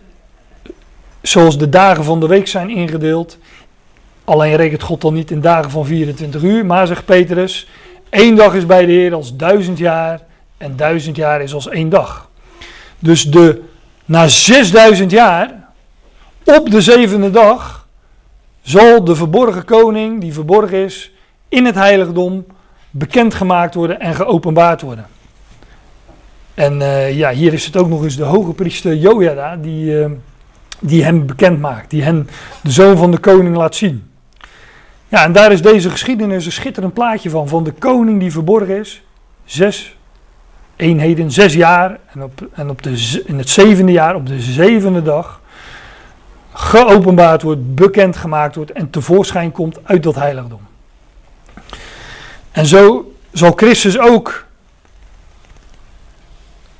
zoals 1.22 1.58
de 1.58 1.68
dagen 1.68 2.04
van 2.04 2.20
de 2.20 2.26
week 2.26 2.46
zijn 2.46 2.70
ingedeeld. 2.70 3.38
Alleen 4.24 4.56
rekent 4.56 4.82
God 4.82 5.00
dan 5.00 5.14
niet 5.14 5.30
in 5.30 5.40
dagen 5.40 5.70
van 5.70 5.86
24 5.86 6.42
uur, 6.42 6.66
maar 6.66 6.86
zegt 6.86 7.04
Petrus, 7.04 7.68
Eén 8.10 8.34
dag 8.34 8.54
is 8.54 8.66
bij 8.66 8.86
de 8.86 8.92
Heer 8.92 9.14
als 9.14 9.36
duizend 9.36 9.78
jaar 9.78 10.20
en 10.56 10.76
duizend 10.76 11.16
jaar 11.16 11.42
is 11.42 11.54
als 11.54 11.68
één 11.68 11.88
dag. 11.88 12.30
Dus 12.98 13.24
de, 13.24 13.62
na 14.04 14.28
6000 14.28 15.10
jaar, 15.10 15.68
op 16.44 16.70
de 16.70 16.80
zevende 16.80 17.30
dag, 17.30 17.88
zal 18.62 19.04
de 19.04 19.14
verborgen 19.14 19.64
koning, 19.64 20.20
die 20.20 20.32
verborgen 20.32 20.84
is, 20.84 21.12
in 21.48 21.64
het 21.64 21.74
heiligdom 21.74 22.46
bekendgemaakt 22.90 23.74
worden 23.74 24.00
en 24.00 24.14
geopenbaard 24.14 24.80
worden. 24.80 25.06
En 26.54 26.80
uh, 26.80 27.16
ja, 27.16 27.30
hier 27.30 27.52
is 27.52 27.66
het 27.66 27.76
ook 27.76 27.88
nog 27.88 28.04
eens 28.04 28.16
de 28.16 28.24
hoge 28.24 28.52
priester 28.52 28.96
Jojada 28.96 29.56
die, 29.56 30.00
uh, 30.00 30.10
die 30.80 31.04
hem 31.04 31.26
bekend 31.26 31.60
maakt, 31.60 31.90
die 31.90 32.02
hen 32.02 32.28
de 32.62 32.70
zoon 32.70 32.96
van 32.96 33.10
de 33.10 33.18
koning 33.18 33.56
laat 33.56 33.74
zien. 33.74 34.10
Ja, 35.08 35.24
en 35.24 35.32
daar 35.32 35.52
is 35.52 35.62
deze 35.62 35.90
geschiedenis 35.90 36.46
een 36.46 36.52
schitterend 36.52 36.94
plaatje 36.94 37.30
van. 37.30 37.48
Van 37.48 37.64
de 37.64 37.72
koning 37.72 38.20
die 38.20 38.32
verborgen 38.32 38.78
is. 38.78 39.02
Zes 39.44 39.96
eenheden, 40.76 41.30
zes 41.30 41.54
jaar. 41.54 41.98
En, 42.12 42.22
op, 42.22 42.48
en 42.52 42.70
op 42.70 42.82
de, 42.82 43.22
in 43.26 43.38
het 43.38 43.48
zevende 43.48 43.92
jaar, 43.92 44.14
op 44.14 44.26
de 44.26 44.40
zevende 44.40 45.02
dag. 45.02 45.40
Geopenbaard 46.52 47.42
wordt, 47.42 47.74
bekendgemaakt 47.74 48.54
wordt. 48.54 48.72
En 48.72 48.90
tevoorschijn 48.90 49.52
komt 49.52 49.78
uit 49.82 50.02
dat 50.02 50.14
heiligdom. 50.14 50.65
En 52.52 52.66
zo 52.66 53.12
zal 53.32 53.52
Christus 53.56 53.98
ook 53.98 54.44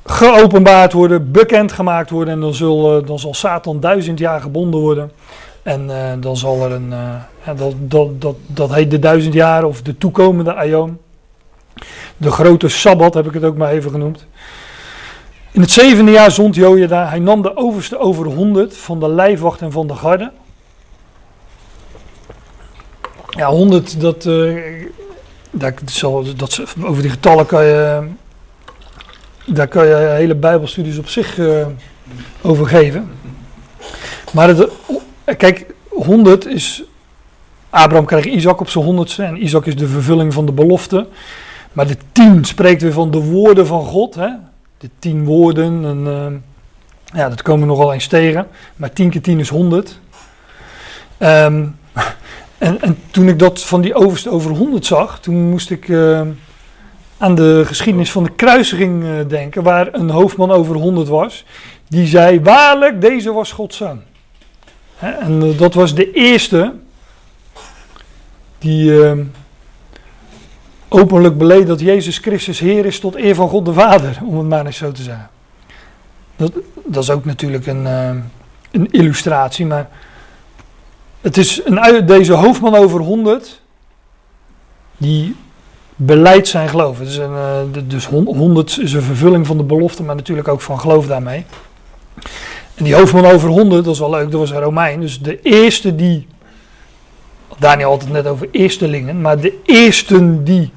geopenbaard 0.04 0.92
worden, 0.92 1.32
bekendgemaakt 1.32 2.10
worden. 2.10 2.34
En 2.34 2.40
dan, 2.40 2.54
zal, 2.54 3.04
dan 3.04 3.18
zal 3.18 3.34
Satan 3.34 3.80
duizend 3.80 4.18
jaar 4.18 4.40
gebonden 4.40 4.80
worden. 4.80 5.12
En 5.62 5.88
uh, 5.88 6.12
dan 6.20 6.36
zal 6.36 6.64
er 6.64 6.72
een, 6.72 6.90
ja, 7.44 7.54
dat, 7.54 7.74
dat, 7.78 8.20
dat, 8.20 8.36
dat 8.46 8.74
heet 8.74 8.90
de 8.90 8.98
duizend 8.98 9.34
jaar 9.34 9.64
of 9.64 9.82
de 9.82 9.98
toekomende 9.98 10.54
Aion. 10.54 10.98
De 12.16 12.30
grote 12.30 12.68
Sabbat 12.68 13.14
heb 13.14 13.26
ik 13.26 13.34
het 13.34 13.44
ook 13.44 13.56
maar 13.56 13.70
even 13.70 13.90
genoemd. 13.90 14.26
In 15.50 15.60
het 15.60 15.70
zevende 15.70 16.10
jaar 16.10 16.30
zond 16.30 16.54
Jojada, 16.54 17.08
hij 17.08 17.18
nam 17.18 17.42
de 17.42 17.56
overste 17.56 17.98
over 17.98 18.26
honderd 18.26 18.76
van 18.76 19.00
de 19.00 19.08
lijfwacht 19.08 19.60
en 19.60 19.72
van 19.72 19.86
de 19.86 19.94
garde. 19.94 20.30
Ja, 23.36 23.48
honderd, 23.48 24.00
dat, 24.00 24.24
uh, 24.24 24.84
dat, 25.50 25.74
zal, 25.84 26.34
dat, 26.36 26.62
over 26.82 27.02
die 27.02 27.10
getallen 27.10 27.46
kan 27.46 27.64
je, 27.64 28.08
daar 29.46 29.68
kan 29.68 29.86
je 29.86 29.94
hele 29.94 30.34
bijbelstudies 30.34 30.98
op 30.98 31.08
zich 31.08 31.38
over 32.42 32.66
geven. 32.66 33.10
Maar 34.32 34.48
het, 34.48 34.68
Kijk, 35.34 35.66
100 35.88 36.46
is. 36.46 36.82
Abraham 37.70 38.04
krijgt 38.04 38.26
Isaac 38.26 38.60
op 38.60 38.68
zijn 38.68 38.84
honderdste 38.84 39.22
en 39.22 39.42
Isaac 39.42 39.66
is 39.66 39.76
de 39.76 39.86
vervulling 39.86 40.32
van 40.32 40.46
de 40.46 40.52
belofte. 40.52 41.06
Maar 41.72 41.86
de 41.86 41.96
10 42.12 42.44
spreekt 42.44 42.82
weer 42.82 42.92
van 42.92 43.10
de 43.10 43.18
woorden 43.18 43.66
van 43.66 43.84
God. 43.84 44.14
Hè? 44.14 44.28
De 44.78 44.90
10 44.98 45.24
woorden. 45.24 45.84
En, 45.84 45.98
uh, 46.06 47.18
ja, 47.18 47.28
dat 47.28 47.42
komen 47.42 47.60
we 47.60 47.66
nogal 47.66 47.92
eens 47.92 48.06
tegen. 48.06 48.46
Maar 48.76 48.92
10 48.92 49.10
keer 49.10 49.22
10 49.22 49.38
is 49.38 49.48
100. 49.48 49.88
Um, 49.88 51.28
ehm, 51.28 51.66
en, 52.58 52.82
en, 52.82 52.98
toen 53.10 53.28
ik 53.28 53.38
dat 53.38 53.62
van 53.62 53.80
die 53.80 53.94
overste 53.94 54.30
over 54.30 54.50
100 54.50 54.86
zag, 54.86 55.20
toen 55.20 55.50
moest 55.50 55.70
ik 55.70 55.88
uh, 55.88 56.20
aan 57.18 57.34
de 57.34 57.62
geschiedenis 57.66 58.12
van 58.12 58.22
de 58.22 58.30
kruisiging 58.30 59.02
uh, 59.02 59.10
denken, 59.28 59.62
waar 59.62 59.94
een 59.94 60.10
hoofdman 60.10 60.50
over 60.50 60.76
100 60.76 61.08
was. 61.08 61.44
Die 61.88 62.06
zei: 62.06 62.40
Waarlijk, 62.40 63.00
deze 63.00 63.32
was 63.32 63.52
Gods 63.52 63.76
zoon. 63.76 64.00
En 64.98 65.42
eh, 65.42 65.58
dat 65.58 65.74
was 65.74 65.94
de 65.94 66.12
eerste 66.12 66.72
die 68.58 68.92
openlijk 70.88 71.38
beleed 71.38 71.66
dat 71.66 71.80
Jezus 71.80 72.18
Christus 72.18 72.58
Heer 72.58 72.86
is 72.86 73.00
tot 73.00 73.16
eer 73.16 73.34
van 73.34 73.48
God 73.48 73.64
de 73.64 73.72
Vader, 73.72 74.18
om 74.24 74.38
het 74.38 74.48
maar 74.48 74.66
eens 74.66 74.76
zo 74.76 74.92
te 74.92 75.02
zeggen. 75.02 75.28
Dat, 76.36 76.52
dat 76.84 77.02
is 77.02 77.10
ook 77.10 77.24
natuurlijk 77.24 77.66
een, 77.66 77.84
een 78.70 78.90
illustratie, 78.90 79.66
maar 79.66 79.88
het 81.20 81.36
is 81.36 81.60
een, 81.64 82.06
deze 82.06 82.32
hoofdman 82.32 82.74
over 82.74 83.00
100 83.00 83.60
die 84.96 85.36
beleidt 85.96 86.48
zijn 86.48 86.68
geloof. 86.68 86.98
Het 86.98 87.08
is 87.08 87.16
een, 87.16 87.32
uh, 87.76 87.82
dus 87.84 88.06
100 88.06 88.78
is 88.78 88.92
een 88.92 89.02
vervulling 89.02 89.46
van 89.46 89.56
de 89.56 89.62
belofte, 89.62 90.02
maar 90.02 90.14
natuurlijk 90.14 90.48
ook 90.48 90.60
van 90.60 90.80
geloof 90.80 91.06
daarmee. 91.06 91.44
En 92.74 92.84
die 92.84 92.94
hoofdman 92.94 93.24
over 93.26 93.48
honderd, 93.48 93.84
dat 93.84 93.94
is 93.94 94.00
wel 94.00 94.10
leuk, 94.10 94.30
dat 94.30 94.40
was 94.40 94.50
een 94.50 94.60
Romein. 94.60 95.00
Dus 95.00 95.20
de 95.20 95.42
eerste 95.42 95.94
die, 95.94 96.26
Daniel 97.58 97.90
altijd 97.90 98.10
net 98.10 98.26
over 98.26 98.48
eerstelingen, 98.50 99.20
maar 99.20 99.40
de 99.40 99.58
eersten 99.64 100.44
die, 100.44 100.70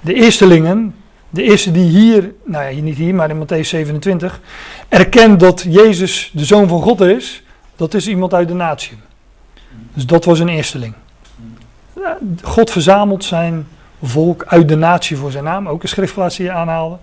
de 0.00 0.14
eerstelingen, 0.14 0.94
de 1.30 1.42
eerste 1.42 1.70
die 1.70 1.88
hier, 1.88 2.32
nou 2.44 2.74
ja, 2.74 2.82
niet 2.82 2.96
hier, 2.96 3.14
maar 3.14 3.30
in 3.30 3.46
Matthäus 3.46 3.68
27, 3.68 4.40
erkent 4.88 5.40
dat 5.40 5.64
Jezus 5.68 6.30
de 6.34 6.44
Zoon 6.44 6.68
van 6.68 6.82
God 6.82 7.00
is, 7.00 7.42
dat 7.76 7.94
is 7.94 8.08
iemand 8.08 8.34
uit 8.34 8.48
de 8.48 8.54
natie. 8.54 8.98
Dus 9.94 10.06
dat 10.06 10.24
was 10.24 10.38
een 10.38 10.48
eersteling. 10.48 10.94
God 12.42 12.70
verzamelt 12.70 13.24
zijn 13.24 13.66
volk 14.02 14.44
uit 14.46 14.68
de 14.68 14.76
natie 14.76 15.16
voor 15.16 15.30
zijn 15.30 15.44
naam, 15.44 15.68
ook 15.68 15.82
een 15.82 15.88
schriftplaats 15.88 16.36
die 16.36 16.46
je 16.46 16.52
aanhaalde. 16.52 16.96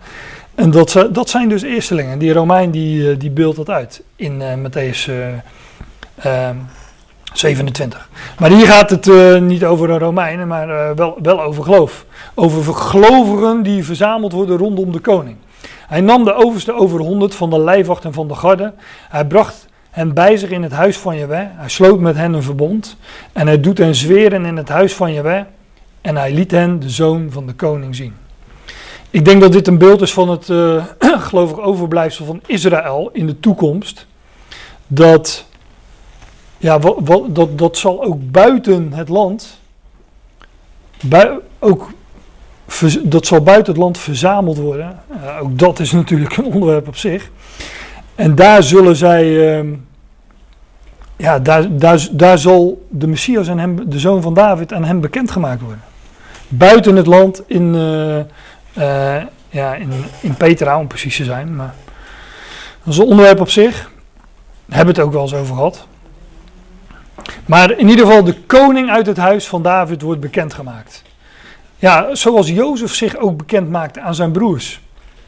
En 0.55 0.71
dat, 0.71 1.07
dat 1.11 1.29
zijn 1.29 1.49
dus 1.49 1.61
eerstelingen. 1.61 2.19
Die 2.19 2.33
Romein 2.33 2.71
die, 2.71 3.11
eh, 3.11 3.19
die 3.19 3.29
beeldt 3.29 3.57
dat 3.57 3.69
uit 3.69 4.03
in 4.15 4.41
eh 4.41 4.53
Matthäus 4.53 5.09
eh, 5.09 6.47
ehm, 6.47 6.55
27. 7.33 8.09
Maar 8.39 8.49
hier 8.49 8.65
gaat 8.65 8.89
het 8.89 9.39
niet 9.41 9.65
over 9.65 9.89
een 9.89 9.99
Romeinen, 9.99 10.47
maar 10.47 10.95
wel, 10.95 11.17
wel 11.21 11.41
over 11.41 11.63
geloof. 11.63 12.05
Over 12.33 12.73
gelovigen 12.73 13.63
die 13.63 13.85
verzameld 13.85 14.31
worden 14.31 14.57
rondom 14.57 14.91
de 14.91 14.99
koning. 14.99 15.37
Hij 15.87 16.01
nam 16.01 16.23
de 16.23 16.33
overste 16.33 16.73
over 16.73 16.99
honderd 16.99 17.35
van 17.35 17.49
de 17.49 17.59
lijfwacht 17.59 18.05
en 18.05 18.13
van 18.13 18.27
de 18.27 18.35
garde. 18.35 18.73
Hij 19.09 19.25
bracht 19.25 19.67
hen 19.91 20.13
bij 20.13 20.37
zich 20.37 20.49
in 20.49 20.63
het 20.63 20.71
huis 20.71 20.97
van 20.97 21.17
Jewe. 21.17 21.47
Hij 21.55 21.69
sloot 21.69 21.99
met 21.99 22.15
hen 22.15 22.33
een 22.33 22.43
verbond. 22.43 22.97
En 23.33 23.47
hij 23.47 23.59
doet 23.59 23.77
hen 23.77 23.95
zweren 23.95 24.45
in 24.45 24.57
het 24.57 24.69
huis 24.69 24.93
van 24.93 25.13
Jewe. 25.13 25.45
En 26.01 26.15
hij 26.15 26.33
liet 26.33 26.51
hen 26.51 26.79
de 26.79 26.89
zoon 26.89 27.27
van 27.31 27.47
de 27.47 27.53
koning 27.53 27.95
zien. 27.95 28.13
Ik 29.09 29.25
denk 29.25 29.41
dat 29.41 29.51
dit 29.51 29.67
een 29.67 29.77
beeld 29.77 30.01
is 30.01 30.13
van 30.13 30.29
het 30.29 30.49
eh 30.49 30.85
gelovig 31.27 31.59
overblijfsel 31.59 32.25
van 32.25 32.41
Israël 32.45 33.09
in 33.13 33.27
de 33.27 33.39
toekomst. 33.39 34.07
Dat, 34.87 35.45
ja, 36.57 36.79
dat, 37.29 37.57
dat 37.57 37.77
zal 37.77 38.03
ook 38.03 38.31
buiten 38.31 38.93
het 38.93 39.09
land, 39.09 39.59
ook, 41.59 41.89
dat 43.03 43.25
zal 43.25 43.41
buiten 43.41 43.73
het 43.73 43.81
land 43.81 43.97
verzameld 43.97 44.57
worden. 44.57 44.99
Eh, 45.23 45.41
ook 45.41 45.59
dat 45.59 45.79
is 45.79 45.91
natuurlijk 45.91 46.37
een 46.37 46.45
onderwerp 46.45 46.87
op 46.87 46.95
zich. 46.95 47.29
En 48.15 48.35
daar 48.35 48.63
zullen 48.63 48.95
zij, 48.95 49.55
ehm, 49.57 49.67
ja, 51.15 51.39
daar, 51.39 51.77
daar, 51.77 52.07
daar 52.11 52.37
zal 52.37 52.87
de 52.89 53.07
Messias 53.07 53.47
en 53.47 53.59
hem, 53.59 53.89
de 53.89 53.99
zoon 53.99 54.21
van 54.21 54.33
David 54.33 54.73
aan 54.73 54.83
hem 54.83 55.01
bekendgemaakt 55.01 55.61
worden. 55.61 55.81
Buiten 56.47 56.95
het 56.95 57.07
land 57.07 57.43
in, 57.47 57.75
eh, 57.75 58.19
eh, 58.73 59.23
ja, 59.49 59.75
in, 59.75 59.91
in 60.21 60.35
Petra, 60.35 60.79
om 60.79 60.87
precies 60.87 61.15
te 61.15 61.23
zijn. 61.23 61.55
Maar 61.55 61.73
dat 62.83 62.93
is 62.93 62.99
een 62.99 63.05
onderwerp 63.05 63.39
op 63.39 63.49
zich. 63.49 63.91
Daar 64.65 64.77
hebben 64.77 64.95
we 64.95 65.01
het 65.01 65.09
ook 65.09 65.13
wel 65.13 65.21
eens 65.21 65.33
over 65.33 65.55
gehad. 65.55 65.87
Maar 67.45 67.71
in 67.71 67.89
ieder 67.89 68.05
geval, 68.05 68.23
de 68.23 68.39
koning 68.41 68.89
uit 68.89 69.05
het 69.05 69.17
huis 69.17 69.47
van 69.47 69.61
David 69.61 70.01
wordt 70.01 70.21
bekendgemaakt. 70.21 71.03
Ja, 71.77 72.15
zoals 72.15 72.49
Jozef 72.49 72.93
zich 72.93 73.17
ook 73.17 73.37
bekend 73.37 73.69
maakte 73.69 74.01
aan 74.01 74.15
zijn 74.15 74.31
broers. 74.31 74.81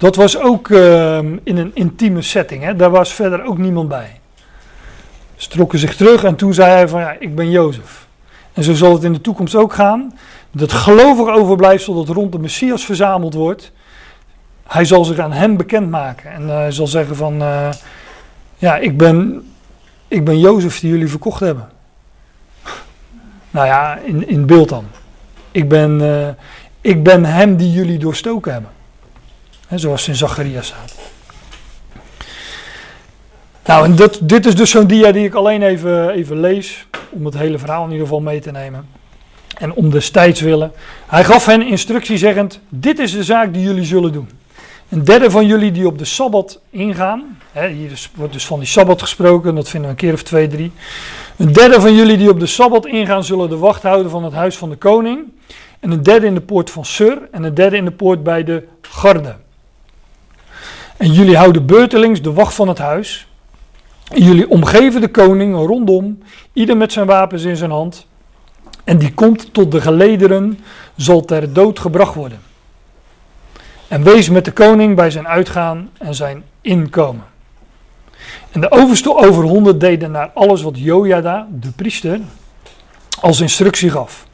Dat 0.04 0.16
was 0.16 0.40
ook 0.40 0.70
ehm, 0.70 1.38
in 1.44 1.58
een 1.58 1.72
intieme 1.74 2.22
setting. 2.22 2.64
Hè? 2.64 2.76
Daar 2.76 2.90
was 2.90 3.14
verder 3.14 3.44
ook 3.44 3.58
niemand 3.58 3.90
bij. 3.90 4.20
Ze 5.36 5.50
trokken 5.50 5.80
zich 5.80 5.96
terug 5.96 6.24
en 6.24 6.36
toen 6.36 6.54
zei 6.54 6.72
hij 6.72 6.88
van 6.88 7.00
ja, 7.00 7.16
ik 7.20 7.36
ben 7.36 7.50
Jozef. 7.50 8.08
En 8.54 8.64
zo 8.64 8.74
zal 8.74 8.94
het 8.94 9.04
in 9.04 9.14
de 9.14 9.22
toekomst 9.22 9.56
ook 9.56 9.74
gaan. 9.74 10.18
Dat 10.52 10.72
gelovig 10.72 11.28
overblijfsel 11.36 11.94
dat 11.94 12.16
rond 12.16 12.32
de 12.32 12.40
Messias 12.40 12.86
verzameld 12.86 13.34
wordt. 13.34 13.72
Hij 14.68 14.86
zal 14.86 15.06
zich 15.06 15.20
aan 15.20 15.32
hem 15.32 15.58
bekendmaken. 15.58 16.32
En 16.32 16.50
eh, 16.50 16.56
hij 16.56 16.72
zal 16.72 16.88
zeggen 16.88 17.16
van 17.16 17.42
eh, 17.42 17.70
ja, 18.58 18.78
ik 18.78 18.98
ben, 18.98 19.48
ik 20.08 20.26
ben 20.26 20.40
Jozef 20.40 20.80
die 20.80 20.90
jullie 20.90 21.10
verkocht 21.10 21.40
hebben. 21.40 21.70
Nou 23.52 23.66
ja, 23.66 23.98
in, 23.98 24.28
in 24.28 24.46
beeld 24.46 24.70
dan. 24.70 24.86
Ik 25.52 25.70
ben, 25.70 26.02
eh, 26.02 26.30
ik 26.82 27.04
ben 27.04 27.26
hem 27.26 27.56
die 27.56 27.72
jullie 27.72 27.98
doorstoken 27.98 28.54
hebben. 28.54 28.73
Zoals 29.70 30.08
in 30.08 30.16
Zachariah 30.16 30.64
staat. 30.64 30.96
Nou, 33.66 33.86
en 33.86 34.10
dit 34.22 34.46
is 34.46 34.56
dus 34.56 34.70
zo'n 34.70 34.88
dia 34.88 35.12
die 35.12 35.26
ik 35.26 35.34
alleen 35.34 35.64
even, 35.64 36.10
even 36.10 36.40
lees. 36.40 36.88
Om 37.10 37.26
het 37.26 37.38
hele 37.38 37.60
verhaal 37.60 37.84
in 37.84 37.92
ieder 37.92 38.06
geval 38.06 38.22
mee 38.22 38.40
te 38.40 38.52
nemen. 38.52 38.88
En 39.58 39.74
om 39.74 39.90
destijds 39.90 40.42
willen. 40.42 40.72
Hij 41.08 41.24
gaf 41.24 41.46
hen 41.46 41.68
instructie 41.68 42.18
zeggend: 42.18 42.60
Dit 42.70 43.00
is 43.00 43.12
de 43.12 43.24
zaak 43.24 43.54
die 43.54 43.64
jullie 43.64 43.86
zullen 43.86 44.12
doen. 44.12 44.30
Een 44.90 45.04
derde 45.04 45.32
van 45.32 45.46
jullie 45.46 45.72
die 45.72 45.88
op 45.88 45.98
de 45.98 46.06
sabbat 46.06 46.60
ingaan. 46.70 47.38
Hier 47.52 48.10
wordt 48.16 48.34
dus 48.34 48.46
van 48.46 48.60
die 48.60 48.68
sabbat 48.68 49.02
gesproken, 49.02 49.56
dat 49.56 49.70
vinden 49.70 49.90
we 49.90 49.96
een 49.96 50.02
keer 50.02 50.14
of 50.14 50.24
twee, 50.24 50.48
drie. 50.48 50.72
Een 51.38 51.54
derde 51.54 51.82
van 51.82 51.96
jullie 51.96 52.18
die 52.18 52.30
op 52.30 52.40
de 52.40 52.46
sabbat 52.46 52.86
ingaan, 52.86 53.24
zullen 53.24 53.50
de 53.50 53.58
wacht 53.58 53.84
houden 53.84 54.12
van 54.12 54.24
het 54.24 54.34
huis 54.34 54.58
van 54.58 54.70
de 54.70 54.76
koning. 54.76 55.20
En 55.80 55.92
een 55.92 56.04
derde 56.04 56.26
in 56.26 56.34
de 56.34 56.42
poort 56.42 56.70
van 56.70 56.86
Sur. 56.86 57.28
En 57.32 57.44
een 57.44 57.54
derde 57.54 57.78
in 57.78 57.86
de 57.86 57.92
poort 57.92 58.24
bij 58.24 58.44
de 58.44 58.64
garde. 58.82 59.36
En 61.04 61.12
jullie 61.12 61.38
houden 61.38 61.66
beurtelings 61.66 62.22
de 62.22 62.34
wacht 62.34 62.54
van 62.54 62.68
het 62.68 62.78
huis. 62.78 63.28
En 64.12 64.24
jullie 64.24 64.50
omgeven 64.50 65.02
de 65.02 65.08
koning 65.08 65.56
rondom, 65.56 66.24
ieder 66.54 66.78
met 66.78 66.92
zijn 66.92 67.06
wapens 67.06 67.44
in 67.44 67.56
zijn 67.56 67.72
hand. 67.72 68.08
En 68.84 68.98
die 68.98 69.14
komt 69.14 69.54
tot 69.54 69.72
de 69.72 69.82
gelederen, 69.82 70.60
zal 70.96 71.26
ter 71.26 71.54
dood 71.54 71.80
gebracht 71.80 72.16
worden. 72.16 72.40
En 73.88 74.04
wees 74.04 74.30
met 74.30 74.46
de 74.46 74.52
koning 74.52 74.96
bij 74.96 75.10
zijn 75.10 75.28
uitgaan 75.28 75.90
en 75.98 76.16
zijn 76.16 76.44
inkomen. 76.62 77.26
En 78.52 78.62
de 78.62 78.72
overste 78.72 79.16
over 79.16 79.44
honderd 79.44 79.80
deden 79.80 80.12
naar 80.12 80.32
alles 80.34 80.62
wat 80.62 80.80
Jojada, 80.80 81.48
de 81.60 81.72
priester, 81.72 82.20
als 83.20 83.42
instructie 83.42 83.90
gaf. 83.90 84.28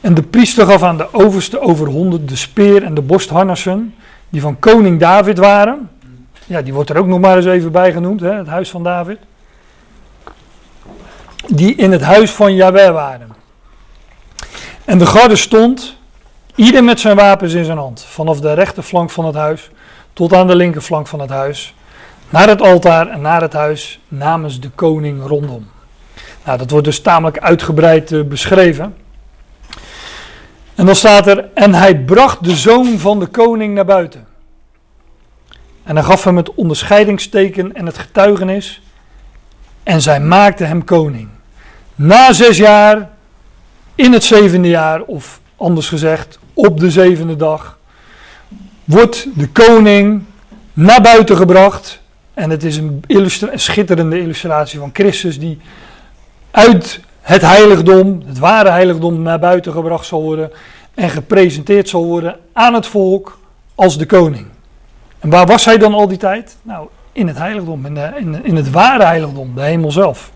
En 0.00 0.14
de 0.14 0.22
priester 0.22 0.66
gaf 0.66 0.82
aan 0.82 0.96
de 0.96 1.14
overste 1.14 1.60
over 1.60 1.86
honderd 1.86 2.28
de 2.28 2.36
speer 2.36 2.82
en 2.82 2.94
de 2.94 3.02
borstharnassen, 3.02 3.94
die 4.28 4.40
van 4.40 4.58
koning 4.58 5.00
David 5.00 5.38
waren. 5.38 5.94
Ja, 6.46 6.62
die 6.62 6.74
wordt 6.74 6.90
er 6.90 6.96
ook 6.96 7.06
nog 7.06 7.20
maar 7.20 7.36
eens 7.36 7.46
even 7.46 7.72
bij 7.72 7.92
genoemd, 7.92 8.20
hè, 8.20 8.32
het 8.32 8.46
huis 8.46 8.70
van 8.70 8.82
David. 8.82 9.18
Die 11.46 11.74
in 11.74 11.92
het 11.92 12.02
huis 12.02 12.30
van 12.30 12.54
Jahweh 12.54 12.92
waren. 12.92 13.34
En 14.84 14.98
de 14.98 15.06
garde 15.06 15.36
stond, 15.36 15.96
ieder 16.54 16.84
met 16.84 17.00
zijn 17.00 17.16
wapens 17.16 17.52
in 17.52 17.64
zijn 17.64 17.78
hand, 17.78 18.04
vanaf 18.08 18.40
de 18.40 18.52
rechterflank 18.52 19.10
van 19.10 19.24
het 19.24 19.34
huis 19.34 19.70
tot 20.12 20.34
aan 20.34 20.46
de 20.46 20.56
linkerflank 20.56 21.06
van 21.06 21.20
het 21.20 21.30
huis, 21.30 21.74
naar 22.28 22.48
het 22.48 22.62
altaar 22.62 23.08
en 23.08 23.20
naar 23.20 23.40
het 23.40 23.52
huis 23.52 24.00
namens 24.08 24.60
de 24.60 24.70
koning 24.70 25.26
rondom. 25.26 25.68
Nou, 26.44 26.58
dat 26.58 26.70
wordt 26.70 26.86
dus 26.86 27.00
tamelijk 27.00 27.38
uitgebreid 27.38 28.12
eh, 28.12 28.22
beschreven. 28.22 28.96
En 30.74 30.86
dan 30.86 30.94
staat 30.96 31.26
er, 31.26 31.48
en 31.54 31.74
hij 31.74 31.98
bracht 31.98 32.44
de 32.44 32.56
zoon 32.56 32.98
van 32.98 33.18
de 33.18 33.26
koning 33.26 33.74
naar 33.74 33.84
buiten. 33.84 34.25
En 35.86 35.96
hij 35.96 36.04
gaf 36.04 36.24
hem 36.24 36.36
het 36.36 36.54
onderscheidingsteken 36.54 37.74
en 37.74 37.86
het 37.86 37.98
getuigenis. 37.98 38.82
En 39.82 40.02
zij 40.02 40.20
maakte 40.20 40.64
hem 40.64 40.84
koning. 40.84 41.28
Na 41.94 42.32
zes 42.32 42.56
jaar, 42.56 43.10
in 43.94 44.12
het 44.12 44.24
zevende 44.24 44.68
jaar, 44.68 45.02
of 45.02 45.40
anders 45.56 45.88
gezegd, 45.88 46.38
op 46.54 46.80
de 46.80 46.90
zevende 46.90 47.36
dag, 47.36 47.78
wordt 48.84 49.26
de 49.34 49.48
koning 49.48 50.22
naar 50.72 51.00
buiten 51.00 51.36
gebracht. 51.36 52.00
En 52.34 52.50
het 52.50 52.64
is 52.64 52.76
een, 52.76 53.02
een 53.06 53.30
schitterende 53.54 54.20
illustratie 54.20 54.78
van 54.78 54.90
Christus 54.92 55.38
die 55.38 55.58
uit 56.50 57.00
het 57.20 57.42
heiligdom, 57.42 58.22
het 58.26 58.38
ware 58.38 58.70
heiligdom, 58.70 59.22
naar 59.22 59.38
buiten 59.38 59.72
gebracht 59.72 60.06
zal 60.06 60.22
worden. 60.22 60.50
En 60.94 61.10
gepresenteerd 61.10 61.88
zal 61.88 62.04
worden 62.04 62.36
aan 62.52 62.74
het 62.74 62.86
volk 62.86 63.38
als 63.74 63.98
de 63.98 64.06
koning. 64.06 64.46
Waar 65.30 65.46
was 65.46 65.64
hij 65.64 65.78
dan 65.78 65.94
al 65.94 66.08
die 66.08 66.18
tijd? 66.18 66.56
Nou, 66.62 66.88
in 67.12 67.26
het 67.26 67.38
heiligdom, 67.38 67.86
in, 67.86 67.94
de, 67.94 68.12
in, 68.16 68.44
in 68.44 68.56
het 68.56 68.70
ware 68.70 69.04
heiligdom, 69.04 69.54
de 69.54 69.62
hemel 69.62 69.92
zelf. 69.92 70.30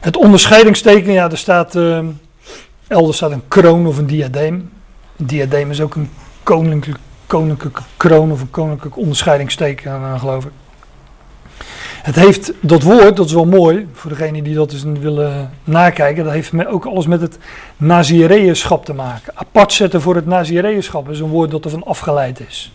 Het 0.00 0.16
onderscheidingsteken, 0.16 1.12
ja, 1.12 1.30
er 1.30 1.38
staat, 1.38 1.74
eh, 1.74 1.98
elders 2.86 3.16
staat 3.16 3.30
een 3.30 3.48
kroon 3.48 3.86
of 3.86 3.98
een 3.98 4.06
diadeem. 4.06 4.70
Een 5.16 5.26
diadeem 5.26 5.70
is 5.70 5.80
ook 5.80 5.94
een 5.94 6.10
koninklijk, 6.42 6.98
koninklijke 7.26 7.82
kroon 7.96 8.32
of 8.32 8.40
een 8.40 8.50
koninklijk 8.50 8.96
onderscheidingsteken, 8.96 9.92
eh, 9.92 10.20
geloof 10.20 10.44
ik. 10.44 10.52
Het 12.02 12.14
heeft 12.14 12.52
dat 12.60 12.82
woord, 12.82 13.16
dat 13.16 13.26
is 13.26 13.32
wel 13.32 13.46
mooi, 13.46 13.88
voor 13.92 14.10
degenen 14.10 14.44
die 14.44 14.54
dat 14.54 14.72
eens 14.72 14.82
willen 14.82 15.50
nakijken, 15.64 16.24
dat 16.24 16.32
heeft 16.32 16.66
ook 16.66 16.84
alles 16.84 17.06
met 17.06 17.20
het 17.20 17.38
Nazireënschap 17.76 18.84
te 18.84 18.94
maken. 18.94 19.32
Apart 19.36 19.72
zetten 19.72 20.00
voor 20.00 20.14
het 20.14 20.26
Nazireënschap 20.26 21.10
is 21.10 21.20
een 21.20 21.28
woord 21.28 21.50
dat 21.50 21.64
ervan 21.64 21.84
afgeleid 21.84 22.40
is. 22.48 22.72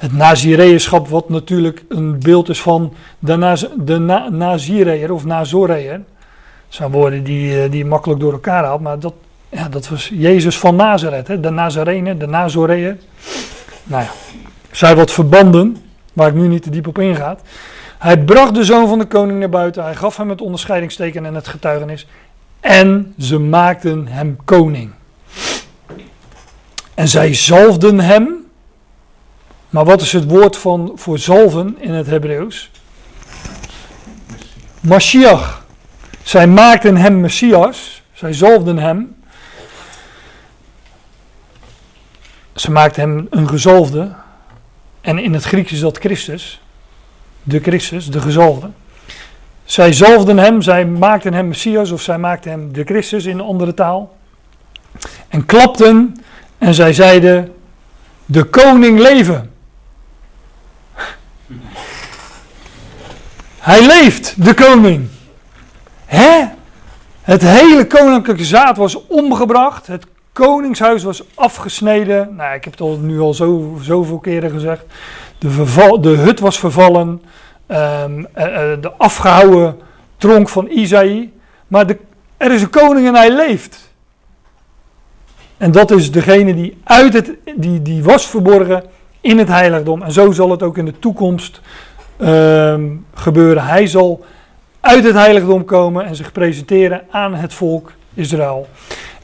Het 0.00 0.12
Nazireënschap, 0.12 1.08
wat 1.08 1.28
natuurlijk 1.28 1.84
een 1.88 2.18
beeld 2.18 2.48
is 2.48 2.60
van 2.60 2.92
de, 3.18 3.36
Naz 3.36 3.64
de 3.76 5.06
of 5.12 5.24
Nazoreër. 5.24 5.92
Dat 5.92 6.02
zijn 6.68 6.90
woorden 6.90 7.24
die, 7.24 7.62
eh, 7.62 7.70
die 7.70 7.78
je 7.78 7.84
makkelijk 7.84 8.20
door 8.20 8.32
elkaar 8.32 8.64
haalt, 8.64 8.80
maar 8.80 8.98
dat, 8.98 9.14
ja, 9.48 9.68
dat 9.68 9.88
was 9.88 10.10
Jezus 10.12 10.58
van 10.58 10.76
Nazareth, 10.76 11.28
hè? 11.28 11.40
de 11.40 11.50
Nazarenen, 11.50 12.18
de 12.18 12.26
Nazoreër. 12.26 12.96
Nou 13.84 14.02
ja, 14.02 14.10
zijn 14.70 14.96
wat 14.96 15.12
verbanden, 15.12 15.76
waar 16.12 16.28
ik 16.28 16.34
nu 16.34 16.48
niet 16.48 16.62
te 16.62 16.70
diep 16.70 16.86
op 16.86 16.98
inga. 16.98 17.36
Hij 17.98 18.18
bracht 18.18 18.54
de 18.54 18.64
zoon 18.64 18.88
van 18.88 18.98
de 18.98 19.06
koning 19.06 19.38
naar 19.38 19.48
buiten, 19.48 19.82
hij 19.82 19.94
gaf 19.94 20.16
hem 20.16 20.30
het 20.30 20.40
onderscheidingsteken 20.40 21.26
en 21.26 21.34
het 21.34 21.48
getuigenis. 21.48 22.06
En 22.60 23.14
ze 23.18 23.38
maakten 23.38 24.06
hem 24.06 24.36
koning. 24.44 24.90
En 26.94 27.08
zij 27.08 27.34
zalfden 27.34 28.00
hem. 28.00 28.39
Maar 29.70 29.84
wat 29.84 30.00
is 30.00 30.12
het 30.12 30.24
woord 30.24 30.56
van, 30.56 30.92
voor 30.94 31.18
zalven 31.18 31.76
in 31.78 31.92
het 31.92 32.06
Hebreeuws? 32.06 32.70
Mashiach. 34.80 35.64
Zij 36.22 36.46
maakten 36.46 36.96
hem 36.96 37.20
Messias. 37.20 38.02
Zij 38.12 38.32
zalfden 38.32 38.78
hem. 38.78 39.16
Ze 42.54 42.70
maakten 42.70 43.02
hem 43.02 43.26
een 43.30 43.48
gezalfde. 43.48 44.12
En 45.00 45.18
in 45.18 45.32
het 45.32 45.44
Grieks 45.44 45.72
is 45.72 45.80
dat 45.80 45.98
Christus. 45.98 46.60
De 47.42 47.60
Christus, 47.60 48.10
de 48.10 48.20
gezalfde. 48.20 48.70
Zij 49.64 49.92
zalfden 49.92 50.38
hem, 50.38 50.62
zij 50.62 50.86
maakten 50.86 51.34
hem 51.34 51.48
Messias 51.48 51.90
of 51.90 52.02
zij 52.02 52.18
maakten 52.18 52.50
hem 52.50 52.72
de 52.72 52.84
Christus 52.84 53.24
in 53.24 53.38
een 53.38 53.44
andere 53.44 53.74
taal. 53.74 54.16
En 55.28 55.46
klapten 55.46 56.16
en 56.58 56.74
zij 56.74 56.92
zeiden, 56.92 57.54
de 58.26 58.44
koning 58.44 58.98
leven. 58.98 59.50
Hij 63.58 63.86
leeft, 63.86 64.44
de 64.44 64.54
koning. 64.54 65.08
Hè? 66.04 66.44
Het 67.20 67.42
hele 67.42 67.86
koninklijke 67.86 68.44
zaad 68.44 68.76
was 68.76 69.06
omgebracht. 69.06 69.86
Het 69.86 70.06
koningshuis 70.32 71.02
was 71.02 71.22
afgesneden. 71.34 72.34
Nou, 72.36 72.54
ik 72.54 72.64
heb 72.64 72.72
het 72.72 72.82
al, 72.82 72.98
nu 72.98 73.20
al 73.20 73.34
zo, 73.34 73.78
zoveel 73.82 74.18
keren 74.18 74.50
gezegd. 74.50 74.84
De, 75.38 75.50
verval, 75.50 76.00
de 76.00 76.08
hut 76.08 76.40
was 76.40 76.58
vervallen. 76.58 77.22
Um, 77.68 78.26
de 78.80 78.92
afgehouden 78.96 79.78
tronk 80.16 80.48
van 80.48 80.68
Isaïe. 80.68 81.32
Maar 81.66 81.86
er 82.36 82.52
is 82.52 82.62
een 82.62 82.70
koning 82.70 83.06
en 83.06 83.14
hij 83.14 83.30
leeft. 83.30 83.90
En 85.56 85.72
dat 85.72 85.90
is 85.90 86.10
degene 86.10 86.54
die, 86.54 86.80
uit 86.84 87.12
het, 87.12 87.30
die, 87.56 87.82
die 87.82 88.02
was 88.02 88.26
verborgen 88.26 88.84
in 89.20 89.38
het 89.38 89.48
heiligdom. 89.48 90.02
En 90.02 90.12
zo 90.12 90.30
zal 90.30 90.50
het 90.50 90.62
ook 90.62 90.78
in 90.78 90.84
de 90.84 90.98
toekomst 90.98 91.60
um, 92.20 93.06
gebeuren. 93.14 93.64
Hij 93.64 93.86
zal 93.86 94.24
uit 94.80 95.04
het 95.04 95.14
heiligdom 95.14 95.64
komen 95.64 96.04
en 96.04 96.16
zich 96.16 96.32
presenteren 96.32 97.02
aan 97.10 97.34
het 97.34 97.54
volk 97.54 97.92
Israël. 98.14 98.68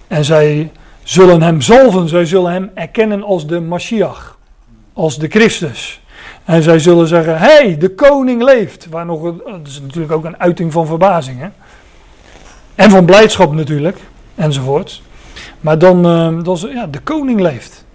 En 0.09 0.25
zij 0.25 0.71
zullen 1.03 1.43
hem 1.43 1.61
zalven, 1.61 2.09
zij 2.09 2.27
zullen 2.27 2.53
hem 2.53 2.71
erkennen 2.75 3.23
als 3.23 3.47
de 3.47 3.61
Mashiach, 3.61 4.39
als 4.93 5.19
de 5.19 5.29
Christus. 5.29 6.01
En 6.45 6.63
zij 6.63 6.79
zullen 6.79 7.07
zeggen, 7.07 7.39
hé, 7.39 7.47
hey, 7.47 7.79
de 7.79 7.95
koning 7.95 8.43
leeft. 8.43 8.87
Waar 8.91 9.07
nog, 9.07 9.23
dat 9.23 9.67
is 9.67 9.81
natuurlijk 9.81 10.13
ook 10.13 10.25
een 10.25 10.41
uiting 10.41 10.73
van 10.73 10.87
verbazing. 10.87 11.41
Hè? 11.41 11.49
En 12.75 12.91
van 12.91 13.05
blijdschap 13.05 13.53
natuurlijk, 13.53 13.99
enzovoort. 14.35 15.03
Maar 15.61 15.79
dan, 15.79 16.07
uh, 16.07 16.45
dan 16.45 16.71
ja, 16.75 16.87
de 16.87 17.01
koning 17.01 17.41
leeft. 17.41 17.86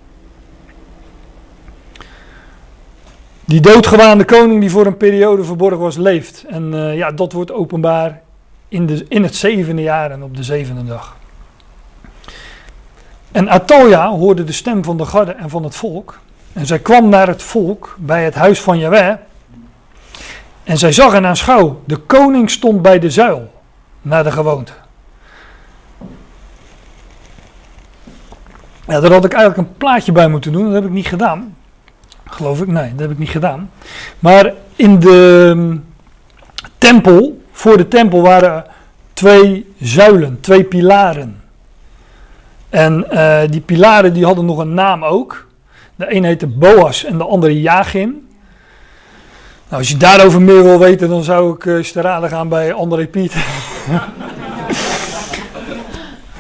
Die 3.52 3.62
doodgewaande 3.62 4.26
koning 4.26 4.60
die 4.60 4.70
voor 4.70 4.86
een 4.86 4.98
periode 4.98 5.44
verborgen 5.44 5.80
was, 5.80 5.98
leeft. 5.98 6.46
En 6.50 6.74
uh, 6.74 6.96
ja, 6.96 7.12
dat 7.12 7.32
wordt 7.32 7.52
openbaar 7.52 8.22
in, 8.68 8.86
de, 8.86 9.06
in 9.08 9.24
het 9.24 9.36
zevende 9.36 9.82
jaar 9.82 10.12
en 10.12 10.24
op 10.24 10.36
de 10.38 10.44
zevende 10.44 10.84
dag. 10.84 11.18
En 13.32 13.50
Atoya 13.50 14.10
hoorde 14.10 14.44
de 14.44 14.52
stem 14.52 14.84
van 14.84 14.98
de 14.98 15.06
garde 15.06 15.32
en 15.32 15.50
van 15.50 15.64
het 15.64 15.76
volk. 15.76 16.20
En 16.54 16.66
zij 16.66 16.80
kwam 16.80 17.10
naar 17.10 17.28
het 17.28 17.44
volk 17.44 17.96
bij 18.00 18.24
het 18.24 18.36
huis 18.36 18.62
van 18.62 18.78
Jahweh. 18.78 19.16
En 20.64 20.78
zij 20.78 20.92
zag 20.92 21.14
en 21.14 21.26
aanschouw, 21.26 21.82
de 21.86 21.98
koning 21.98 22.50
stond 22.50 22.82
bij 22.82 23.00
de 23.00 23.10
zuil, 23.10 23.52
naar 24.02 24.24
de 24.24 24.32
gewoonte. 24.32 24.74
Ja, 28.88 29.00
daar 29.00 29.12
had 29.12 29.26
ik 29.26 29.34
eigenlijk 29.34 29.70
een 29.70 29.78
plaatje 29.78 30.12
bij 30.12 30.28
moeten 30.28 30.52
doen, 30.52 30.66
dat 30.66 30.74
heb 30.74 30.86
ik 30.86 30.92
niet 30.92 31.08
gedaan. 31.08 31.56
Geloof 32.32 32.62
ik, 32.62 32.68
nee, 32.68 32.92
dat 32.92 33.00
heb 33.00 33.12
ik 33.12 33.18
niet 33.18 33.30
gedaan. 33.30 33.72
Maar 34.20 34.54
in 34.76 35.00
de 35.00 35.48
um, 35.56 35.86
tempel, 36.78 37.42
voor 37.52 37.78
de 37.78 37.88
tempel 37.88 38.22
waren 38.22 38.66
twee 39.14 39.74
zuilen, 39.80 40.40
twee 40.40 40.64
pilaren. 40.64 41.42
En 42.70 43.08
uh, 43.14 43.40
die 43.50 43.62
pilaren 43.62 44.14
die 44.14 44.26
hadden 44.26 44.46
nog 44.46 44.58
een 44.58 44.74
naam 44.74 45.04
ook. 45.04 45.48
De 45.96 46.16
een 46.16 46.24
heette 46.24 46.48
Boas 46.48 47.06
en 47.06 47.18
de 47.18 47.24
andere 47.24 47.62
Jagin. 47.62 48.28
Nou, 49.68 49.82
als 49.82 49.90
je 49.90 49.98
daarover 49.98 50.42
meer 50.42 50.64
wil 50.64 50.80
weten, 50.80 51.10
dan 51.10 51.24
zou 51.24 51.54
ik 51.56 51.66
uh, 51.66 51.84
te 51.84 52.02
raden 52.02 52.30
gaan 52.30 52.50
bij 52.50 52.74
André 52.74 53.08
Piet. 53.08 53.34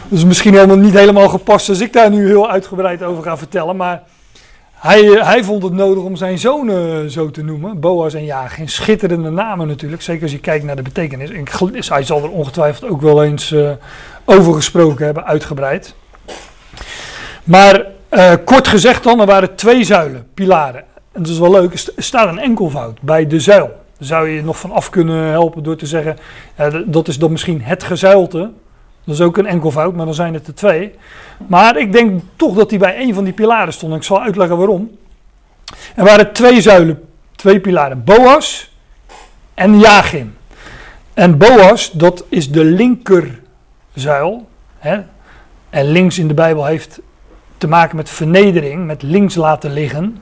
Is 0.10 0.26
misschien 0.26 0.54
helemaal 0.54 0.78
niet 0.78 0.94
helemaal 0.94 1.30
gepast 1.30 1.70
als 1.70 1.80
ik 1.80 1.94
daar 1.94 2.10
nu 2.10 2.28
heel 2.28 2.50
uitgebreid 2.50 3.04
over 3.04 3.24
ga 3.24 3.38
vertellen. 3.38 3.76
Maar 3.76 4.04
hij, 4.82 5.17
eh, 5.17 5.27
hij 5.27 5.43
vond 5.43 5.63
het 5.63 5.73
nodig 5.73 6.03
om 6.03 6.15
zijn 6.15 6.39
zonen 6.39 7.11
zo 7.11 7.32
te 7.32 7.43
noemen. 7.43 7.79
Boas 7.79 8.13
en 8.13 8.25
Ja, 8.25 8.47
geen 8.47 8.69
schitterende 8.69 9.29
namen 9.29 9.67
natuurlijk. 9.67 10.01
Zeker 10.01 10.23
als 10.23 10.32
je 10.32 10.39
kijkt 10.39 10.65
naar 10.65 10.75
de 10.75 10.82
betekenis. 10.82 11.29
En 11.29 11.47
hij 11.88 12.03
zal 12.03 12.23
er 12.23 12.29
ongetwijfeld 12.29 12.91
ook 12.91 13.01
wel 13.01 13.23
eens 13.23 13.51
uh, 13.51 13.71
over 14.25 14.53
gesproken 14.53 15.05
hebben, 15.05 15.25
uitgebreid. 15.25 15.95
Maar 17.43 17.86
kort 18.45 18.67
gezegd 18.67 19.03
dan, 19.03 19.19
er 19.19 19.25
waren 19.25 19.55
twee 19.55 19.84
zuilen, 19.84 20.27
pilaren. 20.34 20.84
En 21.11 21.21
dat 21.21 21.32
is 21.32 21.39
wel 21.39 21.51
leuk, 21.51 21.73
er 21.73 22.03
staat 22.03 22.27
een 22.27 22.39
enkelvoud 22.39 23.01
bij 23.01 23.27
de 23.27 23.39
zuil. 23.39 23.67
Daar 23.97 24.07
zou 24.07 24.29
je 24.29 24.43
nog 24.43 24.59
van 24.59 24.71
af 24.71 24.89
kunnen 24.89 25.25
helpen 25.25 25.63
door 25.63 25.75
te 25.75 25.86
zeggen, 25.86 26.17
dat 26.86 27.07
is 27.07 27.17
dan 27.17 27.32
misschien 27.32 27.61
het 27.61 27.84
gezuilte. 27.84 28.51
Dat 29.04 29.16
is 29.16 29.22
ook 29.22 29.38
een 29.38 29.45
enkelvoud, 29.45 29.95
maar 29.95 30.06
dan 30.06 30.14
zijn 30.14 30.34
het 30.34 30.47
er 30.47 30.56
twee. 30.56 30.95
Maar 31.47 31.78
ik 31.78 31.91
denk 31.91 32.22
toch 32.36 32.56
dat 32.56 32.70
hij 32.70 32.80
bij 32.80 33.02
een 33.02 33.14
van 33.14 33.24
die 33.24 33.34
pilaren 33.34 33.74
stond. 33.74 33.95
Ik 33.95 34.04
zal 34.04 34.22
uitleggen 34.22 34.58
waarom. 34.58 34.97
Er 35.95 36.04
waren 36.04 36.34
twee 36.34 36.62
zuilen, 36.62 37.10
twee 37.36 37.60
pilaren. 37.60 38.04
Boas 38.04 38.72
en 39.54 39.80
Jagin. 39.80 40.36
En 41.14 41.38
Boas, 41.38 41.91
dat 41.91 42.26
is 42.30 42.52
de 42.52 42.64
linkerzuil. 42.64 44.47
Hè? 44.78 44.99
En 45.70 45.86
links 45.86 46.20
in 46.20 46.28
de 46.28 46.34
Bijbel 46.34 46.66
heeft 46.66 46.99
te 47.58 47.68
maken 47.68 47.95
met 47.95 48.10
vernedering, 48.10 48.86
met 48.86 49.02
links 49.02 49.36
laten 49.36 49.74
liggen. 49.74 50.22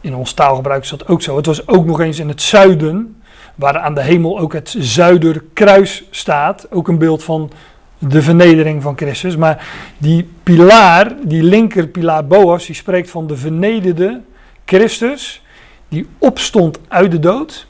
In 0.00 0.14
ons 0.14 0.32
taalgebruik 0.32 0.82
is 0.82 0.90
dat 0.90 1.08
ook 1.08 1.22
zo. 1.22 1.36
Het 1.36 1.46
was 1.46 1.68
ook 1.68 1.86
nog 1.86 2.00
eens 2.00 2.18
in 2.18 2.28
het 2.28 2.42
zuiden, 2.42 3.22
waar 3.54 3.78
aan 3.78 3.94
de 3.94 4.02
hemel 4.02 4.38
ook 4.38 4.52
het 4.52 4.74
zuiderkruis 4.78 6.04
staat. 6.10 6.66
Ook 6.70 6.88
een 6.88 6.98
beeld 6.98 7.24
van 7.24 7.50
de 7.98 8.22
vernedering 8.22 8.82
van 8.82 8.96
Christus. 8.96 9.36
Maar 9.36 9.66
die 9.98 10.28
pilaar, 10.42 11.12
die 11.22 11.42
linkerpilaar 11.42 12.26
Boas, 12.26 12.66
die 12.66 12.74
spreekt 12.74 13.10
van 13.10 13.26
de 13.26 13.36
vernederde 13.36 14.20
Christus. 14.64 15.42
Die 15.88 16.08
opstond 16.18 16.78
uit 16.88 17.10
de 17.10 17.18
dood. 17.18 17.66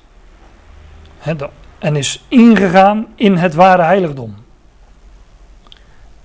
en 1.78 1.96
is 1.96 2.24
ingegaan 2.28 3.06
in 3.14 3.36
het 3.36 3.54
ware 3.54 3.82
heiligdom. 3.82 4.34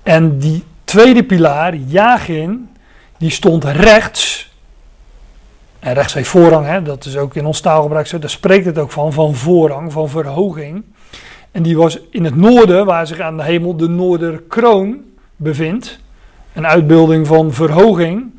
En 0.03 0.39
die 0.39 0.64
tweede 0.84 1.24
pilaar, 1.24 1.76
Jagin, 1.76 2.70
die 3.18 3.30
stond 3.30 3.64
rechts. 3.64 4.49
En 5.80 5.94
rechts 5.94 6.14
heeft 6.14 6.30
voorrang, 6.30 6.66
hè, 6.66 6.82
dat 6.82 7.06
is 7.06 7.18
ook 7.18 7.36
in 7.36 7.46
ons 7.46 7.62
taalgebruik 7.62 8.08
zo. 8.08 8.20
Daar 8.20 8.30
spreekt 8.30 8.66
het 8.66 8.78
ook 8.78 8.92
van, 8.92 9.14
van 9.14 9.36
voorrang, 9.36 9.92
van 9.92 10.10
verhoging. 10.10 10.84
En 11.52 11.64
die 11.64 11.78
was 11.78 12.00
in 12.10 12.26
het 12.26 12.36
noorden, 12.36 12.86
waar 12.86 13.08
zich 13.08 13.20
aan 13.20 13.38
de 13.38 13.44
hemel 13.44 13.78
de 13.78 13.88
Noorderkroon 13.88 14.98
bevindt. 15.36 16.00
Een 16.54 16.68
uitbeelding 16.68 17.28
van 17.28 17.54
verhoging. 17.54 18.32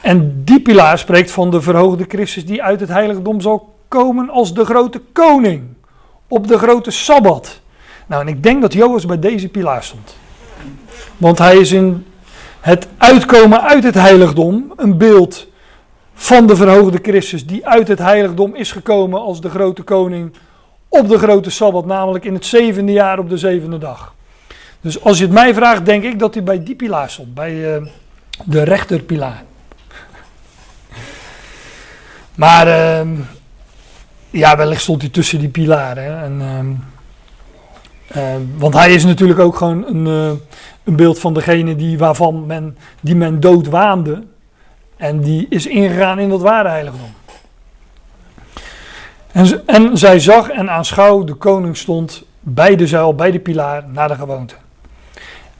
En 0.00 0.44
die 0.44 0.60
pilaar 0.60 0.98
spreekt 0.98 1.30
van 1.30 1.50
de 1.50 1.60
verhoogde 1.60 2.04
Christus 2.08 2.46
die 2.46 2.62
uit 2.62 2.80
het 2.80 2.88
heiligdom 2.88 3.40
zal 3.40 3.74
komen 3.88 4.30
als 4.30 4.54
de 4.54 4.64
grote 4.64 5.00
koning. 5.12 5.62
Op 6.28 6.48
de 6.48 6.58
grote 6.58 6.90
Sabbat. 6.90 7.60
Nou, 8.06 8.22
en 8.22 8.28
ik 8.28 8.42
denk 8.42 8.60
dat 8.60 8.72
Joas 8.72 9.06
bij 9.06 9.18
deze 9.18 9.48
pilaar 9.48 9.82
stond. 9.82 10.16
Want 11.16 11.38
hij 11.38 11.56
is 11.56 11.72
in 11.72 12.06
het 12.60 12.88
uitkomen 12.98 13.62
uit 13.62 13.84
het 13.84 13.94
heiligdom 13.94 14.72
een 14.76 14.98
beeld 14.98 15.46
van 16.14 16.46
de 16.46 16.56
verhoogde 16.56 16.98
Christus 17.02 17.46
die 17.46 17.66
uit 17.66 17.88
het 17.88 17.98
heiligdom 17.98 18.54
is 18.54 18.72
gekomen 18.72 19.20
als 19.20 19.40
de 19.40 19.50
grote 19.50 19.82
koning 19.82 20.32
op 20.88 21.08
de 21.08 21.18
grote 21.18 21.50
Sabbat, 21.50 21.86
namelijk 21.86 22.24
in 22.24 22.34
het 22.34 22.46
zevende 22.46 22.92
jaar 22.92 23.18
op 23.18 23.28
de 23.28 23.38
zevende 23.38 23.78
dag. 23.78 24.14
Dus 24.80 25.02
als 25.02 25.18
je 25.18 25.24
het 25.24 25.32
mij 25.32 25.54
vraagt, 25.54 25.86
denk 25.86 26.04
ik 26.04 26.18
dat 26.18 26.34
hij 26.34 26.42
bij 26.42 26.62
die 26.62 26.74
pilaar 26.74 27.10
stond, 27.10 27.34
bij 27.34 27.76
uh, 27.76 27.86
de 28.44 28.62
rechterpilaar. 28.62 29.42
Maar 32.34 32.66
uh, 32.66 33.18
ja, 34.30 34.56
wellicht 34.56 34.82
stond 34.82 35.00
hij 35.00 35.10
tussen 35.10 35.38
die 35.38 35.48
pilaren. 35.48 36.22
En, 36.22 36.80
uh, 38.16 38.34
want 38.56 38.74
hij 38.74 38.94
is 38.94 39.04
natuurlijk 39.04 39.38
ook 39.38 39.56
gewoon 39.56 39.86
een, 39.86 40.06
eh, 40.06 40.38
een 40.84 40.96
beeld 40.96 41.18
van 41.18 41.34
degene 41.34 41.76
die, 41.76 41.98
waarvan 41.98 42.46
men, 42.46 42.76
die 43.00 43.16
men 43.16 43.40
dood 43.40 43.66
waande. 43.68 44.22
En 44.96 45.20
die 45.20 45.46
is 45.48 45.66
ingegaan 45.66 46.18
in 46.18 46.28
dat 46.28 46.40
ware 46.40 46.68
heiligdom. 46.68 47.14
En, 49.32 49.62
en 49.66 49.98
zij 49.98 50.20
zag 50.20 50.48
en 50.48 50.70
aanschouw, 50.70 51.24
de 51.24 51.34
koning 51.34 51.76
stond 51.76 52.24
bij 52.40 52.76
de 52.76 52.86
zuil, 52.86 53.14
bij 53.14 53.30
de 53.30 53.40
pilaar, 53.40 53.84
naar 53.88 54.08
de 54.08 54.14
gewoonte. 54.14 54.54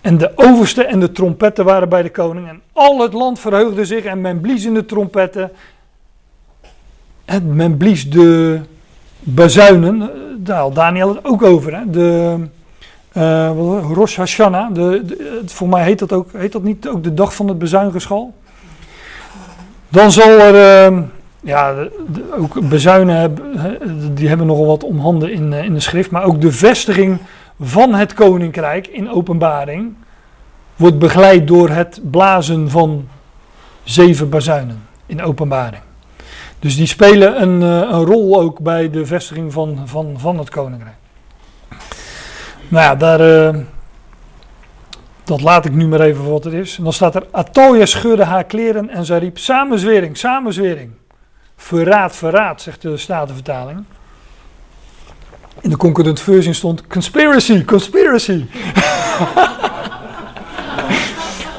En 0.00 0.18
de 0.18 0.32
overste 0.34 0.84
en 0.84 1.00
de 1.00 1.12
trompetten 1.12 1.64
waren 1.64 1.88
bij 1.88 2.02
de 2.02 2.10
koning. 2.10 2.48
En 2.48 2.60
al 2.72 3.00
het 3.00 3.12
land 3.12 3.38
verheugde 3.40 3.84
zich 3.84 4.04
en 4.04 4.20
men 4.20 4.40
blies 4.40 4.64
in 4.64 4.74
de 4.74 4.84
trompetten. 4.84 5.50
En 7.24 7.56
men 7.56 7.76
blies 7.76 8.10
de 8.10 8.60
bazuinen, 9.18 10.10
daar 10.38 10.58
had 10.58 10.74
Daniel 10.74 11.08
het 11.08 11.24
ook 11.24 11.42
over. 11.42 11.76
Hè? 11.76 11.90
De 11.90 12.36
uh, 13.16 13.50
Rosh 13.92 14.16
Hashanah, 14.16 14.74
de, 14.74 15.42
voor 15.46 15.68
mij 15.68 15.84
heet 15.84 15.98
dat, 15.98 16.12
ook, 16.12 16.32
heet 16.32 16.52
dat 16.52 16.62
niet 16.62 16.88
ook 16.88 17.02
de 17.02 17.14
dag 17.14 17.34
van 17.34 17.48
het 17.48 17.58
bezuingeschal? 17.58 18.34
Dan 19.94 20.12
zal 20.12 20.38
er, 20.38 20.90
uh, 20.90 20.98
ja, 21.40 21.74
ook 22.38 22.68
bezuinen, 22.68 23.16
hebben, 23.16 24.14
die 24.14 24.28
hebben 24.28 24.46
nogal 24.46 24.66
wat 24.66 24.84
om 24.84 24.98
handen 24.98 25.32
in, 25.32 25.52
uh, 25.52 25.64
in 25.64 25.74
de 25.74 25.80
schrift, 25.80 26.10
maar 26.10 26.24
ook 26.24 26.40
de 26.40 26.52
vestiging 26.52 27.18
van 27.60 27.94
het 27.94 28.14
koninkrijk 28.14 28.86
in 28.86 29.10
openbaring 29.10 29.94
wordt 30.76 30.98
begeleid 30.98 31.46
door 31.46 31.68
het 31.68 32.00
blazen 32.10 32.70
van 32.70 33.08
zeven 33.84 34.28
bazuinen 34.28 34.86
in 35.06 35.22
openbaring. 35.22 35.82
Dus 36.58 36.76
die 36.76 36.86
spelen 36.86 37.42
een, 37.42 37.60
uh, 37.60 37.90
een 37.90 38.04
rol 38.04 38.40
ook 38.40 38.60
bij 38.60 38.90
de 38.90 39.06
vestiging 39.06 39.52
van, 39.52 39.78
van, 39.84 40.14
van 40.16 40.38
het 40.38 40.50
koninkrijk. 40.50 40.96
Nou 42.68 42.84
ja, 42.84 42.94
daar, 42.94 43.20
uh, 43.20 43.60
dat 45.24 45.40
laat 45.40 45.64
ik 45.64 45.72
nu 45.72 45.86
maar 45.86 46.00
even 46.00 46.22
voor 46.22 46.32
wat 46.32 46.44
het 46.44 46.52
is. 46.52 46.76
En 46.76 46.84
dan 46.84 46.92
staat 46.92 47.14
er, 47.14 47.26
Atoya 47.30 47.86
scheurde 47.86 48.24
haar 48.24 48.44
kleren 48.44 48.90
en 48.90 49.04
zij 49.04 49.18
riep, 49.18 49.38
samenzwering, 49.38 50.16
samenzwering. 50.16 50.90
Verraad, 51.56 52.16
verraad, 52.16 52.62
zegt 52.62 52.82
de 52.82 52.96
Statenvertaling. 52.96 53.84
In 55.60 55.70
de 55.70 55.76
concordant 55.76 56.20
version 56.20 56.54
stond, 56.54 56.86
conspiracy, 56.86 57.64
conspiracy. 57.64 58.44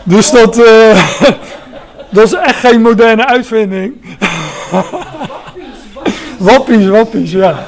dus 0.03 0.31
dat, 0.31 0.57
uh, 0.57 1.19
dat 2.15 2.25
is 2.25 2.33
echt 2.33 2.59
geen 2.59 2.81
moderne 2.81 3.27
uitvinding. 3.27 4.17
wappies, 6.37 6.87
wappies, 6.87 7.31
ja. 7.31 7.65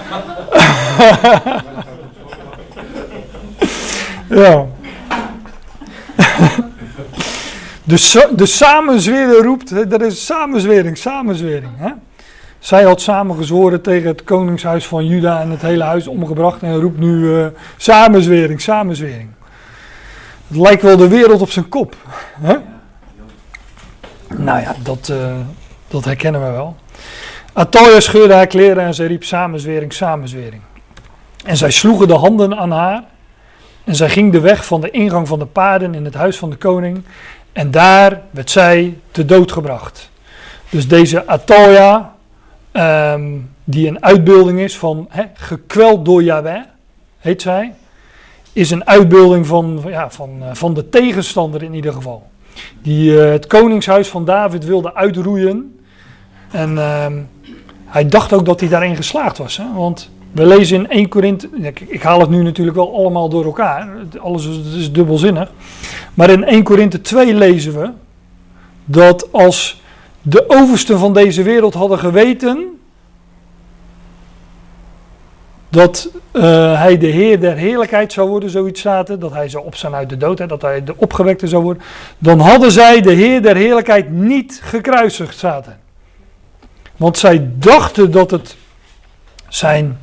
ja. 4.30 4.68
De, 7.88 8.30
de 8.36 8.46
samenzweren 8.46 9.44
roept, 9.44 9.90
dat 9.90 10.02
is 10.02 10.26
samenzwering, 10.26 10.98
samenzwering. 10.98 11.72
Hè? 11.76 11.92
Zij 12.60 12.84
had 12.84 13.02
samengezworen 13.02 13.82
tegen 13.82 14.08
het 14.08 14.24
koningshuis 14.24 14.88
van 14.88 15.06
Juda 15.06 15.42
en 15.42 15.50
het 15.50 15.62
hele 15.62 15.84
huis 15.84 16.08
omgebracht 16.08 16.62
en 16.62 16.80
roept 16.80 17.00
nu 17.00 17.14
uh, 17.16 17.46
samenzwering, 17.78 18.62
samenzwering. 18.62 19.30
Het 20.48 20.58
lijkt 20.58 20.82
wel 20.82 20.98
de 20.98 21.08
wereld 21.08 21.42
op 21.42 21.50
zijn 21.50 21.70
kop. 21.70 21.96
Hè? 22.40 22.56
Nou 24.36 24.62
ja, 24.62 24.76
dat, 24.84 25.08
uh, 25.12 25.36
dat 25.88 26.06
herkennen 26.06 26.46
we 26.46 26.52
wel. 26.52 26.76
Atalia 27.54 28.00
scheurde 28.00 28.34
haar 28.34 28.48
kleren 28.48 28.84
en 28.84 28.94
zij 28.94 29.08
riep 29.08 29.24
samenzwering, 29.24 29.94
samenzwering. 29.94 30.62
En 31.46 31.58
zij 31.58 31.72
sloegen 31.72 32.08
de 32.08 32.14
handen 32.14 32.58
aan 32.58 32.72
haar. 32.72 33.04
En 33.84 33.96
zij 33.96 34.10
ging 34.10 34.32
de 34.32 34.40
weg 34.40 34.66
van 34.66 34.82
de 34.82 34.92
ingang 34.92 35.28
van 35.28 35.40
de 35.40 35.46
paarden 35.46 35.96
in 35.96 36.06
het 36.06 36.14
huis 36.14 36.38
van 36.38 36.50
de 36.50 36.56
koning. 36.56 37.04
En 37.58 37.72
daar 37.72 38.22
werd 38.32 38.52
zij 38.52 38.98
te 39.12 39.26
dood 39.26 39.52
gebracht. 39.52 40.10
Dus 40.70 40.88
deze 40.88 41.28
Atalia, 41.28 42.16
um, 43.14 43.50
die 43.64 43.88
een 43.88 44.04
uitbeelding 44.04 44.60
is 44.60 44.78
van 44.78 45.06
he, 45.10 45.24
gekweld 45.34 46.06
door 46.06 46.24
Yahweh, 46.24 46.62
heet 47.20 47.42
zij, 47.42 47.74
is 48.54 48.72
een 48.72 48.88
uitbeelding 48.88 49.48
van, 49.48 49.84
ja, 49.88 50.10
van, 50.10 50.30
uh, 50.40 50.48
van 50.54 50.74
de 50.74 50.90
tegenstander 50.90 51.64
in 51.64 51.74
ieder 51.74 51.94
geval. 51.94 52.28
Die 52.82 53.12
uh, 53.12 53.32
het 53.32 53.48
koningshuis 53.48 54.08
van 54.08 54.26
David 54.26 54.66
wilde 54.66 54.96
uitroeien. 54.96 55.80
En 56.52 56.72
uh, 56.72 57.06
hij 57.86 58.08
dacht 58.08 58.34
ook 58.34 58.46
dat 58.46 58.60
hij 58.60 58.70
daarin 58.70 58.96
geslaagd 58.96 59.38
was. 59.38 59.58
Hè? 59.58 59.66
Want 59.74 60.10
we 60.38 60.46
lezen 60.46 60.78
in 60.78 60.90
1 60.90 61.08
Korinthe, 61.10 61.50
ik, 61.88 62.02
haal 62.04 62.20
het 62.20 62.30
nu 62.30 62.44
natuurlijk 62.44 62.78
wel 62.78 62.96
allemaal 62.96 63.30
door 63.30 63.46
elkaar, 63.46 63.90
alles 64.20 64.46
is, 64.46 64.76
is 64.76 64.92
dubbelzinnig. 64.92 65.52
Maar 66.14 66.30
in 66.30 66.44
1 66.44 66.64
Korinthe 66.64 67.02
2 67.02 67.34
lezen 67.34 67.80
we 67.80 67.90
dat 68.86 69.32
als 69.32 69.82
de 70.22 70.44
oversten 70.48 71.00
van 71.00 71.14
deze 71.14 71.44
wereld 71.44 71.74
hadden 71.74 72.00
geweten 72.00 72.80
dat 75.70 76.10
uh, 76.34 76.44
hij 76.80 76.98
de 76.98 77.08
Heer 77.08 77.40
der 77.40 77.56
heerlijkheid 77.56 78.14
zou 78.14 78.30
worden, 78.30 78.50
zoiets 78.50 78.82
er, 78.86 79.20
dat 79.20 79.34
hij 79.34 79.50
zou 79.50 79.66
opstaan 79.66 79.96
uit 79.96 80.10
de 80.10 80.18
dood, 80.18 80.40
hè, 80.40 80.48
dat 80.48 80.62
hij 80.62 80.84
de 80.84 80.98
opgewekte 80.98 81.48
zou 81.48 81.64
worden, 81.64 81.84
dan 82.18 82.40
hadden 82.40 82.72
zij 82.72 83.02
de 83.02 83.12
Heer 83.12 83.42
der 83.42 83.56
heerlijkheid 83.56 84.12
niet 84.12 84.60
gekruisigd, 84.64 85.42
er. 85.42 85.78
Want 86.98 87.18
zij 87.18 87.50
dachten 87.54 88.12
dat 88.12 88.32
het 88.32 88.56
zijn 89.48 89.98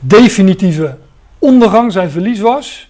definitieve 0.00 0.96
ondergang, 1.38 1.92
zijn 1.92 2.10
verlies 2.10 2.40
was. 2.40 2.88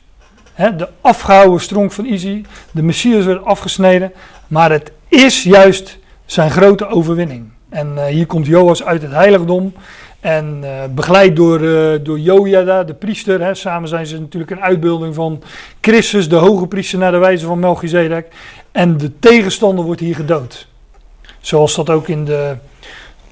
De 0.57 0.89
afgehouden 1.01 1.61
stronk 1.61 1.93
van 1.93 2.07
Izzy, 2.07 2.45
de 2.71 2.83
Messias 2.83 3.25
werd 3.25 3.45
afgesneden, 3.45 4.13
maar 4.47 4.71
het 4.71 4.93
is 5.09 5.43
juist 5.43 5.99
zijn 6.27 6.51
grote 6.51 6.87
overwinning. 6.87 7.49
En 7.69 7.93
uh, 7.95 8.05
hier 8.05 8.27
komt 8.27 8.47
Joas 8.47 8.85
uit 8.85 9.03
het 9.03 9.13
heiligdom 9.13 9.73
en 10.21 10.61
uh, 10.63 10.71
begeleid 10.95 11.37
door, 11.37 11.61
uh, 11.61 11.99
door 12.03 12.19
Jojada, 12.19 12.85
de 12.85 12.95
priester. 12.95 13.41
Hè. 13.41 13.55
Samen 13.55 13.89
zijn 13.89 14.07
ze 14.07 14.21
natuurlijk 14.21 14.51
een 14.51 14.61
uitbeelding 14.61 15.15
van 15.15 15.43
Christus, 15.81 16.29
de 16.29 16.37
hoge 16.37 16.67
priester 16.67 16.99
naar 16.99 17.13
de 17.13 17.19
wijze 17.19 17.47
van 17.47 17.59
Melchizedek. 17.59 18.27
En 18.73 18.97
de 18.97 19.19
tegenstander 19.19 19.85
wordt 19.85 20.01
hier 20.01 20.15
gedood. 20.15 20.67
Zoals 21.41 21.75
dat 21.75 21.91
ook 21.91 22.09
in 22.09 22.25
de 22.25 22.57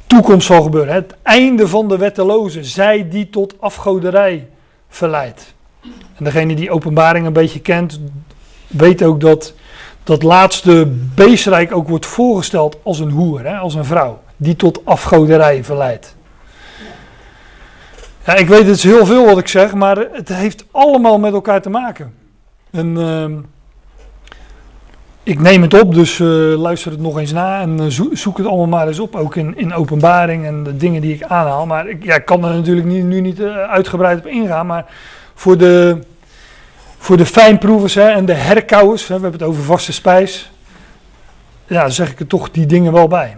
toekomst 0.08 0.46
zal 0.46 0.62
gebeuren. 0.62 0.94
Het 0.94 1.14
einde 1.22 1.68
van 1.68 1.88
de 1.88 1.96
wetteloze, 1.96 2.64
zij 2.64 3.08
die 3.08 3.30
tot 3.30 3.54
afgoderij 3.60 4.48
verleidt. 4.88 5.54
En 6.14 6.24
degene 6.24 6.54
die 6.54 6.70
openbaring 6.70 7.26
een 7.26 7.32
beetje 7.32 7.60
kent, 7.60 8.00
weet 8.66 9.02
ook 9.02 9.20
dat 9.20 9.54
dat 10.04 10.22
laatste 10.22 10.86
beestrijk 11.14 11.76
ook 11.76 11.88
wordt 11.88 12.06
voorgesteld 12.06 12.76
als 12.82 12.98
een 12.98 13.10
hoer, 13.10 13.40
hè, 13.44 13.56
als 13.56 13.74
een 13.74 13.84
vrouw, 13.84 14.20
die 14.36 14.56
tot 14.56 14.80
afgoderij 14.84 15.64
verleidt. 15.64 16.16
Ja, 18.24 18.34
ik 18.34 18.48
weet 18.48 18.66
het 18.66 18.76
is 18.76 18.82
heel 18.82 19.06
veel 19.06 19.24
wat 19.24 19.38
ik 19.38 19.48
zeg, 19.48 19.74
maar 19.74 19.96
het 20.12 20.28
heeft 20.28 20.64
allemaal 20.70 21.18
met 21.18 21.32
elkaar 21.32 21.62
te 21.62 21.70
maken. 21.70 22.14
En 22.70 22.96
uh, 22.98 23.24
ik 25.28 25.40
neem 25.40 25.62
het 25.62 25.80
op, 25.80 25.94
dus 25.94 26.18
uh, 26.18 26.28
luister 26.58 26.90
het 26.90 27.00
nog 27.00 27.18
eens 27.18 27.32
na 27.32 27.60
en 27.60 27.82
uh, 27.82 28.06
zoek 28.12 28.36
het 28.36 28.46
allemaal 28.46 28.66
maar 28.66 28.86
eens 28.86 28.98
op, 28.98 29.16
ook 29.16 29.36
in, 29.36 29.56
in 29.56 29.74
openbaring 29.74 30.46
en 30.46 30.62
de 30.62 30.76
dingen 30.76 31.00
die 31.00 31.14
ik 31.14 31.22
aanhaal. 31.22 31.66
Maar 31.66 31.88
ik, 31.88 32.04
ja, 32.04 32.18
kan 32.18 32.44
er 32.44 32.54
natuurlijk 32.54 32.86
niet, 32.86 33.04
nu 33.04 33.20
niet 33.20 33.40
uh, 33.40 33.56
uitgebreid 33.56 34.18
op 34.18 34.26
ingaan, 34.26 34.66
maar 34.66 34.86
voor 35.34 35.58
de, 35.58 35.98
voor 36.98 37.16
de 37.16 37.26
fijnproevers 37.26 37.94
hè, 37.94 38.08
en 38.08 38.24
de 38.24 38.32
herkauwers, 38.32 39.08
hè, 39.08 39.14
we 39.14 39.22
hebben 39.22 39.40
het 39.40 39.48
over 39.48 39.62
vaste 39.62 39.92
spijs, 39.92 40.50
ja, 41.66 41.88
zeg 41.88 42.10
ik 42.10 42.20
er 42.20 42.26
toch 42.26 42.50
die 42.50 42.66
dingen 42.66 42.92
wel 42.92 43.08
bij. 43.08 43.36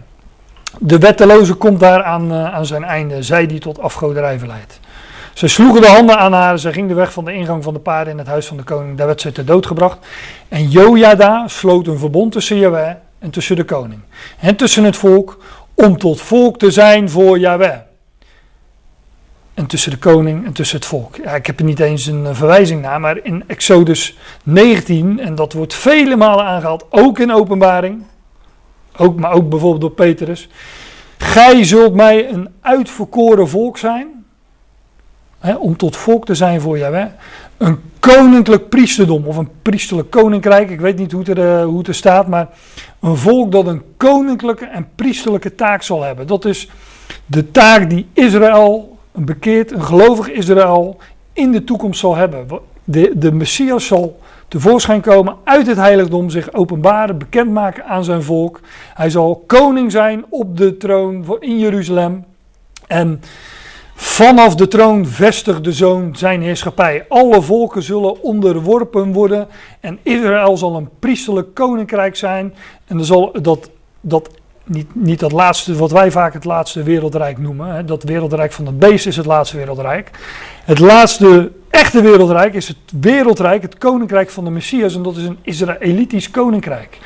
De 0.78 0.98
wetteloze 0.98 1.54
komt 1.54 1.80
daar 1.80 2.02
aan, 2.02 2.32
aan 2.32 2.66
zijn 2.66 2.84
einde, 2.84 3.22
zij 3.22 3.46
die 3.46 3.60
tot 3.60 3.80
afgoderij 3.80 4.38
verleidt. 4.38 4.80
Ze 5.34 5.48
sloegen 5.48 5.80
de 5.80 5.86
handen 5.86 6.18
aan 6.18 6.32
haar, 6.32 6.58
ze 6.58 6.72
ging 6.72 6.88
de 6.88 6.94
weg 6.94 7.12
van 7.12 7.24
de 7.24 7.32
ingang 7.32 7.62
van 7.62 7.74
de 7.74 7.80
paarden 7.80 8.12
in 8.12 8.18
het 8.18 8.26
huis 8.26 8.46
van 8.46 8.56
de 8.56 8.62
koning, 8.62 8.96
daar 8.96 9.06
werd 9.06 9.20
ze 9.20 9.32
ter 9.32 9.44
dood 9.44 9.66
gebracht. 9.66 9.98
En 10.48 10.68
Jojada 10.68 11.48
sloot 11.48 11.86
een 11.86 11.98
verbond 11.98 12.32
tussen 12.32 12.56
Yahweh 12.56 12.94
en 13.18 13.30
tussen 13.30 13.56
de 13.56 13.64
koning. 13.64 14.00
En 14.38 14.56
tussen 14.56 14.84
het 14.84 14.96
volk, 14.96 15.38
om 15.74 15.98
tot 15.98 16.20
volk 16.20 16.58
te 16.58 16.70
zijn 16.70 17.10
voor 17.10 17.38
Yahweh. 17.38 17.78
En 19.54 19.66
tussen 19.66 19.90
de 19.90 19.98
koning 19.98 20.46
en 20.46 20.52
tussen 20.52 20.76
het 20.76 20.86
volk. 20.86 21.16
Ja, 21.16 21.34
ik 21.34 21.46
heb 21.46 21.58
er 21.58 21.64
niet 21.64 21.80
eens 21.80 22.06
een 22.06 22.34
verwijzing 22.34 22.82
naar, 22.82 23.00
maar 23.00 23.18
in 23.22 23.44
Exodus 23.46 24.18
19, 24.42 25.20
en 25.20 25.34
dat 25.34 25.52
wordt 25.52 25.74
vele 25.74 26.16
malen 26.16 26.44
aangehaald, 26.44 26.86
ook 26.90 27.18
in 27.18 27.32
openbaring, 27.32 28.02
ook, 28.96 29.18
maar 29.18 29.32
ook 29.32 29.48
bijvoorbeeld 29.48 29.80
door 29.80 30.06
Petrus. 30.06 30.48
Gij 31.18 31.64
zult 31.64 31.94
mij 31.94 32.30
een 32.30 32.48
uitverkoren 32.60 33.48
volk 33.48 33.78
zijn, 33.78 34.19
om 35.58 35.76
tot 35.76 35.96
volk 35.96 36.24
te 36.24 36.34
zijn 36.34 36.60
voor 36.60 36.78
Yahweh. 36.78 37.06
Een 37.56 37.78
koninklijk 38.00 38.68
priesterdom 38.68 39.26
of 39.26 39.36
een 39.36 39.48
priesterlijk 39.62 40.10
koninkrijk, 40.10 40.70
ik 40.70 40.80
weet 40.80 40.98
niet 40.98 41.12
hoe 41.12 41.20
het, 41.20 41.38
er, 41.38 41.60
uh, 41.60 41.64
hoe 41.64 41.82
het 41.82 41.96
staat, 41.96 42.26
maar 42.26 42.48
een 43.00 43.16
volk 43.16 43.52
dat 43.52 43.66
een 43.66 43.82
koninklijke 43.96 44.64
en 44.64 44.88
priesterlijke 44.94 45.54
taak 45.54 45.82
zal 45.82 46.02
hebben. 46.02 46.26
Dat 46.26 46.44
is 46.44 46.68
de 47.26 47.50
taak 47.50 47.90
die 47.90 48.06
Israël, 48.12 48.98
een 49.12 49.24
bekeerd, 49.24 49.72
een 49.72 49.84
gelovig 49.84 50.28
Israël, 50.30 50.96
in 51.32 51.52
de 51.52 51.64
toekomst 51.64 52.00
zal 52.00 52.16
hebben. 52.16 52.46
De, 52.84 53.12
de 53.14 53.32
Messias 53.32 53.86
zal 53.86 54.20
tevoorschijn 54.48 55.00
komen 55.00 55.36
uit 55.44 55.66
het 55.66 55.76
heiligdom, 55.76 56.30
zich 56.30 56.52
openbaren, 56.52 57.18
bekendmaken 57.18 57.84
aan 57.84 58.04
zijn 58.04 58.22
volk. 58.22 58.60
Hij 58.94 59.10
zal 59.10 59.44
koning 59.46 59.92
zijn 59.92 60.24
op 60.28 60.56
de 60.56 60.76
troon 60.76 61.36
in 61.40 61.58
Jeruzalem. 61.58 62.24
En 62.86 63.20
vanaf 64.00 64.54
de 64.54 64.68
troon 64.68 65.06
vestigt 65.06 65.64
de 65.64 65.72
zoon 65.72 66.16
zijn 66.16 66.42
heerschappij. 66.42 67.04
Alle 67.08 67.42
volken 67.42 67.82
zullen 67.82 68.22
onderworpen 68.22 69.12
worden. 69.12 69.48
En 69.80 69.98
Israël 70.02 70.56
zal 70.56 70.76
een 70.76 70.88
priesterlijk 70.98 71.54
koninkrijk 71.54 72.16
zijn. 72.16 72.54
En 72.86 72.98
er 72.98 73.04
zal 73.04 73.32
dat, 73.42 73.70
dat 74.00 74.30
niet, 74.64 74.94
niet 74.94 75.20
dat 75.20 75.32
laatste, 75.32 75.74
wat 75.74 75.90
wij 75.90 76.10
vaak 76.10 76.32
het 76.32 76.44
laatste 76.44 76.82
wereldrijk 76.82 77.38
noemen. 77.38 77.74
Hè. 77.74 77.84
Dat 77.84 78.02
wereldrijk 78.02 78.52
van 78.52 78.66
het 78.66 78.78
beest 78.78 79.06
is 79.06 79.16
het 79.16 79.26
laatste 79.26 79.56
wereldrijk. 79.56 80.10
Het 80.64 80.78
laatste 80.78 81.52
echte 81.70 82.02
wereldrijk 82.02 82.54
is 82.54 82.68
het 82.68 82.76
wereldrijk, 83.00 83.62
het 83.62 83.78
koninkrijk 83.78 84.30
van 84.30 84.44
de 84.44 84.50
Messias. 84.50 84.94
En 84.94 85.02
dat 85.02 85.16
is 85.16 85.24
een 85.24 85.38
Israëlitisch 85.42 86.30
koninkrijk. 86.30 86.98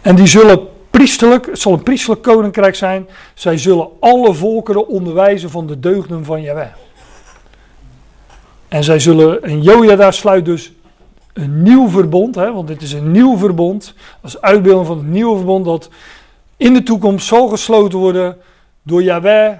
En 0.00 0.14
die 0.14 0.26
zullen 0.26 0.60
priesterlijk, 0.90 1.46
het 1.46 1.60
zal 1.60 1.72
een 1.72 1.82
priesterlijk 1.82 2.22
koninkrijk 2.22 2.74
zijn. 2.74 3.08
Zij 3.34 3.58
zullen 3.58 3.88
alle 4.00 4.34
volkeren 4.34 4.88
onderwijzen 4.88 5.50
van 5.50 5.66
de 5.66 5.80
deugden 5.80 6.24
van 6.24 6.42
Yahweh. 6.42 6.72
En 8.68 8.84
zij 8.84 8.98
zullen, 8.98 9.42
en 9.42 9.62
Jojada 9.62 10.10
sluit 10.10 10.44
dus 10.44 10.72
een 11.32 11.62
nieuw 11.62 11.88
verbond, 11.88 12.34
hè, 12.34 12.52
want 12.52 12.68
dit 12.68 12.82
is 12.82 12.92
een 12.92 13.10
nieuw 13.10 13.36
verbond, 13.36 13.94
als 14.20 14.40
uitbeelding 14.40 14.86
van 14.86 14.98
het 14.98 15.06
nieuwe 15.06 15.36
verbond 15.36 15.64
dat 15.64 15.88
in 16.56 16.74
de 16.74 16.82
toekomst 16.82 17.26
zal 17.26 17.48
gesloten 17.48 17.98
worden 17.98 18.36
door 18.82 19.02
Yahweh 19.02 19.52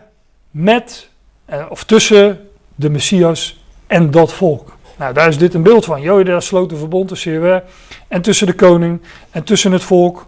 met 0.51 1.09
eh, 1.45 1.66
of 1.68 1.85
tussen 1.85 2.49
de 2.74 2.91
Messias 2.91 3.64
en 3.87 4.11
dat 4.11 4.33
volk. 4.33 4.76
Nou, 4.99 5.14
daar 5.14 5.28
is 5.28 5.39
dit 5.39 5.55
een 5.55 5.62
beeld 5.62 5.85
van. 5.85 6.01
Jojada 6.01 6.41
sloot 6.41 6.72
een 6.72 6.78
verbond 6.78 7.09
tussen 7.09 7.33
Yahweh 7.33 7.61
en 8.09 8.22
tussen 8.22 8.47
de 8.47 8.53
koning 8.53 9.01
en 9.31 9.45
tussen 9.45 9.72
het 9.72 9.83
volk, 9.83 10.26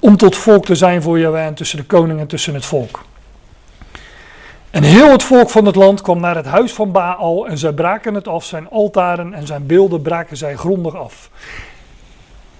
om 0.00 0.16
tot 0.16 0.36
volk 0.36 0.64
te 0.64 0.74
zijn 0.74 1.02
voor 1.02 1.18
Yahweh 1.18 1.46
en 1.46 1.54
tussen 1.54 1.78
de 1.78 1.84
koning 1.84 2.20
en 2.20 2.26
tussen 2.26 2.54
het 2.54 2.64
volk. 2.64 3.04
En 4.70 4.82
heel 4.82 5.10
het 5.10 5.22
volk 5.22 5.50
van 5.50 5.64
het 5.64 5.74
land 5.74 6.00
kwam 6.00 6.20
naar 6.20 6.36
het 6.36 6.46
huis 6.46 6.72
van 6.72 6.92
Baal 6.92 7.46
en 7.46 7.58
zij 7.58 7.72
braken 7.72 8.14
het 8.14 8.28
af, 8.28 8.44
zijn 8.44 8.70
altaren 8.70 9.34
en 9.34 9.46
zijn 9.46 9.66
beelden 9.66 10.02
braken 10.02 10.36
zij 10.36 10.56
grondig 10.56 10.96
af. 10.96 11.30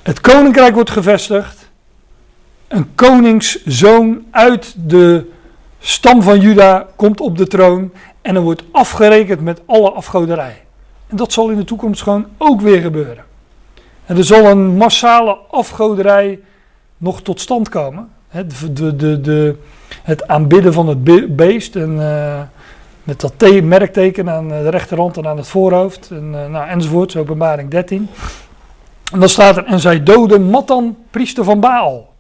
Het 0.02 0.20
koninkrijk 0.20 0.74
wordt 0.74 0.90
gevestigd. 0.90 1.70
Een 2.68 2.94
koningszoon 2.94 4.24
uit 4.30 4.74
de 4.76 5.30
stam 5.78 6.22
van 6.22 6.40
Juda 6.40 6.86
komt 6.96 7.20
op 7.20 7.38
de 7.38 7.46
troon 7.46 7.92
en 8.22 8.36
er 8.36 8.42
wordt 8.42 8.62
afgerekend 8.72 9.40
met 9.40 9.60
alle 9.66 9.90
afgoderij. 9.90 10.62
En 11.06 11.16
dat 11.16 11.32
zal 11.32 11.50
in 11.50 11.56
de 11.56 11.64
toekomst 11.64 12.02
gewoon 12.02 12.26
ook 12.38 12.60
weer 12.60 12.80
gebeuren. 12.80 13.24
En 14.06 14.16
er 14.16 14.24
zal 14.24 14.44
een 14.44 14.76
massale 14.76 15.38
afgoderij 15.50 16.40
nog 17.00 17.22
tot 17.22 17.40
stand 17.40 17.68
komen. 17.68 18.08
De, 18.30 18.72
de, 18.72 18.96
de, 18.96 19.20
de 19.20 19.56
het 20.02 20.28
aanbidden 20.28 20.72
van 20.72 20.88
het 20.88 21.36
beest. 21.36 21.76
En, 21.76 21.90
uh, 21.90 22.40
met 23.04 23.20
dat 23.20 23.62
merkteken 23.62 24.30
aan 24.30 24.48
de 24.48 24.68
rechterhand 24.68 25.16
en 25.16 25.26
aan 25.26 25.36
het 25.36 25.48
voorhoofd. 25.48 26.10
En, 26.10 26.32
uh, 26.32 26.46
nou, 26.46 26.68
enzovoort, 26.68 27.16
openbaring 27.16 27.70
13. 27.70 28.08
En 29.12 29.20
dan 29.20 29.28
staat 29.28 29.56
er, 29.56 29.64
en 29.64 29.80
zij 29.80 30.02
doden 30.02 30.50
Matan, 30.50 30.96
priester 31.10 31.44
van 31.44 31.60
Baal. 31.60 32.12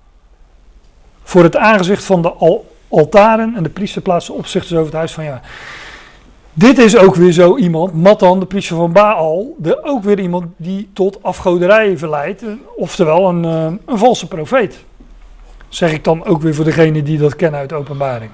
Voor 1.22 1.42
het 1.42 1.56
aangezicht 1.56 2.04
van 2.04 2.22
de 2.22 2.32
al 2.32 2.74
altaren 2.88 3.54
en 3.56 3.62
de 3.62 3.68
priester 3.68 4.02
plaatsen 4.02 4.34
opzichters 4.34 4.72
over 4.72 4.86
het 4.86 4.94
huis 4.94 5.12
van 5.12 5.24
ja. 5.24 5.40
Dit 6.52 6.78
is 6.78 6.96
ook 6.96 7.14
weer 7.14 7.32
zo 7.32 7.56
iemand, 7.56 7.94
Matan, 7.94 8.40
de 8.40 8.46
priester 8.46 8.76
van 8.76 8.92
Baal, 8.92 9.56
ook 9.82 10.02
weer 10.02 10.20
iemand 10.20 10.46
die 10.56 10.90
tot 10.92 11.22
afgoderij 11.22 11.98
verleidt, 11.98 12.44
oftewel 12.76 13.28
een, 13.28 13.44
uh, 13.44 13.64
een 13.86 13.98
valse 13.98 14.28
profeet. 14.28 14.84
Zeg 15.68 15.92
ik 15.92 16.04
dan 16.04 16.24
ook 16.24 16.42
weer 16.42 16.54
voor 16.54 16.64
degene 16.64 17.02
die 17.02 17.18
dat 17.18 17.36
kennen 17.36 17.60
uit 17.60 17.72
openbaring. 17.72 18.30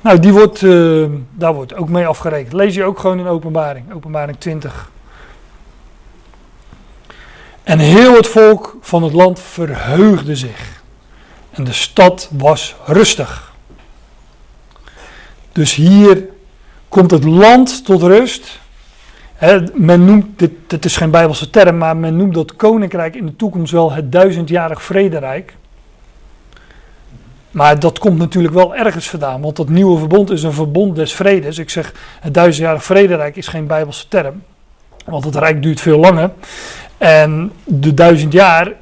Nou, 0.00 0.18
die 0.18 0.32
wordt, 0.32 0.60
uh, 0.60 1.06
daar 1.30 1.54
wordt 1.54 1.74
ook 1.74 1.88
mee 1.88 2.06
afgerekend. 2.06 2.52
Lees 2.52 2.74
je 2.74 2.84
ook 2.84 2.98
gewoon 2.98 3.18
in 3.18 3.26
openbaring, 3.26 3.92
openbaring 3.92 4.38
20. 4.38 4.90
En 7.62 7.78
heel 7.78 8.14
het 8.14 8.26
volk 8.26 8.76
van 8.80 9.02
het 9.02 9.12
land 9.12 9.40
verheugde 9.40 10.36
zich. 10.36 10.82
En 11.50 11.64
de 11.64 11.72
stad 11.72 12.28
was 12.32 12.76
rustig. 12.86 13.52
Dus 15.52 15.74
hier 15.74 16.28
komt 16.90 17.10
het 17.10 17.24
land 17.24 17.84
tot 17.84 18.02
rust. 18.02 18.60
men 19.74 20.04
noemt, 20.04 20.38
dit, 20.38 20.50
dit 20.66 20.84
is 20.84 20.96
geen 20.96 21.10
Bijbelse 21.10 21.50
term, 21.50 21.78
maar 21.78 21.96
men 21.96 22.16
noemt 22.16 22.34
dat 22.34 22.56
koninkrijk 22.56 23.16
in 23.16 23.26
de 23.26 23.36
toekomst 23.36 23.72
wel 23.72 23.92
het 23.92 24.12
duizendjarig 24.12 24.82
vrederijk. 24.82 25.54
Maar 27.50 27.78
dat 27.78 27.98
komt 27.98 28.18
natuurlijk 28.18 28.54
wel 28.54 28.74
ergens 28.74 29.08
vandaan, 29.08 29.40
want 29.40 29.56
dat 29.56 29.68
nieuwe 29.68 29.98
verbond 29.98 30.30
is 30.30 30.42
een 30.42 30.52
verbond 30.52 30.96
des 30.96 31.12
vredes. 31.12 31.58
Ik 31.58 31.70
zeg, 31.70 31.92
het 32.20 32.34
duizendjarig 32.34 32.84
vrederijk 32.84 33.36
is 33.36 33.48
geen 33.48 33.66
bijbelse 33.66 34.08
term, 34.08 34.42
want 35.04 35.24
het 35.24 35.36
rijk 35.36 35.62
duurt 35.62 35.80
veel 35.80 35.98
langer. 35.98 36.30
En 36.98 37.52
de 37.64 37.94
duizend 37.94 38.32
jaar 38.32 38.72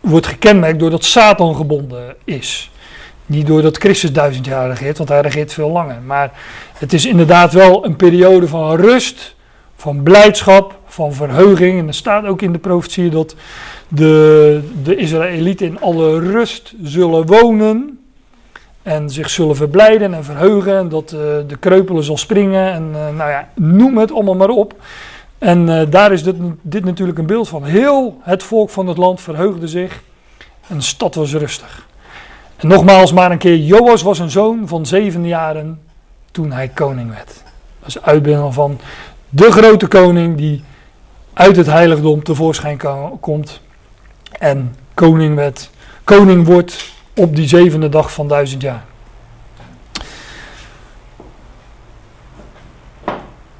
wordt 0.00 0.26
gekenmerkt 0.26 0.78
doordat 0.78 1.04
Satan 1.04 1.56
gebonden 1.56 2.16
is. 2.24 2.69
Niet 3.30 3.46
doordat 3.46 3.76
Christus 3.76 4.12
duizend 4.12 4.46
jaar 4.46 4.68
regeert, 4.68 4.98
want 4.98 5.08
hij 5.08 5.20
regeert 5.20 5.52
veel 5.52 5.70
langer. 5.70 5.96
Maar 6.06 6.32
het 6.78 6.92
is 6.92 7.06
inderdaad 7.06 7.52
wel 7.52 7.84
een 7.84 7.96
periode 7.96 8.48
van 8.48 8.76
rust, 8.76 9.34
van 9.76 10.02
blijdschap, 10.02 10.78
van 10.86 11.12
verheuging. 11.12 11.78
En 11.78 11.86
er 11.86 11.94
staat 11.94 12.24
ook 12.24 12.42
in 12.42 12.52
de 12.52 12.58
profetie 12.58 13.10
dat 13.10 13.34
de, 13.88 14.60
de 14.82 14.96
Israëlieten 14.96 15.66
in 15.66 15.80
alle 15.80 16.18
rust 16.18 16.74
zullen 16.82 17.26
wonen. 17.26 17.98
En 18.82 19.10
zich 19.10 19.30
zullen 19.30 19.56
verblijden 19.56 20.14
en 20.14 20.24
verheugen. 20.24 20.76
En 20.76 20.88
dat 20.88 21.12
uh, 21.12 21.20
de 21.46 21.56
kreupelen 21.60 22.04
zal 22.04 22.18
springen. 22.18 22.72
En 22.72 22.88
uh, 22.92 23.16
nou 23.16 23.30
ja, 23.30 23.48
noem 23.54 23.98
het 23.98 24.12
allemaal 24.12 24.36
maar 24.36 24.48
op. 24.48 24.74
En 25.38 25.68
uh, 25.68 25.82
daar 25.90 26.12
is 26.12 26.22
dit, 26.62 26.84
natuurlijk 26.84 27.18
een 27.18 27.26
beeld 27.26 27.48
van. 27.48 27.64
Heel 27.64 28.18
het 28.20 28.42
volk 28.42 28.70
van 28.70 28.86
het 28.86 28.96
land 28.96 29.20
verheugde 29.20 29.68
zich. 29.68 30.02
En 30.68 30.76
de 30.76 30.82
stad 30.82 31.14
was 31.14 31.34
rustig. 31.34 31.88
Nogmaals 32.62 33.12
maar 33.12 33.30
een 33.30 33.38
keer. 33.38 33.56
Joas 33.56 34.02
was 34.02 34.18
een 34.18 34.30
zoon 34.30 34.68
van 34.68 34.86
zeven 34.86 35.26
jaren 35.26 35.80
toen 36.30 36.52
hij 36.52 36.68
koning 36.68 37.10
werd. 37.10 37.42
Dat 37.78 37.88
is 37.88 38.02
uitbeelding 38.02 38.54
van 38.54 38.78
de 39.28 39.50
grote 39.50 39.86
koning 39.86 40.36
die 40.36 40.64
uit 41.32 41.56
het 41.56 41.66
heiligdom 41.66 42.22
tevoorschijn 42.22 42.80
komt 43.20 43.60
en 44.38 44.74
koning, 44.94 45.34
werd, 45.34 45.70
koning 46.04 46.46
wordt 46.46 46.92
op 47.16 47.36
die 47.36 47.48
zevende 47.48 47.88
dag 47.88 48.12
van 48.12 48.28
duizend 48.28 48.62
jaar. 48.62 48.84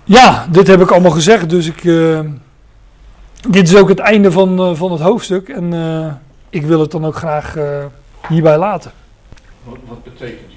Ja, 0.04 0.46
dit 0.50 0.66
heb 0.66 0.80
ik 0.80 0.90
allemaal 0.90 1.10
gezegd, 1.10 1.50
dus 1.50 1.66
ik, 1.66 1.84
uh, 1.84 2.20
dit 3.48 3.68
is 3.68 3.76
ook 3.76 3.88
het 3.88 3.98
einde 3.98 4.32
van, 4.32 4.70
uh, 4.70 4.76
van 4.76 4.92
het 4.92 5.00
hoofdstuk 5.00 5.48
en 5.48 5.72
uh, 5.72 6.06
ik 6.50 6.66
wil 6.66 6.80
het 6.80 6.90
dan 6.90 7.06
ook 7.06 7.16
graag 7.16 7.56
hierbij 8.28 8.58
laten. 8.58 8.92
Wat, 9.64 9.76
wat 9.86 10.04
betekent 10.04 10.52